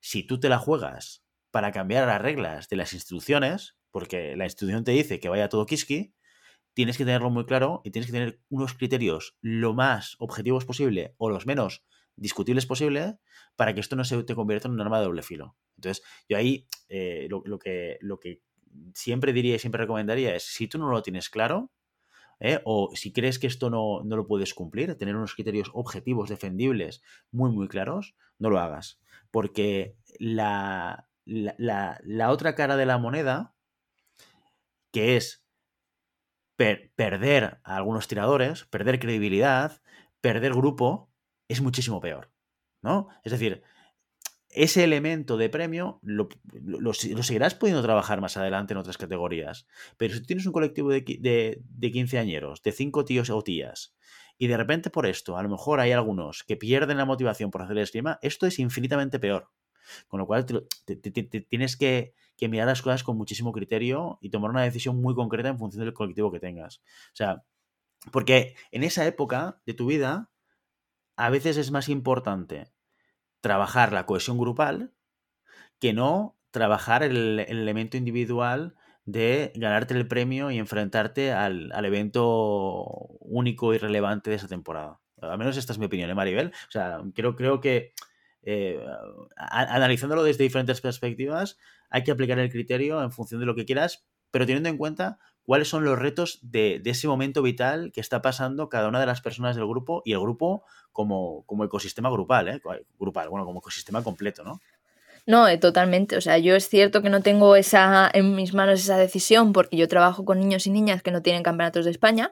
si 0.01 0.25
tú 0.25 0.41
te 0.41 0.49
la 0.49 0.59
juegas 0.59 1.25
para 1.51 1.73
cambiar 1.73 2.07
las 2.09 2.21
reglas 2.21 2.69
de 2.69 2.77
las 2.77 2.93
instituciones, 2.93 3.77
porque 3.91 4.37
la 4.37 4.45
institución 4.45 4.85
te 4.85 4.91
dice 4.91 5.21
que 5.21 5.29
vaya 5.29 5.49
todo 5.49 5.65
kiski, 5.65 6.13
tienes 6.75 6.99
que 6.99 7.05
tenerlo 7.05 7.31
muy 7.31 7.47
claro 7.47 7.81
y 7.85 7.91
tienes 7.91 8.07
que 8.07 8.13
tener 8.13 8.41
unos 8.51 8.75
criterios 8.75 9.37
lo 9.41 9.75
más 9.75 10.17
objetivos 10.19 10.65
posible 10.65 11.15
o 11.19 11.31
los 11.31 11.47
menos 11.47 11.85
discutibles 12.19 12.67
posible 12.67 13.19
para 13.57 13.75
que 13.75 13.81
esto 13.81 13.97
no 13.97 14.05
se 14.05 14.23
te 14.25 14.35
convierta 14.35 14.69
en 14.69 14.75
un 14.75 14.81
arma 14.81 14.99
de 14.99 15.07
doble 15.07 15.23
filo. 15.23 15.57
Entonces, 15.77 16.05
yo 16.29 16.37
ahí 16.37 16.67
eh, 16.89 17.29
lo, 17.31 17.59
que, 17.59 17.99
lo 18.01 18.19
que 18.19 18.43
siempre 18.95 19.33
diría 19.33 19.57
y 19.57 19.59
siempre 19.59 19.81
recomendaría 19.81 20.35
es, 20.35 20.45
si 20.45 20.69
tú 20.69 20.79
no 20.79 20.91
lo 20.91 21.03
tienes 21.03 21.31
claro, 21.31 21.71
¿eh? 22.41 22.61
o 22.65 22.91
si 22.95 23.13
crees 23.13 23.39
que 23.39 23.47
esto 23.47 23.71
no, 23.71 24.03
lo 24.05 24.27
puedes 24.27 24.55
cumplir, 24.55 24.97
tener 24.97 25.17
unos 25.17 25.35
criterios 25.35 25.71
objetivos, 25.75 26.29
defendibles, 26.29 27.03
muy, 27.31 27.51
muy 27.51 27.69
claros, 27.69 28.15
no 28.39 28.51
lo 28.51 28.59
hagas. 28.59 29.01
Porque 29.31 29.97
la, 30.19 31.09
la, 31.25 32.31
otra 32.31 32.55
cara 32.55 32.77
de 32.77 32.87
la 32.87 32.99
moneda, 32.99 33.55
que 34.91 35.17
es 35.17 35.45
perder 36.57 37.61
a 37.63 37.77
algunos 37.77 38.09
tiradores, 38.09 38.65
perder 38.65 38.99
credibilidad, 38.99 39.81
perder 40.21 40.55
grupo, 40.55 41.09
es 41.49 41.61
muchísimo 41.61 42.01
peor. 42.01 42.31
¿No? 42.81 43.09
Es 43.25 43.33
decir, 43.33 43.63
ese 44.51 44.85
elemento 44.85 45.37
de 45.37 45.49
premio 45.49 45.99
lo, 46.03 46.29
seguirás 46.95 47.55
pudiendo 47.55 47.83
trabajar 47.83 48.21
más 48.21 48.37
adelante 48.37 48.73
en 48.73 48.79
otras 48.79 48.97
categorías. 48.97 49.67
Pero 49.97 50.15
si 50.15 50.23
tienes 50.23 50.47
un 50.47 50.53
colectivo 50.53 50.91
de, 50.91 51.01
de, 51.01 51.61
de 51.63 51.93
quinceañeros, 51.93 52.63
de 52.63 52.73
cinco 52.73 53.05
tíos 53.05 53.31
o 53.31 53.43
tías, 53.43 53.95
y 54.39 54.47
de 54.47 54.57
repente 54.57 54.91
por 54.91 55.07
esto, 55.07 55.37
a 55.37 55.43
lo 55.43 55.49
mejor 55.49 55.81
hay 55.81 55.93
algunos 55.93 56.45
que 56.45 56.57
pierden 56.57 56.97
la 56.97 57.05
motivación 57.05 57.51
por 57.51 57.63
hacer 57.63 57.77
el 57.77 57.83
esgrima, 57.83 58.19
esto 58.23 58.47
es 58.47 58.59
infinitamente 58.59 59.19
peor. 59.19 59.51
Con 60.07 60.21
lo 60.21 60.27
cual 60.27 60.47
tienes 61.49 61.77
que, 61.77 62.15
que, 62.37 62.49
mirar 62.49 62.67
las 62.67 62.83
cosas 62.83 63.03
con 63.03 63.17
muchísimo 63.17 63.53
criterio 63.53 64.19
y 64.21 64.31
tomar 64.31 64.51
una 64.51 64.63
decisión 64.63 65.01
muy 65.01 65.15
concreta 65.15 65.49
en 65.49 65.59
función 65.59 65.83
del 65.85 65.95
colectivo 65.95 66.31
que 66.31 66.41
tengas. 66.41 66.83
O 67.13 67.17
sea, 67.17 67.43
porque 68.13 68.55
en 68.71 68.85
esa 68.85 69.07
época 69.07 69.61
de 69.67 69.75
tu 69.75 69.87
vida, 69.87 70.31
a 71.19 71.31
veces 71.31 71.57
es 71.57 71.73
más 71.73 71.89
importante 71.89 72.71
trabajar 73.41 73.93
la 73.93 74.07
cohesión 74.07 74.39
grupal 74.39 74.95
que 75.81 75.93
no 75.93 76.39
trabajar 76.53 77.03
el, 77.03 77.41
elemento 77.41 77.97
individual 77.97 78.77
de 79.05 79.53
ganarte 79.57 79.95
el 79.95 80.07
premio 80.07 80.51
y 80.51 80.59
enfrentarte 80.59 81.33
al, 81.33 81.73
evento 81.85 82.85
único 83.21 83.75
y 83.75 83.79
relevante 83.79 84.31
de 84.31 84.37
esa 84.37 84.49
temporada. 84.49 85.01
Al 85.21 85.39
menos 85.39 85.57
esta 85.57 85.73
es 85.73 85.79
mi 85.79 85.87
opinión, 85.87 86.09
¿eh, 86.09 86.15
Maribel? 86.15 86.53
O 86.69 86.71
sea, 86.71 87.01
creo, 87.15 87.35
creo 87.35 87.61
que 87.61 87.95
eh, 88.43 88.81
analizándolo 89.37 90.23
desde 90.23 90.45
diferentes 90.45 90.81
perspectivas, 90.81 91.59
hay 91.91 92.05
que 92.05 92.13
aplicar 92.13 92.39
el 92.39 92.51
criterio 92.51 93.03
en 93.03 93.11
función 93.11 93.41
de 93.41 93.47
lo 93.47 93.57
que 93.57 93.65
quieras, 93.65 94.07
pero 94.31 94.47
teniendo 94.47 94.69
en 94.69 94.79
cuenta 94.79 95.19
cuáles 95.49 95.69
son 95.69 95.83
los 95.83 95.99
retos 95.99 96.41
de, 96.43 96.83
ese 96.85 97.09
momento 97.09 97.41
vital 97.41 97.91
que 97.95 98.03
está 98.03 98.21
pasando 98.21 98.69
cada 98.69 98.87
una 98.87 99.01
de 99.01 99.07
las 99.07 99.23
personas 99.23 99.57
del 99.57 99.67
grupo 99.67 100.03
y 100.05 100.13
el 100.13 100.21
grupo 100.21 100.63
como, 100.93 101.43
como 101.47 101.65
ecosistema 101.65 102.11
grupal, 102.11 102.49
¿eh? 102.49 102.61
Grupal, 103.01 103.31
bueno, 103.31 103.47
como 103.47 103.61
ecosistema 103.61 104.05
completo, 104.05 104.45
¿no? 104.45 104.61
No, 105.25 105.49
eh, 105.49 105.57
totalmente. 105.57 106.19
O 106.19 106.21
sea, 106.21 106.37
yo 106.37 106.55
es 106.55 106.69
cierto 106.69 107.01
que 107.01 107.09
no 107.09 107.23
tengo 107.23 107.57
esa 107.57 108.11
en 108.13 108.35
mis 108.35 108.53
manos 108.53 108.81
esa 108.81 108.99
decisión 108.99 109.55
porque 109.55 109.79
yo 109.79 109.89
trabajo 109.89 110.27
con 110.27 110.39
niños 110.39 110.67
y 110.67 110.71
niñas 110.71 111.03
que 111.03 111.13
no 111.13 111.23
tienen 111.23 111.43
campeonatos 111.43 111.87
de 111.87 111.93
España, 111.93 112.31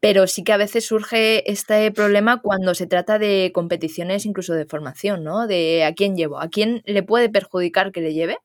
pero 0.00 0.26
sí 0.26 0.42
que 0.42 0.54
a 0.54 0.56
veces 0.56 0.86
surge 0.86 1.52
este 1.52 1.92
problema 1.92 2.40
cuando 2.40 2.74
se 2.74 2.86
trata 2.86 3.18
de 3.18 3.50
competiciones 3.52 4.24
incluso 4.24 4.54
de 4.54 4.64
formación, 4.64 5.22
¿no? 5.22 5.46
De 5.46 5.84
a 5.84 5.92
quién 5.92 6.16
llevo, 6.16 6.40
a 6.40 6.48
quién 6.48 6.80
le 6.86 7.02
puede 7.02 7.28
perjudicar 7.28 7.92
que 7.92 8.00
le 8.00 8.14
lleve 8.14 8.38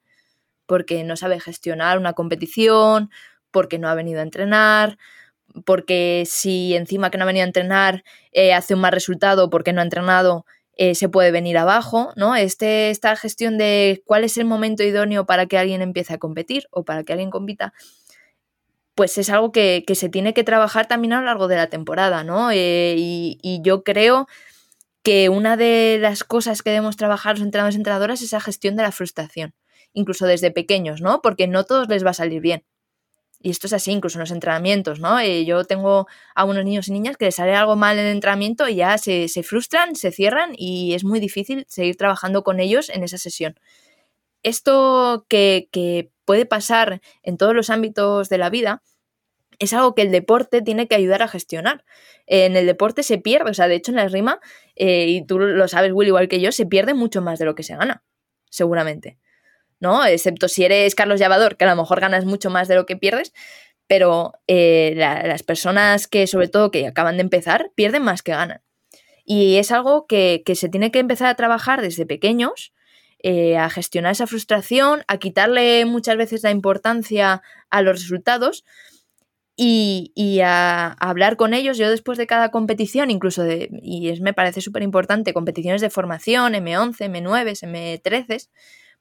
porque 0.69 1.03
no 1.03 1.17
sabe 1.17 1.39
gestionar 1.39 1.97
una 1.97 2.13
competición 2.13 3.09
porque 3.51 3.79
no 3.79 3.89
ha 3.89 3.95
venido 3.95 4.19
a 4.19 4.23
entrenar, 4.23 4.97
porque 5.65 6.23
si 6.25 6.75
encima 6.75 7.09
que 7.09 7.17
no 7.17 7.23
ha 7.23 7.27
venido 7.27 7.43
a 7.43 7.47
entrenar 7.47 8.03
eh, 8.31 8.53
hace 8.53 8.75
un 8.75 8.81
mal 8.81 8.91
resultado 8.91 9.49
porque 9.49 9.73
no 9.73 9.81
ha 9.81 9.83
entrenado, 9.83 10.45
eh, 10.81 10.95
se 10.95 11.09
puede 11.09 11.31
venir 11.31 11.57
abajo, 11.57 12.13
¿no? 12.15 12.37
Este, 12.37 12.89
esta 12.89 13.15
gestión 13.17 13.57
de 13.57 14.01
cuál 14.05 14.23
es 14.23 14.37
el 14.37 14.45
momento 14.45 14.81
idóneo 14.83 15.25
para 15.25 15.45
que 15.45 15.57
alguien 15.57 15.81
empiece 15.81 16.13
a 16.13 16.19
competir 16.19 16.67
o 16.71 16.85
para 16.85 17.03
que 17.03 17.11
alguien 17.11 17.31
compita, 17.31 17.73
pues 18.95 19.17
es 19.17 19.29
algo 19.29 19.51
que, 19.51 19.83
se 19.93 20.09
tiene 20.09 20.33
que 20.33 20.43
trabajar 20.43 20.87
también 20.87 21.13
a 21.13 21.19
lo 21.19 21.25
largo 21.25 21.47
de 21.47 21.57
la 21.57 21.67
temporada, 21.67 22.23
¿no? 22.23 22.51
Eh, 22.51 22.95
y, 22.97 23.61
yo 23.63 23.83
creo 23.83 24.27
que 25.03 25.29
una 25.29 25.57
de 25.57 25.99
las 26.01 26.23
cosas 26.23 26.61
que 26.61 26.69
debemos 26.69 26.97
trabajar 26.97 27.35
los 27.35 27.45
entrenadores 27.45 27.75
y 27.75 27.79
entrenadoras 27.79 28.19
es 28.21 28.27
esa 28.27 28.41
gestión 28.41 28.75
de 28.75 28.83
la 28.83 28.91
frustración, 28.91 29.53
incluso 29.93 30.25
desde 30.27 30.51
pequeños, 30.51 31.01
¿no? 31.01 31.21
Porque 31.21 31.47
no 31.47 31.65
todos 31.65 31.89
les 31.89 32.05
va 32.05 32.11
a 32.11 32.13
salir 32.13 32.41
bien. 32.41 32.63
Y 33.41 33.51
esto 33.51 33.67
es 33.67 33.73
así, 33.73 33.91
incluso 33.91 34.17
en 34.17 34.21
los 34.21 34.31
entrenamientos, 34.31 34.99
¿no? 34.99 35.17
Eh, 35.19 35.45
yo 35.45 35.63
tengo 35.63 36.07
a 36.35 36.43
unos 36.43 36.65
niños 36.65 36.89
y 36.89 36.91
niñas 36.91 37.15
que 37.15 37.25
les 37.25 37.35
sale 37.35 37.55
algo 37.55 37.77
mal 37.77 37.97
en 37.97 38.05
el 38.05 38.11
entrenamiento 38.11 38.67
y 38.67 38.75
ya 38.75 38.97
se, 38.97 39.29
frustran, 39.43 39.95
se 39.95 40.11
cierran 40.11 40.51
y 40.57 40.93
es 40.93 41.05
muy 41.05 41.21
difícil 41.21 41.65
seguir 41.69 41.95
trabajando 41.95 42.43
con 42.43 42.59
ellos 42.59 42.89
en 42.89 43.03
esa 43.03 43.17
sesión. 43.17 43.57
Esto 44.43 45.25
que, 45.29 46.11
puede 46.25 46.45
pasar 46.45 47.01
en 47.23 47.37
todos 47.37 47.55
los 47.55 47.71
ámbitos 47.71 48.29
de 48.29 48.37
la 48.37 48.51
vida 48.51 48.83
es 49.57 49.73
algo 49.73 49.95
que 49.95 50.03
el 50.03 50.11
deporte 50.11 50.61
tiene 50.61 50.87
que 50.87 50.95
ayudar 50.95 51.23
a 51.23 51.27
gestionar. 51.27 51.85
en 52.27 52.55
el 52.55 52.65
deporte 52.67 53.03
se 53.03 53.17
pierde, 53.17 53.51
o 53.51 53.53
sea, 53.53 53.67
de 53.67 53.75
hecho 53.75 53.91
en 53.91 53.97
la 53.97 54.07
rima, 54.07 54.39
eh, 54.75 55.07
y 55.07 55.25
tú 55.25 55.39
lo 55.39 55.67
sabes, 55.67 55.91
Will, 55.93 56.09
igual 56.09 56.27
que 56.27 56.39
yo, 56.41 56.51
se 56.51 56.65
pierde 56.67 56.93
mucho 56.93 57.21
más 57.21 57.39
de 57.39 57.45
lo 57.45 57.55
que 57.55 57.63
se 57.63 57.75
gana, 57.75 58.03
seguramente. 58.49 59.17
¿No? 59.79 60.05
Excepto 60.05 60.47
si 60.47 60.65
eres 60.65 60.95
Carlos 60.95 61.19
Llavador, 61.19 61.57
que 61.57 61.65
a 61.65 61.69
lo 61.69 61.81
mejor 61.81 61.99
ganas 61.99 62.25
mucho 62.25 62.49
más 62.49 62.67
de 62.67 62.75
lo 62.75 62.85
que 62.85 62.97
pierdes, 62.97 63.33
pero 63.87 64.33
eh, 64.47 64.93
las 64.95 65.41
personas 65.43 66.07
que, 66.07 66.27
sobre 66.27 66.47
todo, 66.47 66.69
que 66.69 66.85
acaban 66.85 67.17
de 67.17 67.21
empezar, 67.21 67.71
pierden 67.75 68.03
más 68.03 68.21
que 68.21 68.33
ganan. 68.33 68.61
Y 69.25 69.57
es 69.57 69.71
algo 69.71 70.05
que, 70.07 70.43
se 70.53 70.69
tiene 70.69 70.91
que 70.91 70.99
empezar 70.99 71.27
a 71.27 71.35
trabajar 71.35 71.81
desde 71.81 72.05
pequeños, 72.05 72.73
eh, 73.21 73.57
a 73.57 73.69
gestionar 73.69 74.11
esa 74.11 74.27
frustración, 74.27 75.03
a 75.07 75.17
quitarle 75.17 75.85
muchas 75.85 76.17
veces 76.17 76.43
la 76.43 76.51
importancia 76.51 77.41
a 77.69 77.81
los 77.81 77.99
resultados 77.99 78.63
y, 79.55 80.39
a, 80.43 80.91
hablar 80.99 81.35
con 81.35 81.53
ellos. 81.53 81.77
Yo 81.77 81.89
después 81.89 82.17
de 82.17 82.27
cada 82.27 82.49
competición, 82.49 83.11
incluso 83.11 83.43
de, 83.43 83.69
y 83.81 84.09
es, 84.09 84.21
me 84.21 84.33
parece 84.33 84.61
súper 84.61 84.83
importante, 84.83 85.33
competiciones 85.33 85.81
de 85.81 85.89
formación, 85.89 86.53
M11, 86.53 86.97
M9, 87.11 88.01
M13, 88.01 88.49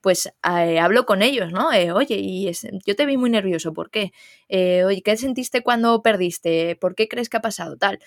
pues 0.00 0.26
eh, 0.26 0.78
hablo 0.78 1.06
con 1.06 1.22
ellos, 1.22 1.52
¿no? 1.52 1.72
Eh, 1.72 1.92
oye, 1.92 2.16
y 2.18 2.50
yo 2.86 2.96
te 2.96 3.06
vi 3.06 3.16
muy 3.16 3.30
nervioso, 3.30 3.72
¿por 3.72 3.90
qué? 3.90 4.12
Eh, 4.48 4.84
oye, 4.84 5.02
¿qué 5.02 5.16
sentiste 5.16 5.62
cuando 5.62 6.02
perdiste? 6.02 6.76
¿Por 6.76 6.94
qué 6.94 7.08
crees 7.08 7.28
que 7.28 7.36
ha 7.38 7.40
pasado 7.40 7.76
tal? 7.76 7.98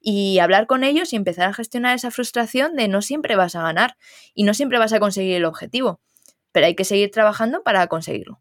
Y 0.00 0.38
hablar 0.38 0.66
con 0.66 0.84
ellos 0.84 1.12
y 1.12 1.16
empezar 1.16 1.48
a 1.48 1.52
gestionar 1.54 1.94
esa 1.94 2.10
frustración 2.10 2.74
de 2.74 2.88
no 2.88 3.02
siempre 3.02 3.36
vas 3.36 3.54
a 3.54 3.62
ganar 3.62 3.96
y 4.34 4.44
no 4.44 4.54
siempre 4.54 4.78
vas 4.78 4.92
a 4.92 5.00
conseguir 5.00 5.36
el 5.36 5.44
objetivo, 5.44 6.00
pero 6.52 6.66
hay 6.66 6.74
que 6.74 6.84
seguir 6.84 7.10
trabajando 7.10 7.62
para 7.62 7.86
conseguirlo. 7.86 8.40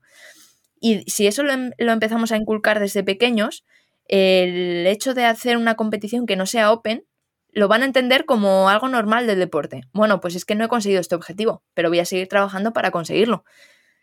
Y 0.79 1.03
si 1.09 1.27
eso 1.27 1.43
em, 1.43 1.71
lo, 1.77 1.91
empezamos 1.91 2.31
a 2.31 2.37
inculcar 2.37 2.79
desde 2.79 3.03
pequeños, 3.03 3.63
el 4.07 4.85
hecho 4.87 5.13
de 5.13 5.25
hacer 5.25 5.57
una 5.57 5.75
competición 5.75 6.25
que 6.25 6.35
no 6.35 6.45
sea 6.45 6.71
open, 6.71 7.05
lo 7.51 7.67
van 7.67 7.81
a 7.81 7.85
entender 7.85 8.25
como 8.25 8.69
algo 8.69 8.87
normal 8.87 9.27
del 9.27 9.39
deporte. 9.39 9.81
Bueno, 9.93 10.19
pues 10.21 10.35
es 10.35 10.45
que 10.45 10.55
no 10.55 10.65
he 10.65 10.69
conseguido 10.69 11.01
este 11.01 11.15
objetivo, 11.15 11.63
pero 11.73 11.89
voy 11.89 11.99
a 11.99 12.05
seguir 12.05 12.27
trabajando 12.27 12.73
para 12.73 12.91
conseguirlo. 12.91 13.43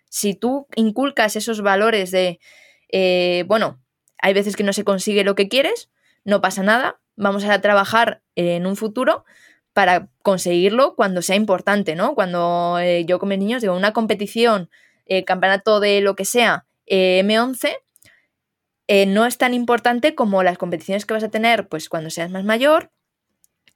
Si 0.08 0.34
tú 0.34 0.66
inculcas 0.76 1.36
esos 1.36 1.62
valores 1.62 2.10
de, 2.10 2.40
eh, 2.90 3.44
bueno, 3.46 3.80
hay 4.20 4.34
veces 4.34 4.56
que 4.56 4.64
no 4.64 4.72
se 4.72 4.84
consigue 4.84 5.24
lo 5.24 5.34
que 5.34 5.48
quieres, 5.48 5.90
no 6.24 6.40
pasa 6.40 6.62
nada, 6.62 7.00
vamos 7.16 7.44
a 7.44 7.60
trabajar 7.60 8.22
en 8.34 8.66
un 8.66 8.76
futuro 8.76 9.24
para 9.72 10.08
conseguirlo 10.22 10.94
cuando 10.96 11.22
sea 11.22 11.36
importante, 11.36 11.94
¿no? 11.94 12.14
Cuando 12.14 12.78
eh, 12.80 13.04
yo 13.06 13.18
con 13.18 13.28
mis 13.28 13.38
niños 13.38 13.62
digo, 13.62 13.76
una 13.76 13.92
competición, 13.92 14.70
eh, 15.06 15.24
campeonato 15.24 15.80
de 15.80 16.00
lo 16.00 16.16
que 16.16 16.24
sea, 16.24 16.66
eh, 16.86 17.22
M11 17.24 17.76
eh, 18.88 19.04
no 19.04 19.26
es 19.26 19.36
tan 19.36 19.52
importante 19.52 20.14
como 20.14 20.42
las 20.42 20.56
competiciones 20.56 21.04
que 21.04 21.14
vas 21.14 21.22
a 21.22 21.30
tener 21.30 21.68
pues 21.68 21.88
cuando 21.88 22.10
seas 22.10 22.30
más 22.30 22.44
mayor. 22.44 22.90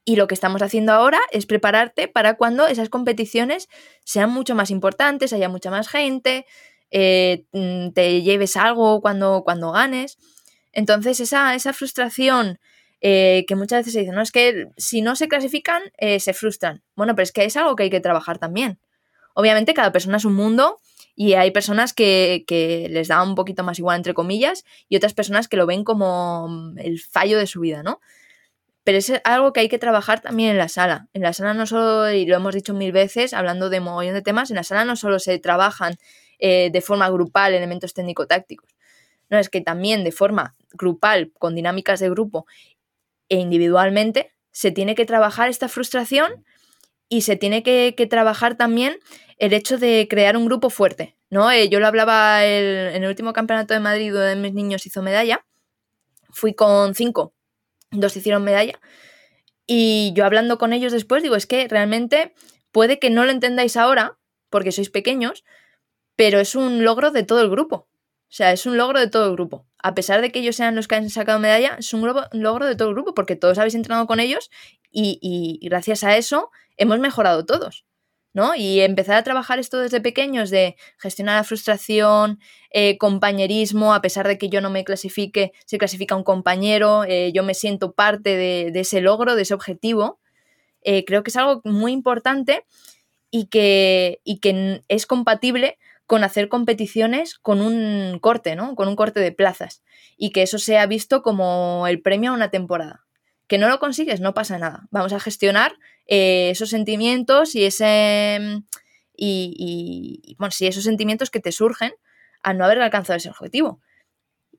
Y 0.05 0.15
lo 0.15 0.27
que 0.27 0.33
estamos 0.33 0.61
haciendo 0.61 0.91
ahora 0.91 1.19
es 1.31 1.45
prepararte 1.45 2.07
para 2.07 2.35
cuando 2.35 2.67
esas 2.67 2.89
competiciones 2.89 3.69
sean 4.03 4.29
mucho 4.29 4.55
más 4.55 4.69
importantes, 4.69 5.33
haya 5.33 5.49
mucha 5.49 5.71
más 5.71 5.87
gente, 5.87 6.45
eh, 6.91 7.45
mm, 7.53 7.91
te 7.91 8.21
lleves 8.21 8.57
algo 8.57 9.01
cuando, 9.01 9.43
cuando 9.43 9.71
ganes. 9.71 10.17
Entonces, 10.71 11.19
esa, 11.19 11.55
esa 11.55 11.73
frustración 11.73 12.59
que 13.01 13.55
muchas 13.57 13.79
veces 13.79 13.91
se 13.91 13.99
dice, 13.99 14.13
no, 14.13 14.21
es 14.21 14.31
que 14.31 14.69
si 14.77 15.01
no 15.01 15.17
se 15.17 15.27
clasifican, 15.27 15.81
se 15.99 16.33
frustran. 16.33 16.83
Bueno, 16.95 17.15
pero 17.15 17.23
es 17.23 17.33
que 17.33 17.43
es 17.43 17.57
algo 17.57 17.75
que 17.75 17.83
hay 17.83 17.89
que 17.89 17.99
trabajar 17.99 18.39
también. 18.39 18.79
Obviamente, 19.33 19.73
cada 19.73 19.91
persona 19.91 20.17
es 20.17 20.25
un 20.25 20.35
mundo 20.35 20.79
y 21.15 21.33
hay 21.33 21.51
personas 21.51 21.93
que, 21.93 22.43
les 22.89 23.07
da 23.07 23.21
un 23.23 23.35
poquito 23.35 23.63
más 23.63 23.79
igual, 23.79 23.97
entre 23.97 24.13
comillas, 24.13 24.63
y 24.89 24.95
otras 24.95 25.13
personas 25.13 25.47
que 25.47 25.57
lo 25.57 25.65
ven 25.65 25.83
como 25.83 26.47
mm, 26.47 26.79
el 26.79 26.99
fallo 26.99 27.37
de 27.37 27.47
su 27.47 27.59
vida, 27.59 27.83
¿no? 27.83 27.99
Pero 28.83 28.97
es 28.97 29.11
algo 29.23 29.53
que 29.53 29.61
hay 29.61 29.69
que 29.69 29.79
trabajar 29.79 30.21
también 30.21 30.51
en 30.51 30.57
la 30.57 30.67
sala. 30.67 31.07
En 31.13 31.21
la 31.21 31.33
sala 31.33 31.53
no 31.53 31.65
solo, 31.65 32.11
y 32.11 32.25
lo 32.25 32.35
hemos 32.35 32.53
dicho 32.53 32.73
mil 32.73 32.91
veces, 32.91 33.33
hablando 33.33 33.69
de 33.69 33.79
mogollón 33.79 34.13
de 34.13 34.21
temas, 34.21 34.49
en 34.49 34.57
la 34.57 34.63
sala 34.63 34.83
no 34.83 34.95
solo 34.95 35.19
se 35.19 35.39
trabajan 35.39 35.95
eh, 36.39 36.69
de 36.71 36.81
forma 36.81 37.09
grupal 37.09 37.53
elementos 37.53 37.93
técnico-tácticos, 37.93 38.73
no, 39.29 39.39
es 39.39 39.49
que 39.49 39.61
también 39.61 40.03
de 40.03 40.11
forma 40.11 40.53
grupal, 40.73 41.31
con 41.39 41.55
dinámicas 41.55 41.99
de 41.99 42.09
grupo 42.09 42.45
e 43.29 43.37
individualmente, 43.37 44.31
se 44.51 44.71
tiene 44.71 44.93
que 44.93 45.05
trabajar 45.05 45.49
esta 45.49 45.69
frustración 45.69 46.45
y 47.09 47.21
se 47.21 47.35
tiene 47.35 47.63
que, 47.63 47.95
trabajar 48.09 48.55
también 48.57 48.99
el 49.37 49.53
hecho 49.53 49.77
de 49.77 50.07
crear 50.09 50.37
un 50.37 50.45
grupo 50.45 50.69
fuerte, 50.69 51.15
¿no? 51.29 51.49
Eh, 51.49 51.69
yo 51.69 51.79
lo 51.79 51.87
hablaba 51.87 52.45
en 52.45 53.03
el 53.03 53.09
último 53.09 53.33
campeonato 53.33 53.73
de 53.73 53.79
Madrid 53.79 54.13
donde 54.13 54.35
mis 54.35 54.53
niños 54.53 54.85
hizo 54.85 55.01
medalla, 55.01 55.45
fui 56.29 56.53
con 56.53 56.93
cinco, 56.93 57.33
dos 57.93 58.17
hicieron 58.17 58.43
medalla, 58.43 58.79
y 59.65 60.11
yo 60.15 60.25
hablando 60.25 60.57
con 60.57 60.73
ellos 60.73 60.91
después 60.91 61.23
digo, 61.23 61.35
es 61.35 61.47
que 61.47 61.67
realmente 61.67 62.33
puede 62.71 62.99
que 62.99 63.09
no 63.09 63.23
lo 63.25 63.31
entendáis 63.31 63.77
ahora, 63.77 64.17
porque 64.49 64.71
sois 64.71 64.89
pequeños, 64.89 65.43
pero 66.15 66.39
es 66.39 66.55
un 66.55 66.83
logro 66.83 67.11
de 67.11 67.23
todo 67.23 67.41
el 67.41 67.49
grupo. 67.49 67.87
O 68.33 68.35
sea, 68.35 68.51
es 68.51 68.65
un 68.65 68.77
logro 68.77 68.99
de 68.99 69.07
todo 69.07 69.27
el 69.27 69.33
grupo. 69.33 69.67
A 69.77 69.93
pesar 69.93 70.21
de 70.21 70.31
que 70.31 70.39
ellos 70.39 70.55
sean 70.55 70.75
los 70.75 70.87
que 70.87 70.95
han 70.95 71.09
sacado 71.09 71.39
medalla, 71.39 71.75
es 71.79 71.93
un, 71.93 72.01
logro 72.31 72.65
de 72.65 72.75
todo 72.75 72.89
el 72.89 72.95
grupo, 72.95 73.13
porque 73.13 73.35
todos 73.35 73.57
habéis 73.57 73.75
entrenado 73.75 74.07
con 74.07 74.19
ellos 74.19 74.49
y, 74.91 75.19
y 75.21 75.67
gracias 75.67 76.03
a 76.03 76.17
eso 76.17 76.51
hemos 76.77 76.99
mejorado 76.99 77.45
todos. 77.45 77.85
¿No? 78.33 78.55
Y 78.55 78.81
empezar 78.81 79.15
a 79.15 79.23
trabajar 79.23 79.59
esto 79.59 79.79
desde 79.79 80.01
pequeños 80.01 80.49
de 80.49 80.75
gestionar 80.97 81.37
la 81.37 81.43
frustración, 81.43 82.39
eh, 82.71 82.97
compañerismo, 82.97 83.93
a 83.93 84.01
pesar 84.01 84.27
de 84.27 84.37
que 84.37 84.49
yo 84.49 84.59
no 84.59 84.69
me 84.69 84.83
clasifique, 84.83 85.53
se 85.65 85.77
clasifica 85.77 86.15
un 86.15 86.23
compañero, 86.23 87.03
eh, 87.03 87.31
yo 87.33 87.43
me 87.43 87.53
siento 87.53 87.93
parte 87.93 88.35
de, 88.35 88.71
ese 88.79 89.01
logro, 89.01 89.35
de 89.35 89.43
ese 89.43 89.53
objetivo. 89.53 90.19
Eh, 90.81 91.05
creo 91.05 91.23
que 91.23 91.29
es 91.29 91.37
algo 91.37 91.61
muy 91.63 91.91
importante 91.91 92.65
y 93.29 93.45
que, 93.45 94.19
y 94.23 94.39
que 94.39 94.81
es 94.87 95.05
compatible 95.05 95.77
con 96.05 96.23
hacer 96.23 96.49
competiciones 96.49 97.37
con 97.39 97.61
un 97.61 98.19
corte, 98.19 98.55
¿no? 98.55 98.75
Con 98.75 98.87
un 98.87 98.95
corte 98.95 99.19
de 99.19 99.31
plazas. 99.31 99.83
Y 100.17 100.31
que 100.31 100.41
eso 100.41 100.59
sea 100.59 100.85
visto 100.85 101.21
como 101.23 101.87
el 101.87 102.01
premio 102.01 102.31
a 102.31 102.33
una 102.33 102.51
temporada. 102.51 103.05
Que 103.47 103.57
no 103.57 103.69
lo 103.69 103.79
consigues, 103.79 104.19
no 104.19 104.33
pasa 104.33 104.57
nada. 104.57 104.87
Vamos 104.91 105.13
a 105.13 105.19
gestionar 105.19 105.73
eh, 106.07 106.49
esos 106.51 106.69
sentimientos 106.69 107.55
y 107.55 107.65
ese. 107.65 108.39
Mm, 108.41 108.63
y, 109.15 110.35
bueno, 110.37 110.51
sí, 110.51 110.67
esos 110.67 110.83
sentimientos 110.83 111.29
que 111.29 111.39
te 111.39 111.51
surgen 111.51 111.93
al 112.41 112.57
no 112.57 112.65
haber 112.65 112.81
alcanzado 112.81 113.17
ese 113.17 113.29
objetivo. 113.29 113.79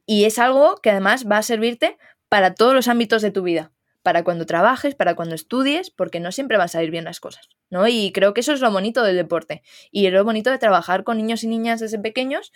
Y 0.07 0.25
es 0.25 0.39
algo 0.39 0.77
que 0.77 0.91
además 0.91 1.27
va 1.31 1.39
a 1.39 1.43
servirte 1.43 1.99
para 2.29 2.55
todos 2.55 2.75
los 2.75 2.89
ámbitos 2.89 3.21
de 3.21 3.31
tu 3.31 3.43
vida, 3.43 3.73
para 4.03 4.23
cuando 4.23 4.47
trabajes, 4.47 4.95
para 4.95 5.15
cuando 5.15 5.35
estudies, 5.35 5.91
porque 5.91 6.21
no 6.21 6.33
siempre 6.33 6.57
van 6.57 6.67
a 6.67 6.69
salir 6.69 6.91
bien 6.91 7.05
las 7.05 7.21
cosas, 7.21 7.49
¿no? 7.69 7.87
Y 7.89 8.13
creo 8.13 8.33
que 8.33 8.41
eso 8.41 8.53
es 8.53 8.61
lo 8.61 8.71
bonito 8.71 9.03
del 9.03 9.17
deporte 9.17 9.63
y 9.91 10.09
lo 10.09 10.25
bonito 10.25 10.51
de 10.51 10.59
trabajar 10.59 11.05
con 11.05 11.17
niños 11.19 11.45
y 11.45 11.49
niñas 11.49 11.81
desde 11.81 11.99
pequeños, 11.99 12.53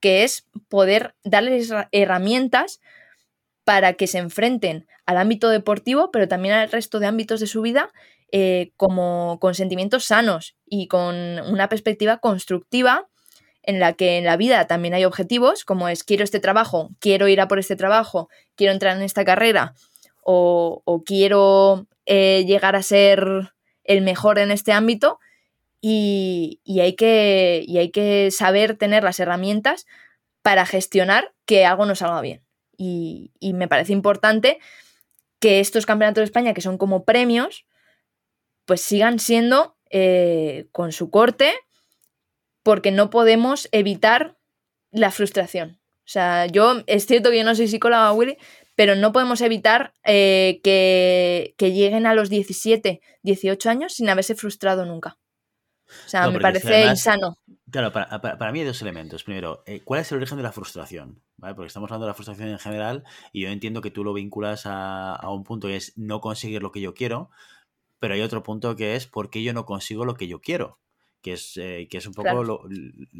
que 0.00 0.24
es 0.24 0.46
poder 0.68 1.14
darles 1.24 1.72
herramientas 1.92 2.80
para 3.64 3.94
que 3.94 4.06
se 4.06 4.18
enfrenten 4.18 4.86
al 5.06 5.18
ámbito 5.18 5.50
deportivo, 5.50 6.10
pero 6.10 6.28
también 6.28 6.54
al 6.54 6.70
resto 6.70 7.00
de 7.00 7.06
ámbitos 7.06 7.40
de 7.40 7.46
su 7.46 7.62
vida 7.62 7.92
eh, 8.30 8.72
como 8.76 9.38
con 9.40 9.54
sentimientos 9.54 10.04
sanos 10.04 10.56
y 10.66 10.86
con 10.88 11.14
una 11.16 11.68
perspectiva 11.68 12.18
constructiva 12.18 13.08
en 13.62 13.80
la 13.80 13.94
que 13.94 14.18
en 14.18 14.24
la 14.24 14.36
vida 14.36 14.66
también 14.66 14.94
hay 14.94 15.04
objetivos, 15.04 15.64
como 15.64 15.88
es 15.88 16.04
quiero 16.04 16.24
este 16.24 16.40
trabajo, 16.40 16.90
quiero 17.00 17.28
ir 17.28 17.40
a 17.40 17.48
por 17.48 17.58
este 17.58 17.76
trabajo, 17.76 18.28
quiero 18.54 18.72
entrar 18.72 18.96
en 18.96 19.02
esta 19.02 19.24
carrera 19.24 19.74
o, 20.22 21.02
quiero 21.06 21.86
eh, 22.04 22.44
llegar 22.46 22.76
a 22.76 22.82
ser 22.82 23.52
el 23.84 24.02
mejor 24.02 24.38
en 24.38 24.50
este 24.50 24.72
ámbito 24.72 25.18
y, 25.80 26.60
hay 26.80 26.94
que, 26.96 27.64
y 27.66 27.78
hay 27.78 27.90
que 27.90 28.30
saber 28.30 28.76
tener 28.76 29.04
las 29.04 29.20
herramientas 29.20 29.86
para 30.42 30.66
gestionar 30.66 31.32
que 31.46 31.64
algo 31.64 31.86
no 31.86 31.94
salga 31.94 32.20
bien. 32.20 32.42
Y, 32.76 33.32
y 33.40 33.54
me 33.54 33.68
parece 33.68 33.92
importante 33.92 34.58
que 35.40 35.60
estos 35.60 35.86
campeonatos 35.86 36.22
de 36.22 36.26
España, 36.26 36.52
que 36.52 36.60
son 36.60 36.78
como 36.78 37.04
premios, 37.04 37.64
pues 38.68 38.82
sigan 38.82 39.18
siendo 39.18 39.78
eh, 39.88 40.68
con 40.72 40.92
su 40.92 41.10
corte 41.10 41.54
porque 42.62 42.92
no 42.92 43.08
podemos 43.08 43.66
evitar 43.72 44.36
la 44.90 45.10
frustración. 45.10 45.80
O 46.00 46.10
sea, 46.10 46.44
yo 46.44 46.82
es 46.86 47.06
cierto 47.06 47.30
que 47.30 47.38
yo 47.38 47.44
no 47.44 47.54
soy 47.54 47.68
psicóloga, 47.68 48.12
Willy, 48.12 48.36
pero 48.74 48.94
no 48.94 49.10
podemos 49.10 49.40
evitar 49.40 49.94
eh, 50.04 50.60
que, 50.62 51.54
lleguen 51.58 52.06
a 52.06 52.12
los 52.12 52.28
17, 52.28 53.00
18 53.22 53.70
años 53.70 53.94
sin 53.94 54.10
haberse 54.10 54.34
frustrado 54.34 54.84
nunca. 54.84 55.16
O 56.04 56.08
sea, 56.08 56.28
me 56.30 56.38
parece 56.38 56.84
insano. 56.84 57.38
Claro, 57.70 57.90
para, 57.90 58.52
mí 58.52 58.60
hay 58.60 58.66
dos 58.66 58.82
elementos. 58.82 59.24
Primero, 59.24 59.62
eh, 59.64 59.80
¿cuál 59.82 60.02
es 60.02 60.12
el 60.12 60.18
origen 60.18 60.36
de 60.36 60.42
la 60.42 60.52
frustración? 60.52 61.22
Porque 61.40 61.68
estamos 61.68 61.90
hablando 61.90 62.04
de 62.04 62.10
la 62.10 62.14
frustración 62.14 62.50
en 62.50 62.58
general 62.58 63.04
y 63.32 63.44
yo 63.44 63.48
entiendo 63.48 63.80
que 63.80 63.90
tú 63.90 64.04
lo 64.04 64.12
vinculas 64.12 64.66
a, 64.66 65.14
a 65.14 65.30
un 65.32 65.42
punto 65.42 65.68
que 65.68 65.76
es 65.76 65.96
no 65.96 66.20
conseguir 66.20 66.60
lo 66.60 66.70
que 66.70 66.82
yo 66.82 66.92
quiero, 66.92 67.30
pero 67.98 68.14
hay 68.14 68.20
otro 68.20 68.42
punto 68.42 68.76
que 68.76 68.96
es 68.96 69.06
por 69.06 69.30
qué 69.30 69.42
yo 69.42 69.52
no 69.52 69.64
consigo 69.64 70.04
lo 70.04 70.14
que 70.14 70.28
yo 70.28 70.40
quiero, 70.40 70.78
que 71.22 71.32
es, 71.32 71.56
eh, 71.56 71.88
que 71.90 71.98
es 71.98 72.06
un 72.06 72.14
poco 72.14 72.44
lo, 72.44 72.62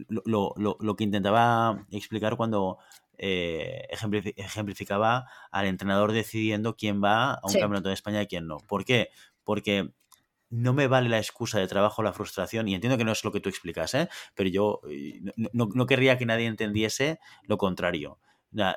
lo, 0.08 0.54
lo, 0.56 0.76
lo, 0.78 0.96
que 0.96 1.04
intentaba 1.04 1.86
explicar 1.90 2.36
cuando 2.36 2.78
eh, 3.16 3.86
ejemplificaba 4.36 5.26
al 5.50 5.66
entrenador 5.66 6.12
decidiendo 6.12 6.76
quién 6.76 7.02
va 7.02 7.34
a 7.34 7.46
un 7.46 7.52
campeonato 7.52 7.88
de 7.88 7.94
España 7.94 8.22
y 8.22 8.26
quién 8.26 8.46
no. 8.46 8.58
¿Por 8.58 8.84
qué? 8.84 9.10
Porque 9.44 9.90
no 10.50 10.72
me 10.72 10.86
vale 10.86 11.08
la 11.08 11.18
excusa 11.18 11.58
de 11.58 11.66
trabajo, 11.66 12.02
la 12.02 12.12
frustración, 12.12 12.68
y 12.68 12.74
entiendo 12.74 12.96
que 12.96 13.04
no 13.04 13.12
es 13.12 13.22
lo 13.24 13.32
que 13.32 13.40
tú 13.40 13.48
explicas, 13.48 13.92
¿eh? 13.94 14.08
pero 14.34 14.48
yo 14.48 14.80
no, 15.36 15.48
no, 15.52 15.68
no 15.74 15.86
querría 15.86 16.16
que 16.16 16.24
nadie 16.24 16.46
entendiese 16.46 17.18
lo 17.42 17.58
contrario 17.58 18.18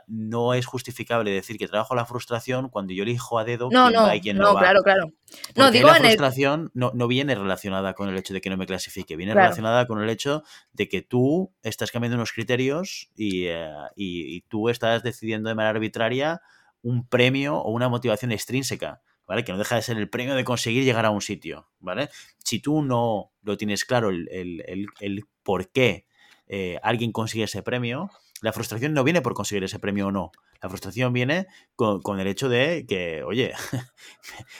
no 0.07 0.53
es 0.53 0.65
justificable 0.65 1.31
decir 1.31 1.57
que 1.57 1.67
trabajo 1.67 1.95
la 1.95 2.05
frustración 2.05 2.69
cuando 2.69 2.93
yo 2.93 3.03
elijo 3.03 3.39
a 3.39 3.45
dedo 3.45 3.69
no, 3.71 3.85
quién 3.87 3.93
no, 3.93 4.03
va 4.03 4.15
y 4.15 4.21
quién 4.21 4.37
no, 4.37 4.43
no, 4.43 4.53
va. 4.53 4.59
claro, 4.61 4.81
claro. 4.83 5.11
No, 5.55 5.71
digo 5.71 5.87
la 5.87 5.97
el- 5.97 6.03
frustración 6.03 6.71
no, 6.73 6.91
no 6.93 7.07
viene 7.07 7.35
relacionada 7.35 7.93
con 7.93 8.09
el 8.09 8.17
hecho 8.17 8.33
de 8.33 8.41
que 8.41 8.49
no 8.49 8.57
me 8.57 8.65
clasifique, 8.67 9.15
viene 9.15 9.31
Claro. 9.31 9.45
relacionada 9.45 9.87
con 9.87 10.01
el 10.03 10.09
hecho 10.09 10.43
de 10.73 10.89
que 10.89 11.01
tú 11.01 11.53
estás 11.63 11.91
cambiando 11.91 12.15
unos 12.17 12.33
criterios 12.33 13.09
y, 13.15 13.45
eh, 13.45 13.69
y- 13.95 14.35
y 14.35 14.41
tú 14.41 14.67
estás 14.69 15.03
decidiendo 15.03 15.47
de 15.49 15.55
manera 15.55 15.71
arbitraria 15.71 16.41
un 16.81 17.07
premio 17.07 17.57
o 17.57 17.71
una 17.71 17.87
motivación 17.89 18.31
extrínseca, 18.31 19.01
¿vale? 19.27 19.43
Que 19.45 19.51
no 19.53 19.57
deja 19.57 19.75
de 19.75 19.83
ser 19.83 19.97
el 19.97 20.09
premio 20.09 20.35
de 20.35 20.43
conseguir 20.43 20.83
llegar 20.83 21.05
a 21.05 21.11
un 21.11 21.21
sitio, 21.21 21.69
¿vale? 21.79 22.09
Si 22.43 22.59
tú 22.59 22.81
no 22.81 23.31
lo 23.43 23.55
tienes 23.55 23.85
claro 23.85 24.09
el, 24.09 24.27
el- 24.31 24.63
el- 24.67 24.87
el 24.99 25.23
por 25.43 25.69
qué 25.71 26.05
eh, 26.53 26.77
alguien 26.83 27.13
consigue 27.13 27.45
ese 27.45 27.63
premio, 27.63 28.09
la 28.41 28.53
frustración 28.53 28.93
no 28.93 29.03
viene 29.03 29.21
por 29.21 29.33
conseguir 29.33 29.63
ese 29.63 29.79
premio 29.79 30.07
o 30.07 30.11
no. 30.11 30.31
La 30.61 30.69
frustración 30.69 31.13
viene 31.13 31.47
con, 31.75 32.01
con 32.01 32.19
el 32.19 32.27
hecho 32.27 32.49
de 32.49 32.85
que, 32.87 33.23
oye, 33.23 33.53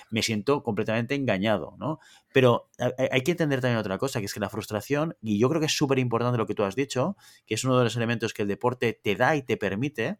me 0.10 0.22
siento 0.24 0.64
completamente 0.64 1.16
engañado, 1.16 1.76
¿no? 1.80 2.00
Pero 2.34 2.70
hay- 3.12 3.22
que 3.24 3.32
entender 3.32 3.62
también 3.62 3.78
otra 3.80 3.98
cosa, 3.98 4.20
que 4.20 4.26
es 4.26 4.34
que 4.34 4.40
la 4.40 4.50
frustración, 4.50 5.16
y 5.22 5.40
yo 5.40 5.50
creo 5.50 5.60
que 5.60 5.68
es 5.68 5.76
súper 5.78 6.00
importante 6.00 6.38
lo 6.38 6.46
que 6.48 6.56
tú 6.56 6.64
has 6.64 6.76
dicho, 6.76 7.16
que 7.46 7.56
es 7.56 7.64
uno 7.64 7.78
de 7.78 7.84
los 7.84 7.96
elementos 7.96 8.34
que 8.34 8.44
el 8.44 8.48
deporte 8.48 9.00
te 9.02 9.16
da 9.16 9.36
y 9.36 9.44
te 9.44 9.58
permite, 9.58 10.20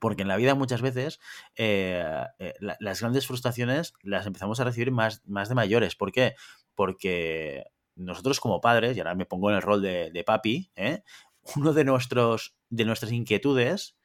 porque 0.00 0.22
en 0.22 0.28
la 0.28 0.36
vida 0.36 0.54
muchas 0.54 0.82
veces 0.82 1.20
eh, 1.56 2.04
eh, 2.38 2.54
la- 2.60 2.76
las 2.80 3.00
grandes 3.00 3.26
frustraciones 3.26 3.94
las 4.02 4.26
empezamos 4.26 4.60
a 4.60 4.64
recibir 4.64 4.92
más, 4.92 5.22
más 5.26 5.48
de 5.48 5.54
mayores. 5.54 5.96
¿Por 5.96 6.12
qué? 6.12 6.34
Porque 6.74 7.64
nosotros 7.96 8.40
como 8.40 8.60
padres, 8.60 8.96
y 8.96 9.00
ahora 9.00 9.14
me 9.14 9.26
pongo 9.26 9.50
en 9.50 9.56
el 9.56 9.62
rol 9.62 9.82
de, 9.82 10.10
de 10.12 10.24
papi, 10.24 10.70
¿eh? 10.76 11.02
Uno 11.56 11.72
de, 11.72 11.84
nuestros, 11.84 12.56
de 12.68 12.84
nuestras 12.84 13.12
inquietudes 13.12 13.96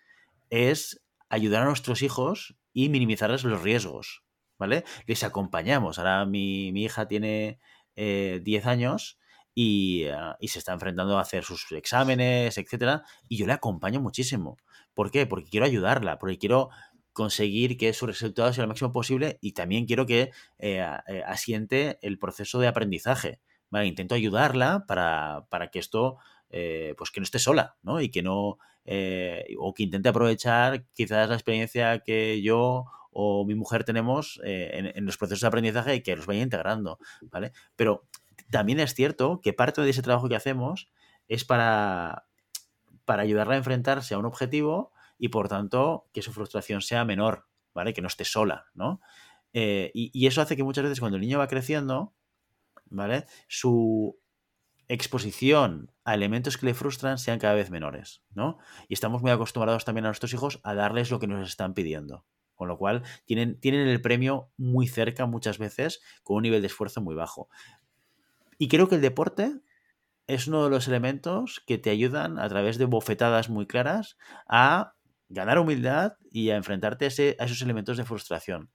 es 0.50 1.02
ayudar 1.30 1.64
a 1.64 1.66
nuestros 1.66 2.02
hijos 2.02 2.56
y 2.74 2.90
minimizarles 2.90 3.44
los 3.44 3.62
riesgos, 3.62 4.24
¿vale? 4.58 4.84
Les 5.08 5.24
acompañamos. 5.24 5.98
Ahora 5.98 6.26
mi, 6.26 6.72
mi 6.72 6.84
hija 6.84 7.08
tiene 7.08 7.60
eh, 7.96 8.42
10 8.44 8.66
años 8.66 9.18
y, 9.54 10.06
ah, 10.08 10.36
y 10.40 10.50
se 10.50 10.60
está 10.60 10.74
enfrentando 10.74 11.18
a 11.18 11.22
hacer 11.22 11.44
sus 11.44 11.72
exámenes, 11.72 12.58
etcétera, 12.58 13.04
y 13.30 13.38
yo 13.38 13.48
le 13.48 13.54
acompaño 13.54 14.02
muchísimo. 14.02 14.58
¿Por 14.94 15.12
qué? 15.12 15.26
Porque 15.26 15.50
quiero 15.50 15.66
ayudarla, 15.66 16.20
porque 16.20 16.38
quiero 16.38 16.70
conseguir 17.14 17.78
que 17.78 17.94
su 17.94 18.06
resultado 18.08 18.52
sea 18.52 18.64
lo 18.64 18.68
máximo 18.68 18.92
posible 18.92 19.40
y 19.42 19.54
también 19.54 19.86
quiero 19.86 20.06
que 20.06 20.32
eh, 20.60 20.86
eh, 21.08 21.24
asiente 21.26 21.98
el 22.02 22.20
proceso 22.20 22.60
de 22.60 22.68
aprendizaje. 22.68 23.40
Intento 23.84 24.16
ayudarla 24.16 24.86
para, 24.88 25.48
para 25.50 25.70
que 25.70 25.80
esto, 25.80 26.18
eh, 26.50 26.94
pues 26.98 27.12
que 27.12 27.20
no 27.20 27.24
esté 27.24 27.40
sola, 27.40 27.76
¿no? 27.82 28.00
Y 28.00 28.10
que 28.10 28.22
no, 28.22 28.58
eh, 28.86 29.46
o 29.58 29.74
que 29.74 29.84
intente 29.84 30.10
aprovechar 30.10 30.86
quizás 30.94 31.28
la 31.28 31.36
experiencia 31.36 32.00
que 32.00 32.42
yo 32.42 32.86
o 33.12 33.46
mi 33.46 33.56
mujer 33.56 33.84
tenemos 33.84 34.40
eh, 34.44 34.92
en, 34.96 35.06
los 35.06 35.18
procesos 35.18 35.42
de 35.42 35.48
aprendizaje 35.48 35.96
y 35.96 36.02
que 36.02 36.16
los 36.16 36.26
vaya 36.26 36.42
integrando, 36.42 37.00
¿vale? 37.24 37.52
Pero 37.76 38.06
también 38.52 38.80
es 38.80 38.94
cierto 38.94 39.42
que 39.42 39.54
parte 39.54 39.82
de 39.82 39.90
ese 39.90 40.02
trabajo 40.02 40.30
que 40.30 40.36
hacemos 40.36 40.90
es 41.28 41.46
para, 41.46 42.26
para 43.06 43.24
ayudarla 43.24 43.56
a 43.56 43.58
enfrentarse 43.58 44.14
a 44.14 44.18
un 44.18 44.26
objetivo 44.26 44.92
y 45.18 45.30
por 45.30 45.48
tanto 45.48 46.08
que 46.14 46.22
su 46.22 46.32
frustración 46.34 46.82
sea 46.82 47.06
menor, 47.06 47.48
¿vale? 47.74 47.94
Que 47.94 48.02
no 48.02 48.08
esté 48.08 48.26
sola, 48.26 48.66
¿no? 48.74 49.02
Y, 49.54 50.12
y 50.14 50.28
eso 50.28 50.42
hace 50.42 50.58
que 50.58 50.64
muchas 50.64 50.84
veces 50.84 51.00
cuando 51.00 51.16
el 51.16 51.22
niño 51.22 51.40
va 51.40 51.48
creciendo, 51.48 52.14
¿vale? 52.90 53.26
Su 53.48 54.20
exposición 54.88 55.92
a 56.04 56.14
elementos 56.14 56.58
que 56.58 56.66
le 56.66 56.74
frustran 56.74 57.18
sean 57.18 57.40
cada 57.40 57.54
vez 57.54 57.70
menores, 57.70 58.24
¿no? 58.34 58.58
Y 58.88 58.94
estamos 58.94 59.22
muy 59.22 59.32
acostumbrados 59.32 59.86
también 59.86 60.06
a 60.06 60.10
nuestros 60.10 60.34
hijos 60.34 60.60
a 60.64 60.74
darles 60.74 61.12
lo 61.12 61.20
que 61.20 61.28
nos 61.28 61.48
están 61.48 61.74
pidiendo. 61.74 62.26
Con 62.56 62.70
lo 62.70 62.78
cual, 62.78 63.04
tienen, 63.26 63.60
tienen 63.60 63.88
el 63.88 64.02
premio 64.02 64.50
muy 64.58 64.88
cerca 64.88 65.26
muchas 65.26 65.58
veces, 65.58 66.02
con 66.24 66.38
un 66.38 66.44
nivel 66.44 66.62
de 66.62 66.68
esfuerzo 66.68 67.02
muy 67.02 67.16
bajo. 67.16 67.50
Y 68.58 68.70
creo 68.70 68.88
que 68.88 68.96
el 68.96 69.02
deporte 69.02 69.60
es 70.28 70.48
uno 70.48 70.64
de 70.64 70.70
los 70.70 70.88
elementos 70.88 71.62
que 71.66 71.78
te 71.78 71.90
ayudan 71.90 72.40
a 72.40 72.48
través 72.50 72.78
de 72.78 72.86
bofetadas 72.86 73.50
muy 73.50 73.68
claras 73.68 74.18
a 74.48 74.96
ganar 75.30 75.60
humildad 75.60 76.18
y 76.32 76.50
a 76.50 76.56
enfrentarte 76.56 77.06
a, 77.06 77.08
esos 77.44 77.62
elementos 77.62 77.98
de 77.98 78.06
frustración. 78.06 78.72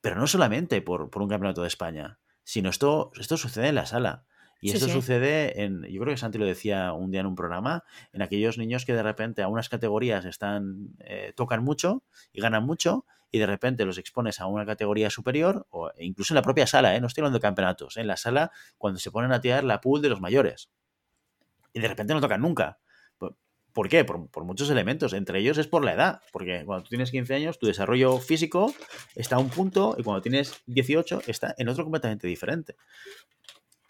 Pero 0.00 0.16
no 0.16 0.26
solamente 0.26 0.80
por, 0.80 1.10
por 1.10 1.22
un 1.22 1.28
campeonato 1.28 1.62
de 1.62 1.68
España, 1.68 2.18
sino 2.44 2.70
esto, 2.70 3.10
esto 3.18 3.36
sucede 3.36 3.68
en 3.68 3.74
la 3.74 3.86
sala. 3.86 4.24
Y 4.60 4.70
Sí, 4.70 4.74
esto 4.76 4.86
sí. 4.86 4.92
sucede 4.92 5.62
en, 5.62 5.82
yo 5.84 6.00
creo 6.00 6.12
que 6.14 6.18
Santi 6.18 6.38
lo 6.38 6.44
decía 6.46 6.92
un 6.92 7.10
día 7.10 7.20
en 7.20 7.26
un 7.26 7.34
programa, 7.36 7.84
en 8.12 8.22
aquellos 8.22 8.58
niños 8.58 8.84
que 8.84 8.92
de 8.94 9.02
repente 9.02 9.42
a 9.42 9.48
unas 9.48 9.68
categorías 9.68 10.24
están, 10.24 10.96
eh, 11.00 11.32
tocan 11.36 11.62
mucho 11.62 12.02
y 12.32 12.40
ganan 12.40 12.64
mucho, 12.64 13.04
y 13.30 13.38
de 13.38 13.46
repente 13.46 13.84
los 13.84 13.98
expones 13.98 14.40
a 14.40 14.46
una 14.46 14.64
categoría 14.66 15.10
superior, 15.10 15.66
o 15.70 15.90
incluso 15.98 16.32
en 16.32 16.36
la 16.36 16.42
propia 16.42 16.66
sala, 16.66 16.96
¿eh? 16.96 17.00
no 17.00 17.06
estoy 17.06 17.20
hablando 17.22 17.38
de 17.38 17.42
campeonatos, 17.42 17.96
¿eh? 17.96 18.00
en 18.00 18.06
la 18.08 18.16
sala 18.16 18.50
cuando 18.78 18.98
se 18.98 19.10
ponen 19.10 19.30
a 19.32 19.40
tirar 19.40 19.64
la 19.64 19.80
pool 19.80 20.02
de 20.02 20.08
los 20.08 20.20
mayores. 20.20 20.70
Y 21.74 21.80
de 21.80 21.86
repente 21.88 22.14
no 22.14 22.20
tocan 22.20 22.40
nunca. 22.40 22.78
¿Por- 23.18 23.36
¿Por 23.74 23.88
qué? 23.88 24.04
Por, 24.04 24.28
por 24.30 24.44
muchos 24.44 24.70
elementos. 24.70 25.12
Entre 25.12 25.38
ellos 25.38 25.58
es 25.58 25.68
por 25.68 25.84
la 25.84 25.92
edad. 25.92 26.22
Porque 26.32 26.64
cuando 26.64 26.82
tú 26.84 26.88
tienes 26.88 27.10
15 27.10 27.34
años, 27.34 27.58
tu 27.58 27.66
desarrollo 27.66 28.18
físico 28.18 28.74
está 29.14 29.36
a 29.36 29.38
un 29.38 29.50
punto 29.50 29.94
y 29.98 30.02
cuando 30.02 30.22
tienes 30.22 30.62
18 30.66 31.22
está 31.26 31.54
en 31.58 31.68
otro 31.68 31.84
completamente 31.84 32.26
diferente. 32.26 32.74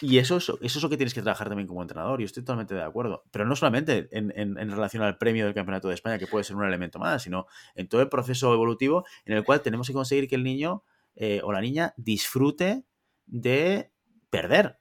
Y 0.01 0.18
eso 0.18 0.36
es, 0.36 0.49
eso 0.49 0.78
es 0.78 0.82
lo 0.82 0.88
que 0.88 0.96
tienes 0.96 1.12
que 1.14 1.22
trabajar 1.22 1.49
también 1.49 1.66
como 1.66 1.82
entrenador. 1.82 2.20
Y 2.20 2.24
estoy 2.24 2.42
totalmente 2.44 2.74
de 2.74 2.82
acuerdo. 2.82 3.24
Pero 3.32 3.44
no 3.46 3.57
solamente 3.57 4.09
en, 4.12 4.32
en- 4.36 4.59
en 4.59 4.70
relación 4.70 5.03
al 5.03 5.18
premio 5.18 5.44
del 5.44 5.55
Campeonato 5.55 5.88
de 5.88 5.94
España, 5.94 6.18
que 6.18 6.26
puede 6.26 6.44
ser 6.44 6.57
un 6.57 6.64
elemento 6.64 6.99
más, 6.99 7.22
sino 7.22 7.46
en 7.74 7.88
todo 7.88 8.01
el 8.01 8.09
proceso 8.09 8.53
evolutivo 8.55 9.05
en 9.24 9.34
el 9.36 9.44
cual 9.44 9.61
tenemos 9.61 9.86
que 9.88 9.92
conseguir 9.92 10.28
que 10.28 10.36
el 10.36 10.44
niño 10.44 10.84
eh, 11.16 11.40
o 11.42 11.51
la 11.53 11.61
niña 11.61 11.94
disfrute 11.96 12.84
de 13.26 13.90
perder. 14.30 14.78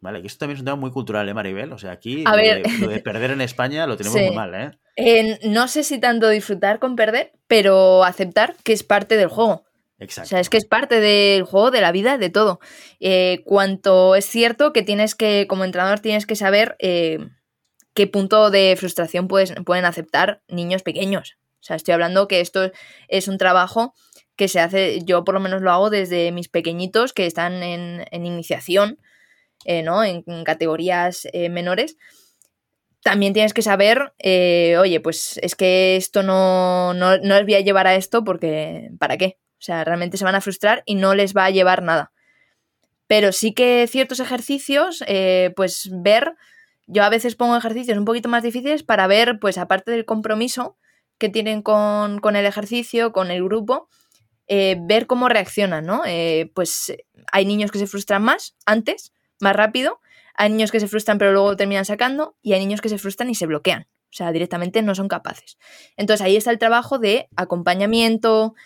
¿Vale? 0.00 0.20
Que 0.20 0.26
esto 0.26 0.40
también 0.40 0.56
es 0.56 0.60
un 0.62 0.64
tema 0.66 0.76
muy 0.76 0.90
cultural, 0.90 1.28
¿eh, 1.28 1.34
Maribel? 1.34 1.72
O 1.72 1.78
sea, 1.78 1.92
aquí 1.92 2.24
lo. 2.24 2.30
De, 2.36 2.62
lo 2.80 2.88
de 2.88 2.98
perder 3.00 3.30
en 3.30 3.40
España 3.40 3.86
lo 3.86 3.96
tenemos 3.96 4.18
Sí. 4.18 4.26
muy 4.26 4.34
mal, 4.34 4.52
¿eh? 4.54 4.70
Eh, 4.96 5.38
no 5.48 5.68
sé 5.68 5.84
si 5.84 6.00
tanto 6.00 6.28
disfrutar 6.28 6.80
con 6.80 6.96
perder, 6.96 7.32
pero 7.46 8.02
aceptar 8.02 8.56
que 8.64 8.72
es 8.72 8.82
parte 8.82 9.16
del 9.16 9.28
juego. 9.28 9.64
O 10.24 10.26
sea, 10.26 10.40
es 10.40 10.48
que 10.50 10.56
es 10.56 10.64
parte 10.66 11.00
del 11.00 11.44
juego, 11.44 11.70
de 11.70 11.80
la 11.80 11.92
vida, 11.92 12.18
de 12.18 12.30
todo. 12.30 12.60
Eh, 13.00 13.42
cuanto 13.44 14.14
es 14.14 14.24
cierto 14.26 14.72
que 14.72 14.82
tienes 14.82 15.14
que, 15.14 15.46
como 15.48 15.64
entrenador, 15.64 16.00
tienes 16.00 16.26
que 16.26 16.36
saber 16.36 16.76
eh, 16.78 17.18
qué 17.94 18.06
punto 18.06 18.50
de 18.50 18.74
frustración 18.76 19.28
puedes- 19.28 19.54
pueden 19.64 19.84
aceptar 19.84 20.42
niños 20.48 20.82
pequeños. 20.82 21.36
O 21.60 21.64
sea, 21.64 21.76
estoy 21.76 21.92
hablando 21.94 22.28
que 22.28 22.40
esto 22.40 22.70
es 23.08 23.28
un 23.28 23.38
trabajo 23.38 23.94
que 24.36 24.48
se 24.48 24.60
hace, 24.60 25.00
yo 25.04 25.24
por 25.24 25.34
lo 25.34 25.40
menos 25.40 25.62
lo 25.62 25.70
hago 25.70 25.90
desde 25.90 26.32
mis 26.32 26.48
pequeñitos 26.48 27.12
que 27.12 27.26
están 27.26 27.62
en, 27.62 28.04
iniciación, 28.12 28.98
eh, 29.64 29.82
¿no? 29.82 30.02
En, 30.02 30.24
categorías 30.44 31.28
menores. 31.50 31.96
También 33.04 33.32
tienes 33.32 33.52
que 33.52 33.62
saber, 33.62 34.12
oye, 34.24 35.00
pues 35.02 35.38
es 35.42 35.56
que 35.56 35.96
esto 35.96 36.22
no, 36.22 36.94
no, 36.94 37.18
no 37.18 37.34
les 37.36 37.44
voy 37.44 37.54
a 37.54 37.60
llevar 37.60 37.88
a 37.88 37.96
esto 37.96 38.22
porque, 38.22 38.90
¿para 38.98 39.16
qué? 39.16 39.38
O 39.62 39.64
sea, 39.64 39.84
realmente 39.84 40.16
se 40.16 40.24
van 40.24 40.34
a 40.34 40.40
frustrar 40.40 40.82
y 40.86 40.96
no 40.96 41.14
les 41.14 41.36
va 41.36 41.44
a 41.44 41.50
llevar 41.50 41.84
nada. 41.84 42.10
Pero 43.06 43.30
sí 43.30 43.54
que 43.54 43.86
ciertos 43.88 44.18
ejercicios, 44.18 45.04
eh, 45.06 45.52
pues 45.54 45.88
ver, 45.92 46.34
yo 46.88 47.04
a 47.04 47.08
veces 47.08 47.36
pongo 47.36 47.56
ejercicios 47.56 47.96
un 47.96 48.04
poquito 48.04 48.28
más 48.28 48.42
difíciles 48.42 48.82
para 48.82 49.06
ver, 49.06 49.38
pues 49.38 49.58
aparte 49.58 49.92
del 49.92 50.04
compromiso 50.04 50.76
que 51.16 51.28
tienen 51.28 51.62
con, 51.62 52.18
con 52.18 52.34
el 52.34 52.44
ejercicio, 52.44 53.12
con 53.12 53.30
el 53.30 53.44
grupo, 53.44 53.88
eh, 54.48 54.76
ver 54.80 55.06
cómo 55.06 55.28
reaccionan, 55.28 55.86
¿no? 55.86 56.02
Eh, 56.06 56.50
pues 56.56 56.92
hay 57.30 57.46
niños 57.46 57.70
que 57.70 57.78
se 57.78 57.86
frustran 57.86 58.24
más 58.24 58.56
antes, 58.66 59.12
más 59.38 59.54
rápido, 59.54 60.00
hay 60.34 60.50
niños 60.50 60.72
que 60.72 60.80
se 60.80 60.88
frustran 60.88 61.18
pero 61.18 61.30
luego 61.30 61.54
terminan 61.54 61.84
sacando 61.84 62.36
y 62.42 62.54
hay 62.54 62.58
niños 62.58 62.80
que 62.80 62.88
se 62.88 62.98
frustran 62.98 63.30
y 63.30 63.36
se 63.36 63.46
bloquean. 63.46 63.82
O 63.82 64.14
sea, 64.14 64.32
directamente 64.32 64.82
no 64.82 64.96
son 64.96 65.06
capaces. 65.06 65.56
Entonces 65.96 66.26
ahí 66.26 66.34
está 66.34 66.50
el 66.50 66.58
trabajo 66.58 66.98
de 66.98 67.28
acompañamiento, 67.36 68.56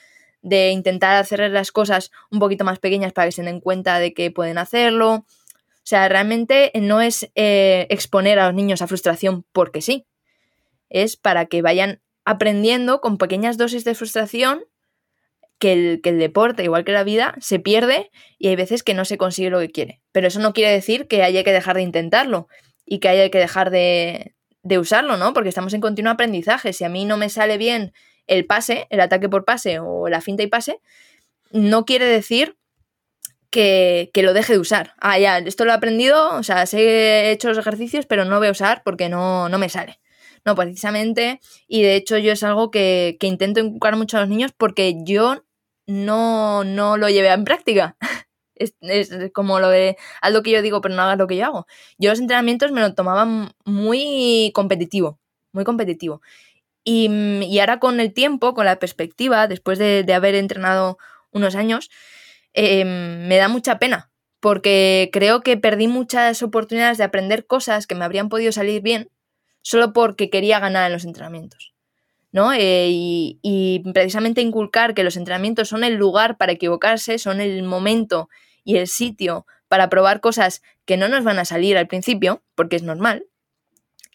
de 0.47 0.71
intentar 0.71 1.17
hacer 1.17 1.51
las 1.51 1.73
cosas 1.73 2.13
un 2.31 2.39
poquito 2.39 2.65
más 2.65 2.79
pequeñas 2.79 3.13
para 3.13 3.27
que 3.27 3.33
se 3.33 3.43
den 3.43 3.59
cuenta 3.59 3.99
de 3.99 4.15
que 4.15 4.31
pueden 4.31 4.59
hacerlo. 4.59 5.13
O 5.15 5.83
sea, 5.83 6.09
realmente 6.09 6.71
no 6.81 7.01
es 7.01 7.29
eh, 7.35 7.89
exponer 7.91 8.39
a 8.39 8.47
los 8.47 8.55
niños 8.55 8.81
a 8.81 8.87
frustración 8.87 9.45
porque 9.51 9.83
sí. 9.83 10.07
Es 10.89 11.17
para 11.17 11.47
que 11.47 11.63
vayan 11.63 12.01
aprendiendo 12.25 13.01
con 13.01 13.19
pequeñas 13.19 13.59
dosis 13.59 13.83
de 13.83 13.97
frustración 13.97 14.63
que 15.59 15.73
el, 15.73 16.01
que 16.01 16.11
el 16.11 16.21
deporte, 16.21 16.63
igual 16.63 16.85
que 16.85 16.93
la 16.93 17.03
vida, 17.03 17.35
se 17.41 17.59
pierde 17.59 18.13
y 18.39 18.47
hay 18.47 18.55
veces 18.55 18.85
que 18.85 18.95
no 18.95 19.05
se 19.05 19.19
consigue 19.19 19.51
lo 19.51 19.59
que 19.59 19.73
quiere. 19.73 20.01
Pero 20.13 20.29
eso 20.29 20.39
no 20.39 20.53
quiere 20.53 20.71
decir 20.71 21.09
que 21.09 21.25
haya 21.25 21.43
que 21.43 21.53
dejar 21.53 21.75
de 21.75 21.83
intentarlo 21.83 22.47
y 22.85 23.01
que 23.01 23.09
haya 23.09 23.29
que 23.31 23.39
dejar 23.39 23.71
de, 23.71 24.37
de 24.63 24.79
usarlo, 24.79 25.17
¿no? 25.17 25.33
Porque 25.33 25.49
estamos 25.49 25.75
en 25.75 25.81
continuo 25.81 26.13
aprendizaje. 26.13 26.73
Si 26.73 26.85
a 26.85 26.89
mí 26.89 27.05
no 27.05 27.17
me 27.17 27.31
sale 27.31 27.59
bien 27.59 27.93
el 28.27 28.47
pase, 28.47 28.87
el 28.91 29.01
ataque 29.01 29.29
por 29.29 29.45
pase 29.45 29.79
o 29.79 30.09
la 30.09 30.21
finta 30.21 30.43
y 30.43 30.47
pase, 30.47 30.81
no 31.51 31.85
quiere 31.85 32.07
decir 32.07 32.57
que, 33.51 34.11
que, 34.13 34.23
lo 34.23 34.35
deje 34.35 34.55
de 34.55 34.59
usar. 34.59 34.95
Ah, 35.01 35.19
ya, 35.19 35.39
esto 35.39 35.65
lo 35.65 35.73
he 35.73 35.75
aprendido, 35.75 36.37
o 36.37 36.43
sea, 36.43 36.67
sé, 36.67 36.81
he 36.81 37.31
hecho 37.31 37.49
los 37.49 37.59
ejercicios, 37.59 38.07
pero 38.07 38.25
no 38.25 38.39
voy 38.39 38.49
a 38.49 38.53
usar 38.53 38.83
porque 38.85 39.09
no, 39.09 39.49
no 39.49 39.59
me 39.59 39.69
sale. 39.69 40.01
No, 40.45 40.55
precisamente, 40.55 41.41
y 41.67 41.83
de 41.83 41.97
hecho 41.97 42.19
yo 42.19 42.33
es 42.33 42.43
algo 42.45 42.71
que, 42.71 43.17
que 43.19 43.27
intento 43.27 43.61
inculcar 43.61 43.97
mucho 43.97 44.17
a 44.17 44.21
los 44.21 44.29
niños 44.29 44.53
porque 44.57 44.97
yo 45.05 45.43
no, 45.87 46.65
no 46.65 46.97
lo 46.97 47.09
llevé 47.09 47.33
en 47.33 47.45
práctica. 47.45 47.97
Es, 48.59 48.75
es, 48.81 49.13
como 49.35 49.61
lo 49.61 49.69
de 49.69 49.99
haz 50.23 50.33
lo 50.33 50.43
que 50.43 50.51
yo 50.51 50.63
digo, 50.63 50.81
pero 50.81 50.95
no 50.95 51.03
hagas 51.03 51.19
lo 51.19 51.27
que 51.27 51.37
yo 51.37 51.45
hago. 51.45 51.67
Yo 51.99 52.09
los 52.09 52.21
entrenamientos 52.21 52.73
me 52.73 52.81
lo 52.81 52.95
tomaba 52.95 53.53
muy 53.67 54.51
competitivo, 54.55 55.21
muy 55.53 55.63
competitivo. 55.65 56.23
Y, 56.89 57.11
y 57.45 57.59
ahora 57.59 57.81
con 57.81 57.99
el 57.99 58.13
tiempo, 58.13 58.55
con 58.55 58.65
la 58.65 58.79
perspectiva, 58.79 59.49
después 59.49 59.77
de, 59.81 60.07
haber 60.15 60.37
entrenado 60.37 60.99
unos 61.33 61.57
años, 61.57 61.91
eh, 62.55 62.85
me 62.85 63.37
da 63.37 63.49
mucha 63.49 63.81
pena, 63.81 64.13
porque 64.39 65.11
creo 65.13 65.41
que 65.41 65.57
perdí 65.57 65.89
muchas 65.89 66.45
oportunidades 66.45 66.97
de 66.97 67.03
aprender 67.03 67.45
cosas 67.45 67.89
que 67.89 67.97
me 67.97 68.05
habrían 68.05 68.29
podido 68.29 68.53
salir 68.53 68.83
bien 68.83 69.11
solo 69.63 69.93
porque 69.93 70.31
quería 70.31 70.61
ganar 70.61 70.87
en 70.87 70.93
los 70.93 71.05
entrenamientos. 71.05 71.75
¿no? 72.31 72.53
Eh, 72.53 72.87
y, 72.89 73.83
precisamente 73.93 74.41
inculcar 74.41 74.95
que 74.95 75.03
los 75.03 75.17
entrenamientos 75.17 75.69
son 75.69 75.83
el 75.83 75.95
lugar 75.95 76.37
para 76.37 76.53
equivocarse, 76.53 77.19
son 77.19 77.41
el 77.41 77.65
momento 77.65 78.29
y 78.63 78.77
el 78.77 78.87
sitio 78.87 79.45
para 79.67 79.89
probar 79.89 80.21
cosas 80.21 80.63
que 80.85 80.97
no 80.97 81.09
nos 81.09 81.25
van 81.25 81.41
a 81.41 81.45
salir 81.45 81.77
al 81.77 81.89
principio, 81.89 82.45
porque 82.55 82.77
es 82.77 82.85
normal, 82.85 83.27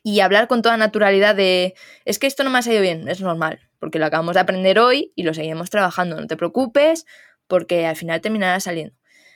y 0.04 0.20
hablar 0.22 0.48
con 0.48 0.62
toda 0.62 0.78
naturalidad 0.78 1.36
de, 1.36 1.76
es 2.06 2.20
que 2.20 2.28
esto 2.28 2.44
no 2.44 2.50
me 2.50 2.60
ha 2.60 2.62
salido 2.62 2.82
bien, 2.82 3.08
es 3.08 3.22
normal, 3.22 3.60
porque 3.80 4.00
lo 4.00 4.06
acabamos 4.06 4.34
de 4.34 4.40
aprender 4.40 4.80
hoy 4.80 5.12
y 5.16 5.24
lo 5.24 5.34
seguimos 5.34 5.70
trabajando, 5.70 6.20
no 6.20 6.28
te 6.28 6.38
preocupes, 6.38 7.06
porque 7.48 7.86
al 7.86 7.96
final 7.96 8.22
terminará 8.22 8.60
saliendo. 8.60 8.96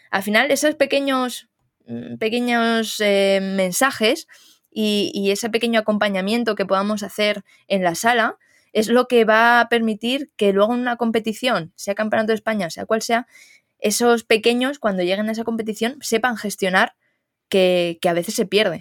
Al 0.09 0.23
final, 0.23 0.49
esos 0.51 0.75
pequeños, 0.75 1.49
mm, 1.85 2.15
pequeños 2.17 2.99
eh, 2.99 3.39
mensajes 3.41 4.27
y, 4.71 5.11
y 5.13 5.31
ese 5.31 5.49
pequeño 5.49 5.79
acompañamiento 5.79 6.55
que 6.55 6.65
podamos 6.65 7.03
hacer 7.03 7.43
en 7.67 7.83
la 7.83 7.95
sala, 7.95 8.37
es 8.73 8.89
lo 8.89 9.07
que 9.07 9.23
va 9.23 9.61
a 9.61 9.69
permitir 9.69 10.31
que 10.35 10.51
luego 10.51 10.73
en 10.73 10.81
una 10.81 10.97
competición, 10.97 11.71
sea 11.75 11.95
campeonato 11.95 12.31
de 12.31 12.35
España, 12.35 12.69
sea 12.69 12.85
cual 12.85 13.01
sea, 13.01 13.27
esos 13.79 14.23
pequeños 14.23 14.79
cuando 14.79 15.03
lleguen 15.03 15.29
a 15.29 15.31
esa 15.31 15.43
competición 15.43 15.97
sepan 16.01 16.37
gestionar 16.37 16.95
que, 17.49 17.99
que, 18.01 18.09
a 18.09 18.13
veces 18.13 18.35
se 18.35 18.45
pierde 18.45 18.79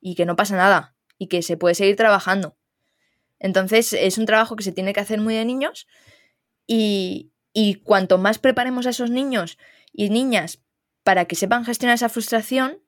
y 0.00 0.14
que 0.14 0.26
no 0.26 0.34
pasa 0.34 0.56
nada 0.56 0.97
y 1.18 1.26
que 1.26 1.42
se 1.42 1.56
puede 1.56 1.74
seguir 1.74 1.96
trabajando. 1.96 2.56
Entonces 3.38 3.92
es 3.92 4.18
un 4.18 4.26
trabajo 4.26 4.56
que 4.56 4.64
se 4.64 4.72
tiene 4.72 4.92
que 4.92 5.00
hacer 5.00 5.20
muy 5.20 5.34
de 5.34 5.44
niños 5.44 5.86
y, 6.66 7.30
y 7.52 7.76
cuanto 7.76 8.18
más 8.18 8.38
preparemos 8.38 8.86
a 8.86 8.90
esos 8.90 9.10
niños 9.10 9.58
y 9.92 10.10
niñas 10.10 10.60
para 11.02 11.24
que 11.26 11.36
sepan 11.36 11.64
gestionar 11.64 11.94
esa 11.94 12.08
frustración, 12.08 12.82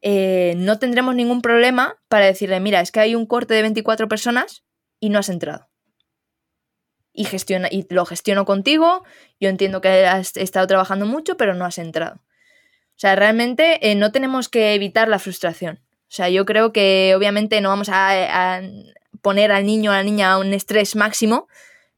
eh, 0.00 0.54
no 0.56 0.78
tendremos 0.78 1.14
ningún 1.14 1.42
problema 1.42 2.00
para 2.08 2.26
decirle, 2.26 2.58
mira, 2.60 2.80
es 2.80 2.90
que 2.90 3.00
hay 3.00 3.14
un 3.14 3.26
corte 3.26 3.54
de 3.54 3.62
24 3.62 4.08
personas 4.08 4.64
y 4.98 5.10
no 5.10 5.18
has 5.18 5.28
entrado 5.28 5.72
y, 7.12 7.24
gestiona, 7.24 7.68
y 7.70 7.86
lo 7.90 8.04
gestiono 8.06 8.44
contigo. 8.44 9.04
Yo 9.40 9.48
entiendo 9.48 9.80
que 9.80 10.06
has 10.06 10.36
estado 10.36 10.66
trabajando 10.66 11.06
mucho, 11.06 11.36
pero 11.36 11.54
no 11.54 11.64
has 11.64 11.78
entrado. 11.78 12.16
O 12.16 12.98
sea, 13.02 13.16
realmente 13.16 13.90
eh, 13.90 13.94
no 13.94 14.12
tenemos 14.12 14.48
que 14.48 14.74
evitar 14.74 15.08
la 15.08 15.18
frustración. 15.18 15.80
O 16.12 16.14
sea, 16.14 16.28
yo 16.28 16.44
creo 16.44 16.74
que 16.74 17.14
obviamente 17.16 17.62
no 17.62 17.70
vamos 17.70 17.88
a, 17.90 18.60
poner 19.22 19.50
al 19.50 19.64
niño 19.64 19.92
o 19.92 19.94
a 19.94 19.96
la 19.96 20.02
niña 20.02 20.32
a 20.32 20.38
un 20.38 20.52
estrés 20.52 20.94
máximo, 20.94 21.48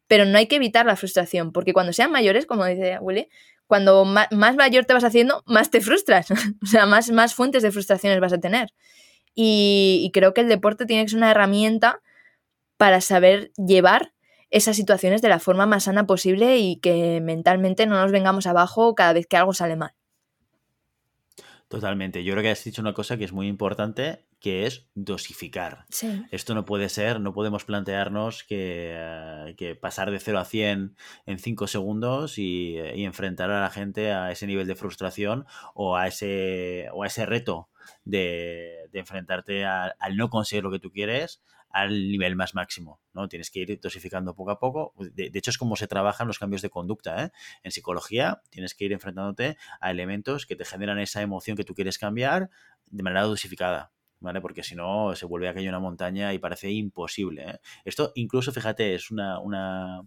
pero 0.06 0.24
no 0.24 0.38
hay 0.38 0.46
que 0.46 0.54
evitar 0.54 0.86
la 0.86 0.94
frustración, 0.94 1.50
porque 1.50 1.72
cuando 1.72 1.92
sean 1.92 2.12
mayores, 2.12 2.46
como 2.46 2.64
dice 2.64 2.98
Willy, 3.00 3.28
cuando 3.66 4.04
más, 4.04 4.28
mayor 4.30 4.84
te 4.84 4.94
vas 4.94 5.02
haciendo, 5.02 5.42
más 5.46 5.70
te 5.70 5.80
frustras. 5.80 6.30
o 6.62 6.66
sea, 6.66 6.86
más, 6.86 7.10
más 7.10 7.34
fuentes 7.34 7.64
de 7.64 7.72
frustraciones 7.72 8.20
vas 8.20 8.32
a 8.32 8.38
tener. 8.38 8.72
Y 9.34 10.12
creo 10.14 10.32
que 10.32 10.42
el 10.42 10.48
deporte 10.48 10.86
tiene 10.86 11.02
que 11.02 11.08
ser 11.08 11.18
una 11.18 11.32
herramienta 11.32 12.00
para 12.76 13.00
saber 13.00 13.50
llevar 13.56 14.12
esas 14.50 14.76
situaciones 14.76 15.22
de 15.22 15.28
la 15.28 15.40
forma 15.40 15.66
más 15.66 15.84
sana 15.84 16.06
posible 16.06 16.58
y 16.58 16.76
que 16.76 17.20
mentalmente 17.20 17.86
no 17.86 18.00
nos 18.00 18.12
vengamos 18.12 18.46
abajo 18.46 18.94
cada 18.94 19.12
vez 19.12 19.26
que 19.26 19.36
algo 19.36 19.54
sale 19.54 19.74
mal. 19.74 19.92
Totalmente. 21.74 22.24
Yo 22.24 22.32
creo 22.32 22.42
que 22.42 22.50
has 22.50 22.64
dicho 22.64 22.82
una 22.82 22.94
cosa 22.94 23.16
que 23.16 23.24
es 23.24 23.32
muy 23.32 23.48
importante, 23.48 24.24
que 24.40 24.66
es 24.66 24.86
dosificar. 24.94 25.86
Sí. 25.90 26.24
Esto 26.30 26.54
no 26.54 26.64
puede 26.64 26.88
ser, 26.88 27.20
no 27.20 27.32
podemos 27.32 27.64
plantearnos 27.64 28.44
que, 28.44 29.54
que 29.56 29.74
pasar 29.74 30.10
de 30.10 30.18
0 30.18 30.38
a 30.38 30.44
100 30.44 30.96
en 31.26 31.38
5 31.38 31.66
segundos 31.66 32.38
y, 32.38 32.76
y, 32.94 33.04
enfrentar 33.04 33.50
a 33.50 33.60
la 33.60 33.70
gente 33.70 34.12
a 34.12 34.30
ese 34.30 34.46
nivel 34.46 34.66
de 34.66 34.74
frustración 34.74 35.46
o 35.74 35.96
a 35.96 36.06
ese, 36.06 36.88
o 36.92 37.04
a 37.04 37.06
ese 37.06 37.26
reto 37.26 37.68
de, 38.04 38.88
de 38.92 38.98
enfrentarte 38.98 39.64
a, 39.64 39.94
al 39.98 40.16
no 40.16 40.30
conseguir 40.30 40.64
lo 40.64 40.70
que 40.70 40.78
tú 40.78 40.90
quieres 40.90 41.42
al 41.74 42.08
nivel 42.08 42.36
más 42.36 42.54
máximo, 42.54 43.00
¿no? 43.14 43.28
Tienes 43.28 43.50
que 43.50 43.58
ir 43.58 43.80
dosificando 43.80 44.36
poco 44.36 44.52
a 44.52 44.60
poco. 44.60 44.94
De, 44.96 45.28
hecho, 45.34 45.50
es 45.50 45.58
como 45.58 45.74
se 45.74 45.88
trabajan 45.88 46.28
los 46.28 46.38
cambios 46.38 46.62
de 46.62 46.70
conducta, 46.70 47.24
¿eh? 47.24 47.30
En 47.64 47.72
psicología 47.72 48.40
tienes 48.48 48.74
que 48.76 48.84
ir 48.84 48.92
enfrentándote 48.92 49.56
a 49.80 49.90
elementos 49.90 50.46
que 50.46 50.54
te 50.54 50.64
generan 50.64 51.00
esa 51.00 51.20
emoción 51.20 51.56
que 51.56 51.64
tú 51.64 51.74
quieres 51.74 51.98
cambiar 51.98 52.48
de 52.86 53.02
manera 53.02 53.22
dosificada. 53.24 53.90
¿Vale? 54.20 54.40
Porque 54.40 54.62
si 54.62 54.76
no, 54.76 55.14
se 55.16 55.26
vuelve 55.26 55.48
aquello 55.48 55.68
una 55.68 55.80
montaña 55.80 56.32
y 56.32 56.38
parece 56.38 56.70
imposible. 56.70 57.42
¿eh? 57.42 57.58
Esto 57.84 58.12
incluso, 58.14 58.52
fíjate, 58.52 58.94
es 58.94 59.10
una, 59.10 59.40
una, 59.40 60.02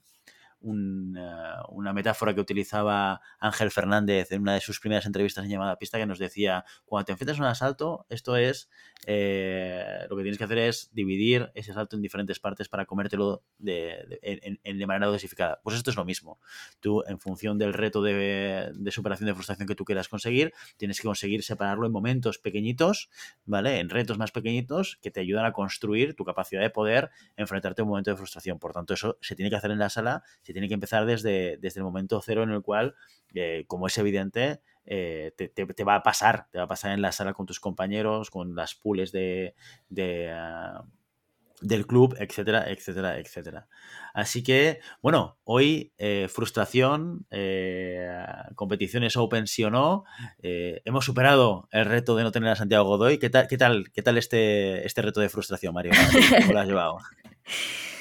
una, 0.61 1.61
una, 1.69 1.93
metáfora 1.93 2.33
que 2.33 2.41
utilizaba 2.41 3.21
Ángel 3.39 3.71
Fernández 3.71 4.31
en 4.31 4.41
una 4.41 4.53
de 4.53 4.61
sus 4.61 4.79
primeras 4.79 5.05
entrevistas 5.05 5.45
en 5.45 5.51
llamada 5.51 5.77
pista 5.77 5.97
que 5.97 6.05
nos 6.05 6.19
decía, 6.19 6.65
cuando 6.85 7.05
te 7.05 7.11
enfrentas 7.11 7.39
a 7.39 7.41
un 7.41 7.47
asalto, 7.47 8.05
esto 8.09 8.35
es, 8.35 8.69
eh, 9.05 10.05
lo 10.09 10.17
que 10.17 10.23
tienes 10.23 10.37
que 10.37 10.43
hacer 10.43 10.57
es 10.57 10.89
dividir 10.93 11.51
ese 11.53 11.71
asalto 11.71 11.95
en 11.95 12.01
diferentes 12.01 12.39
partes 12.39 12.69
para 12.69 12.85
comértelo 12.85 13.43
de, 13.57 14.19
de, 14.21 14.59
en, 14.63 14.77
de 14.77 14.87
manera 14.87 15.07
dosificada. 15.07 15.59
Pues 15.63 15.75
esto 15.75 15.91
es 15.91 15.95
lo 15.95 16.05
mismo. 16.05 16.39
Tú, 16.79 17.03
en 17.07 17.19
función 17.19 17.57
del 17.57 17.73
reto 17.73 18.01
de, 18.01 18.71
de, 18.73 18.91
superación 18.91 19.27
de 19.27 19.35
frustración 19.35 19.67
que 19.67 19.75
tú 19.75 19.85
quieras 19.85 20.09
conseguir, 20.09 20.53
tienes 20.77 20.99
que 20.99 21.07
conseguir 21.07 21.43
separarlo 21.43 21.85
en 21.85 21.91
momentos 21.91 22.39
pequeñitos, 22.39 23.09
¿vale? 23.45 23.79
En 23.79 23.89
retos 23.89 24.17
más 24.17 24.31
pequeñitos 24.31 24.97
que 25.01 25.11
te 25.11 25.19
ayudan 25.19 25.45
a 25.45 25.53
construir 25.53 26.15
tu 26.15 26.25
capacidad 26.25 26.61
de 26.61 26.69
poder 26.69 27.09
enfrentarte 27.35 27.81
a 27.81 27.83
un 27.83 27.89
momento 27.89 28.11
de 28.11 28.17
frustración. 28.17 28.59
Por 28.59 28.73
tanto, 28.73 28.93
eso 28.93 29.17
se 29.21 29.35
tiene 29.35 29.49
que 29.49 29.55
hacer 29.55 29.71
en 29.71 29.79
la 29.79 29.89
sala, 29.89 30.23
se 30.47 30.53
tiene 30.53 30.69
que 30.69 30.75
empezar 30.75 31.05
desde, 31.05 31.57
desde 31.57 31.81
el 31.81 31.83
momento 31.83 32.21
cero 32.21 32.41
en 32.43 32.51
el 32.51 32.61
cual, 32.61 32.95
eh, 33.33 33.65
como 33.67 33.87
es 33.87 33.97
evidente, 33.97 34.61
eh, 34.85 35.33
te, 35.35 35.83
va 35.83 35.95
a 35.95 36.03
pasar, 36.03 36.47
te 36.51 36.57
va 36.57 36.63
a 36.63 36.67
pasar 36.69 36.93
en 36.93 37.01
la 37.01 37.11
sala 37.11 37.33
con 37.33 37.45
tus 37.45 37.59
compañeros, 37.59 38.29
con 38.29 38.55
las 38.55 38.73
pools 38.73 39.11
de, 39.11 39.55
uh, 39.89 40.85
del 41.59 41.85
club, 41.85 42.15
etcétera, 42.17 42.69
etcétera, 42.69 43.19
etcétera. 43.19 43.67
Así 44.13 44.41
que, 44.41 44.79
bueno, 45.01 45.37
hoy 45.43 45.91
eh, 45.97 46.29
frustración, 46.29 47.27
competiciones 48.55 49.17
Open 49.17 49.47
sí 49.47 49.65
o 49.65 49.69
no, 49.69 50.05
hemos 50.39 51.03
superado 51.03 51.67
el 51.73 51.83
reto 51.83 52.15
de 52.15 52.23
no 52.23 52.31
tener 52.31 52.51
a 52.51 52.55
Santiago 52.55 52.85
Godoy. 52.85 53.17
¿Qué 53.17 53.29
tal, 53.29 53.49
qué 53.49 53.57
tal, 53.57 53.91
qué 53.91 54.01
tal 54.01 54.17
este, 54.17 54.85
este 54.85 55.01
reto 55.01 55.19
de 55.19 55.27
frustración, 55.27 55.73
Mario? 55.73 55.91
¿Cómo 56.39 56.53
lo 56.53 56.59
has 56.61 56.67
llevado? 56.67 56.99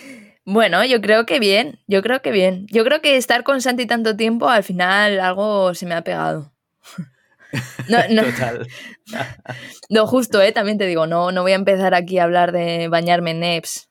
Bueno, 0.47 0.84
yo 0.84 1.01
creo 1.01 1.26
que 1.26 1.40
bien, 1.40 1.80
yo 1.86 2.03
creo 2.03 2.22
que 2.22 2.30
bien. 2.30 2.66
Yo 2.70 2.84
creo 2.84 3.03
que 3.03 3.16
estar 3.16 3.42
con 3.42 3.61
Santi 3.61 3.86
tanto 3.86 4.16
tiempo, 4.16 4.49
al 4.49 4.62
final 4.62 5.20
algo 5.20 5.74
se 5.74 5.86
me 5.86 5.94
ha 5.94 6.03
pegado. 6.03 6.53
No, 7.88 7.99
no, 8.11 8.22
Total. 8.24 8.66
no, 9.88 10.07
justo, 10.07 10.42
¿eh? 10.42 10.53
También 10.53 10.76
te 10.76 10.84
digo, 10.84 11.07
no, 11.07 11.32
no 11.32 11.42
voy 11.42 11.53
a 11.53 11.55
empezar 11.55 11.94
aquí 11.94 12.18
a 12.18 12.24
hablar 12.24 12.53
de 12.53 12.88
bañarme 12.88 13.30
en 13.30 13.40
NEPS 13.40 13.88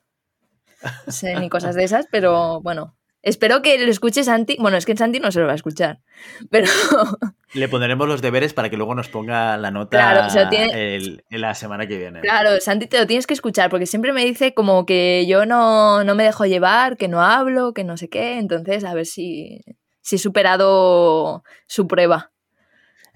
sé, 1.08 1.34
ni 1.36 1.48
cosas 1.48 1.74
de 1.74 1.84
esas, 1.84 2.06
pero 2.10 2.60
bueno. 2.60 2.95
Espero 3.26 3.60
que 3.60 3.76
lo 3.76 3.90
escuche 3.90 4.22
Santi. 4.22 4.56
Bueno, 4.60 4.76
es 4.76 4.86
que 4.86 4.96
Santi 4.96 5.18
no 5.18 5.32
se 5.32 5.40
lo 5.40 5.46
va 5.46 5.52
a 5.52 5.56
escuchar. 5.56 5.98
Pero. 6.48 6.68
Le 7.54 7.68
pondremos 7.68 8.06
los 8.06 8.22
deberes 8.22 8.54
para 8.54 8.70
que 8.70 8.76
luego 8.76 8.94
nos 8.94 9.08
ponga 9.08 9.56
la 9.56 9.72
nota 9.72 9.98
claro, 9.98 10.26
o 10.28 10.30
sea, 10.30 10.48
tiene... 10.48 10.94
el, 10.94 11.24
en 11.28 11.40
la 11.40 11.54
semana 11.54 11.88
que 11.88 11.98
viene. 11.98 12.20
Claro, 12.20 12.60
Santi 12.60 12.86
te 12.86 13.00
lo 13.00 13.06
tienes 13.08 13.26
que 13.26 13.34
escuchar, 13.34 13.68
porque 13.68 13.86
siempre 13.86 14.12
me 14.12 14.24
dice 14.24 14.54
como 14.54 14.86
que 14.86 15.26
yo 15.26 15.44
no, 15.44 16.04
no 16.04 16.14
me 16.14 16.22
dejo 16.22 16.46
llevar, 16.46 16.96
que 16.96 17.08
no 17.08 17.20
hablo, 17.20 17.74
que 17.74 17.82
no 17.82 17.96
sé 17.96 18.08
qué. 18.08 18.38
Entonces, 18.38 18.84
a 18.84 18.94
ver 18.94 19.06
si, 19.06 19.60
si 20.02 20.16
he 20.16 20.18
superado 20.20 21.42
su 21.66 21.88
prueba. 21.88 22.30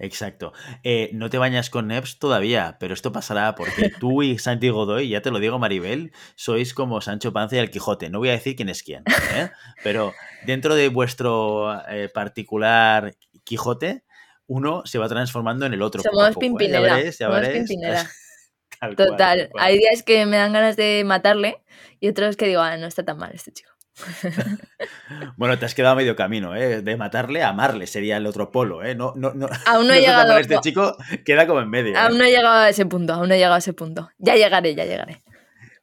Exacto. 0.01 0.51
Eh, 0.83 1.11
no 1.13 1.29
te 1.29 1.37
bañas 1.37 1.69
con 1.69 1.87
Neps 1.87 2.17
todavía, 2.17 2.77
pero 2.79 2.95
esto 2.95 3.11
pasará 3.11 3.53
porque 3.53 3.91
tú 3.99 4.23
y 4.23 4.37
Santi 4.39 4.69
Godoy, 4.69 5.09
ya 5.09 5.21
te 5.21 5.29
lo 5.29 5.39
digo 5.39 5.59
Maribel, 5.59 6.11
sois 6.35 6.73
como 6.73 7.01
Sancho 7.01 7.31
Panza 7.31 7.57
y 7.57 7.59
el 7.59 7.69
Quijote. 7.69 8.09
No 8.09 8.17
voy 8.17 8.29
a 8.29 8.33
decir 8.33 8.55
quién 8.55 8.69
es 8.69 8.81
quién, 8.81 9.03
¿eh? 9.35 9.51
pero 9.83 10.13
dentro 10.45 10.73
de 10.73 10.89
vuestro 10.89 11.79
eh, 11.87 12.09
particular 12.09 13.15
Quijote, 13.43 14.03
uno 14.47 14.81
se 14.85 14.97
va 14.97 15.07
transformando 15.07 15.67
en 15.67 15.73
el 15.73 15.83
otro. 15.83 16.01
Somos 16.01 16.29
poco, 16.29 16.39
Pimpinela. 16.39 16.87
Ya 16.87 16.95
veréis, 16.95 17.17
ya 17.19 17.27
Somos 17.27 17.41
veréis. 17.41 17.69
Pimpinela. 17.69 18.09
Tal 18.79 18.95
Total. 18.95 19.17
Cual, 19.17 19.37
tal 19.37 19.49
cual. 19.49 19.63
Hay 19.63 19.77
días 19.77 20.01
que 20.01 20.25
me 20.25 20.37
dan 20.37 20.53
ganas 20.53 20.75
de 20.75 21.03
matarle 21.05 21.61
y 21.99 22.07
otros 22.09 22.35
que 22.35 22.47
digo, 22.47 22.61
ah, 22.61 22.77
no 22.77 22.87
está 22.87 23.05
tan 23.05 23.19
mal 23.19 23.31
este 23.31 23.51
chico. 23.51 23.70
bueno, 25.37 25.59
te 25.59 25.65
has 25.65 25.75
quedado 25.75 25.95
medio 25.95 26.15
camino, 26.15 26.55
¿eh? 26.55 26.81
De 26.81 26.97
matarle 26.97 27.43
a 27.43 27.49
amarle 27.49 27.87
sería 27.87 28.17
el 28.17 28.25
otro 28.25 28.51
polo, 28.51 28.83
¿eh? 28.83 28.95
No, 28.95 29.13
no, 29.15 29.33
no, 29.33 29.47
aún 29.65 29.87
no 29.87 29.93
he 29.93 29.99
llegado. 30.01 30.37
Este 30.37 30.59
chico 30.61 30.95
queda 31.25 31.47
como 31.47 31.61
en 31.61 31.69
medio. 31.69 31.97
Aún 31.97 32.15
¿eh? 32.15 32.17
no 32.17 32.23
he 32.23 32.31
llegado 32.31 32.61
a 32.61 32.69
ese 32.69 32.85
punto, 32.85 33.13
aún 33.13 33.27
no 33.27 33.35
he 33.35 33.37
llegado 33.37 33.55
a 33.55 33.59
ese 33.59 33.73
punto. 33.73 34.09
Ya 34.17 34.35
llegaré, 34.35 34.75
ya 34.75 34.85
llegaré. 34.85 35.21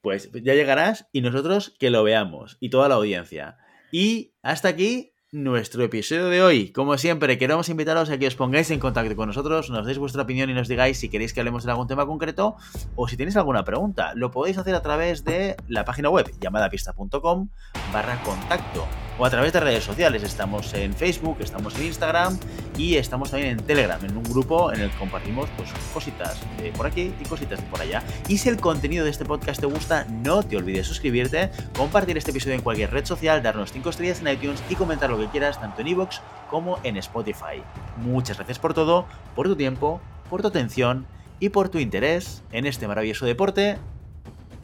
Pues 0.00 0.30
ya 0.32 0.54
llegarás 0.54 1.08
y 1.12 1.20
nosotros 1.20 1.74
que 1.78 1.90
lo 1.90 2.02
veamos 2.02 2.56
y 2.60 2.70
toda 2.70 2.88
la 2.88 2.94
audiencia. 2.94 3.58
Y 3.90 4.34
hasta 4.42 4.68
aquí 4.68 5.12
nuestro 5.30 5.84
episodio 5.84 6.28
de 6.28 6.42
hoy. 6.42 6.70
Como 6.72 6.96
siempre, 6.96 7.36
queremos 7.36 7.68
invitaros 7.68 8.08
a 8.08 8.16
que 8.18 8.26
os 8.26 8.34
pongáis 8.34 8.70
en 8.70 8.80
contacto 8.80 9.14
con 9.14 9.28
nosotros, 9.28 9.68
nos 9.68 9.84
deis 9.84 9.98
vuestra 9.98 10.22
opinión 10.22 10.48
y 10.48 10.54
nos 10.54 10.68
digáis 10.68 10.98
si 10.98 11.10
queréis 11.10 11.34
que 11.34 11.40
hablemos 11.40 11.64
de 11.64 11.70
algún 11.70 11.86
tema 11.86 12.06
concreto 12.06 12.56
o 12.96 13.08
si 13.08 13.18
tenéis 13.18 13.36
alguna 13.36 13.62
pregunta. 13.62 14.14
Lo 14.14 14.30
podéis 14.30 14.56
hacer 14.56 14.74
a 14.74 14.80
través 14.80 15.24
de 15.24 15.56
la 15.68 15.84
página 15.84 16.08
web 16.08 16.32
llamadapista.com 16.40 17.48
barra 17.92 18.22
contacto 18.22 18.86
o 19.18 19.26
a 19.26 19.30
través 19.30 19.52
de 19.52 19.60
redes 19.60 19.84
sociales. 19.84 20.22
Estamos 20.22 20.72
en 20.74 20.94
Facebook, 20.94 21.38
estamos 21.40 21.76
en 21.76 21.86
Instagram 21.86 22.38
y 22.78 22.96
estamos 22.96 23.30
también 23.30 23.58
en 23.58 23.64
Telegram, 23.64 24.02
en 24.04 24.16
un 24.16 24.22
grupo 24.22 24.72
en 24.72 24.80
el 24.80 24.90
que 24.90 24.96
compartimos 24.96 25.48
pues, 25.56 25.68
cositas 25.92 26.38
de 26.62 26.70
por 26.72 26.86
aquí 26.86 27.12
y 27.20 27.24
cositas 27.24 27.60
de 27.60 27.66
por 27.66 27.82
allá. 27.82 28.02
Y 28.28 28.38
si 28.38 28.48
el 28.48 28.58
contenido 28.58 29.04
de 29.04 29.10
este 29.10 29.24
podcast 29.24 29.60
te 29.60 29.66
gusta, 29.66 30.06
no 30.08 30.42
te 30.42 30.56
olvides 30.56 30.86
suscribirte, 30.86 31.50
compartir 31.76 32.16
este 32.16 32.30
episodio 32.30 32.54
en 32.54 32.62
cualquier 32.62 32.92
red 32.92 33.04
social, 33.04 33.42
darnos 33.42 33.72
5 33.72 33.90
estrellas 33.90 34.20
en 34.20 34.28
iTunes 34.28 34.62
y 34.70 34.74
comentar 34.74 35.10
que 35.18 35.28
quieras 35.28 35.60
tanto 35.60 35.80
en 35.80 35.88
iVoox 35.88 36.20
como 36.50 36.78
en 36.82 36.96
Spotify. 36.96 37.62
Muchas 37.98 38.36
gracias 38.36 38.58
por 38.58 38.74
todo, 38.74 39.06
por 39.34 39.46
tu 39.46 39.56
tiempo, 39.56 40.00
por 40.30 40.42
tu 40.42 40.48
atención 40.48 41.06
y 41.40 41.50
por 41.50 41.68
tu 41.68 41.78
interés 41.78 42.42
en 42.52 42.66
este 42.66 42.88
maravilloso 42.88 43.26
deporte 43.26 43.78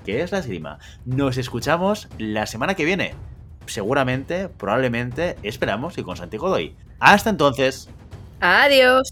que 0.05 0.23
es 0.23 0.33
la 0.33 0.39
esgrima. 0.39 0.79
Nos 1.05 1.39
escuchamos 1.39 2.09
la 2.19 2.47
semana 2.47 2.75
que 2.75 2.85
viene 2.85 3.15
seguramente, 3.67 4.49
probablemente, 4.49 5.37
esperamos 5.43 5.97
y 5.99 6.03
con 6.03 6.17
Santi 6.17 6.37
Godoy. 6.37 6.77
Hasta 6.99 7.31
entonces. 7.31 7.89
Adiós. 8.41 9.09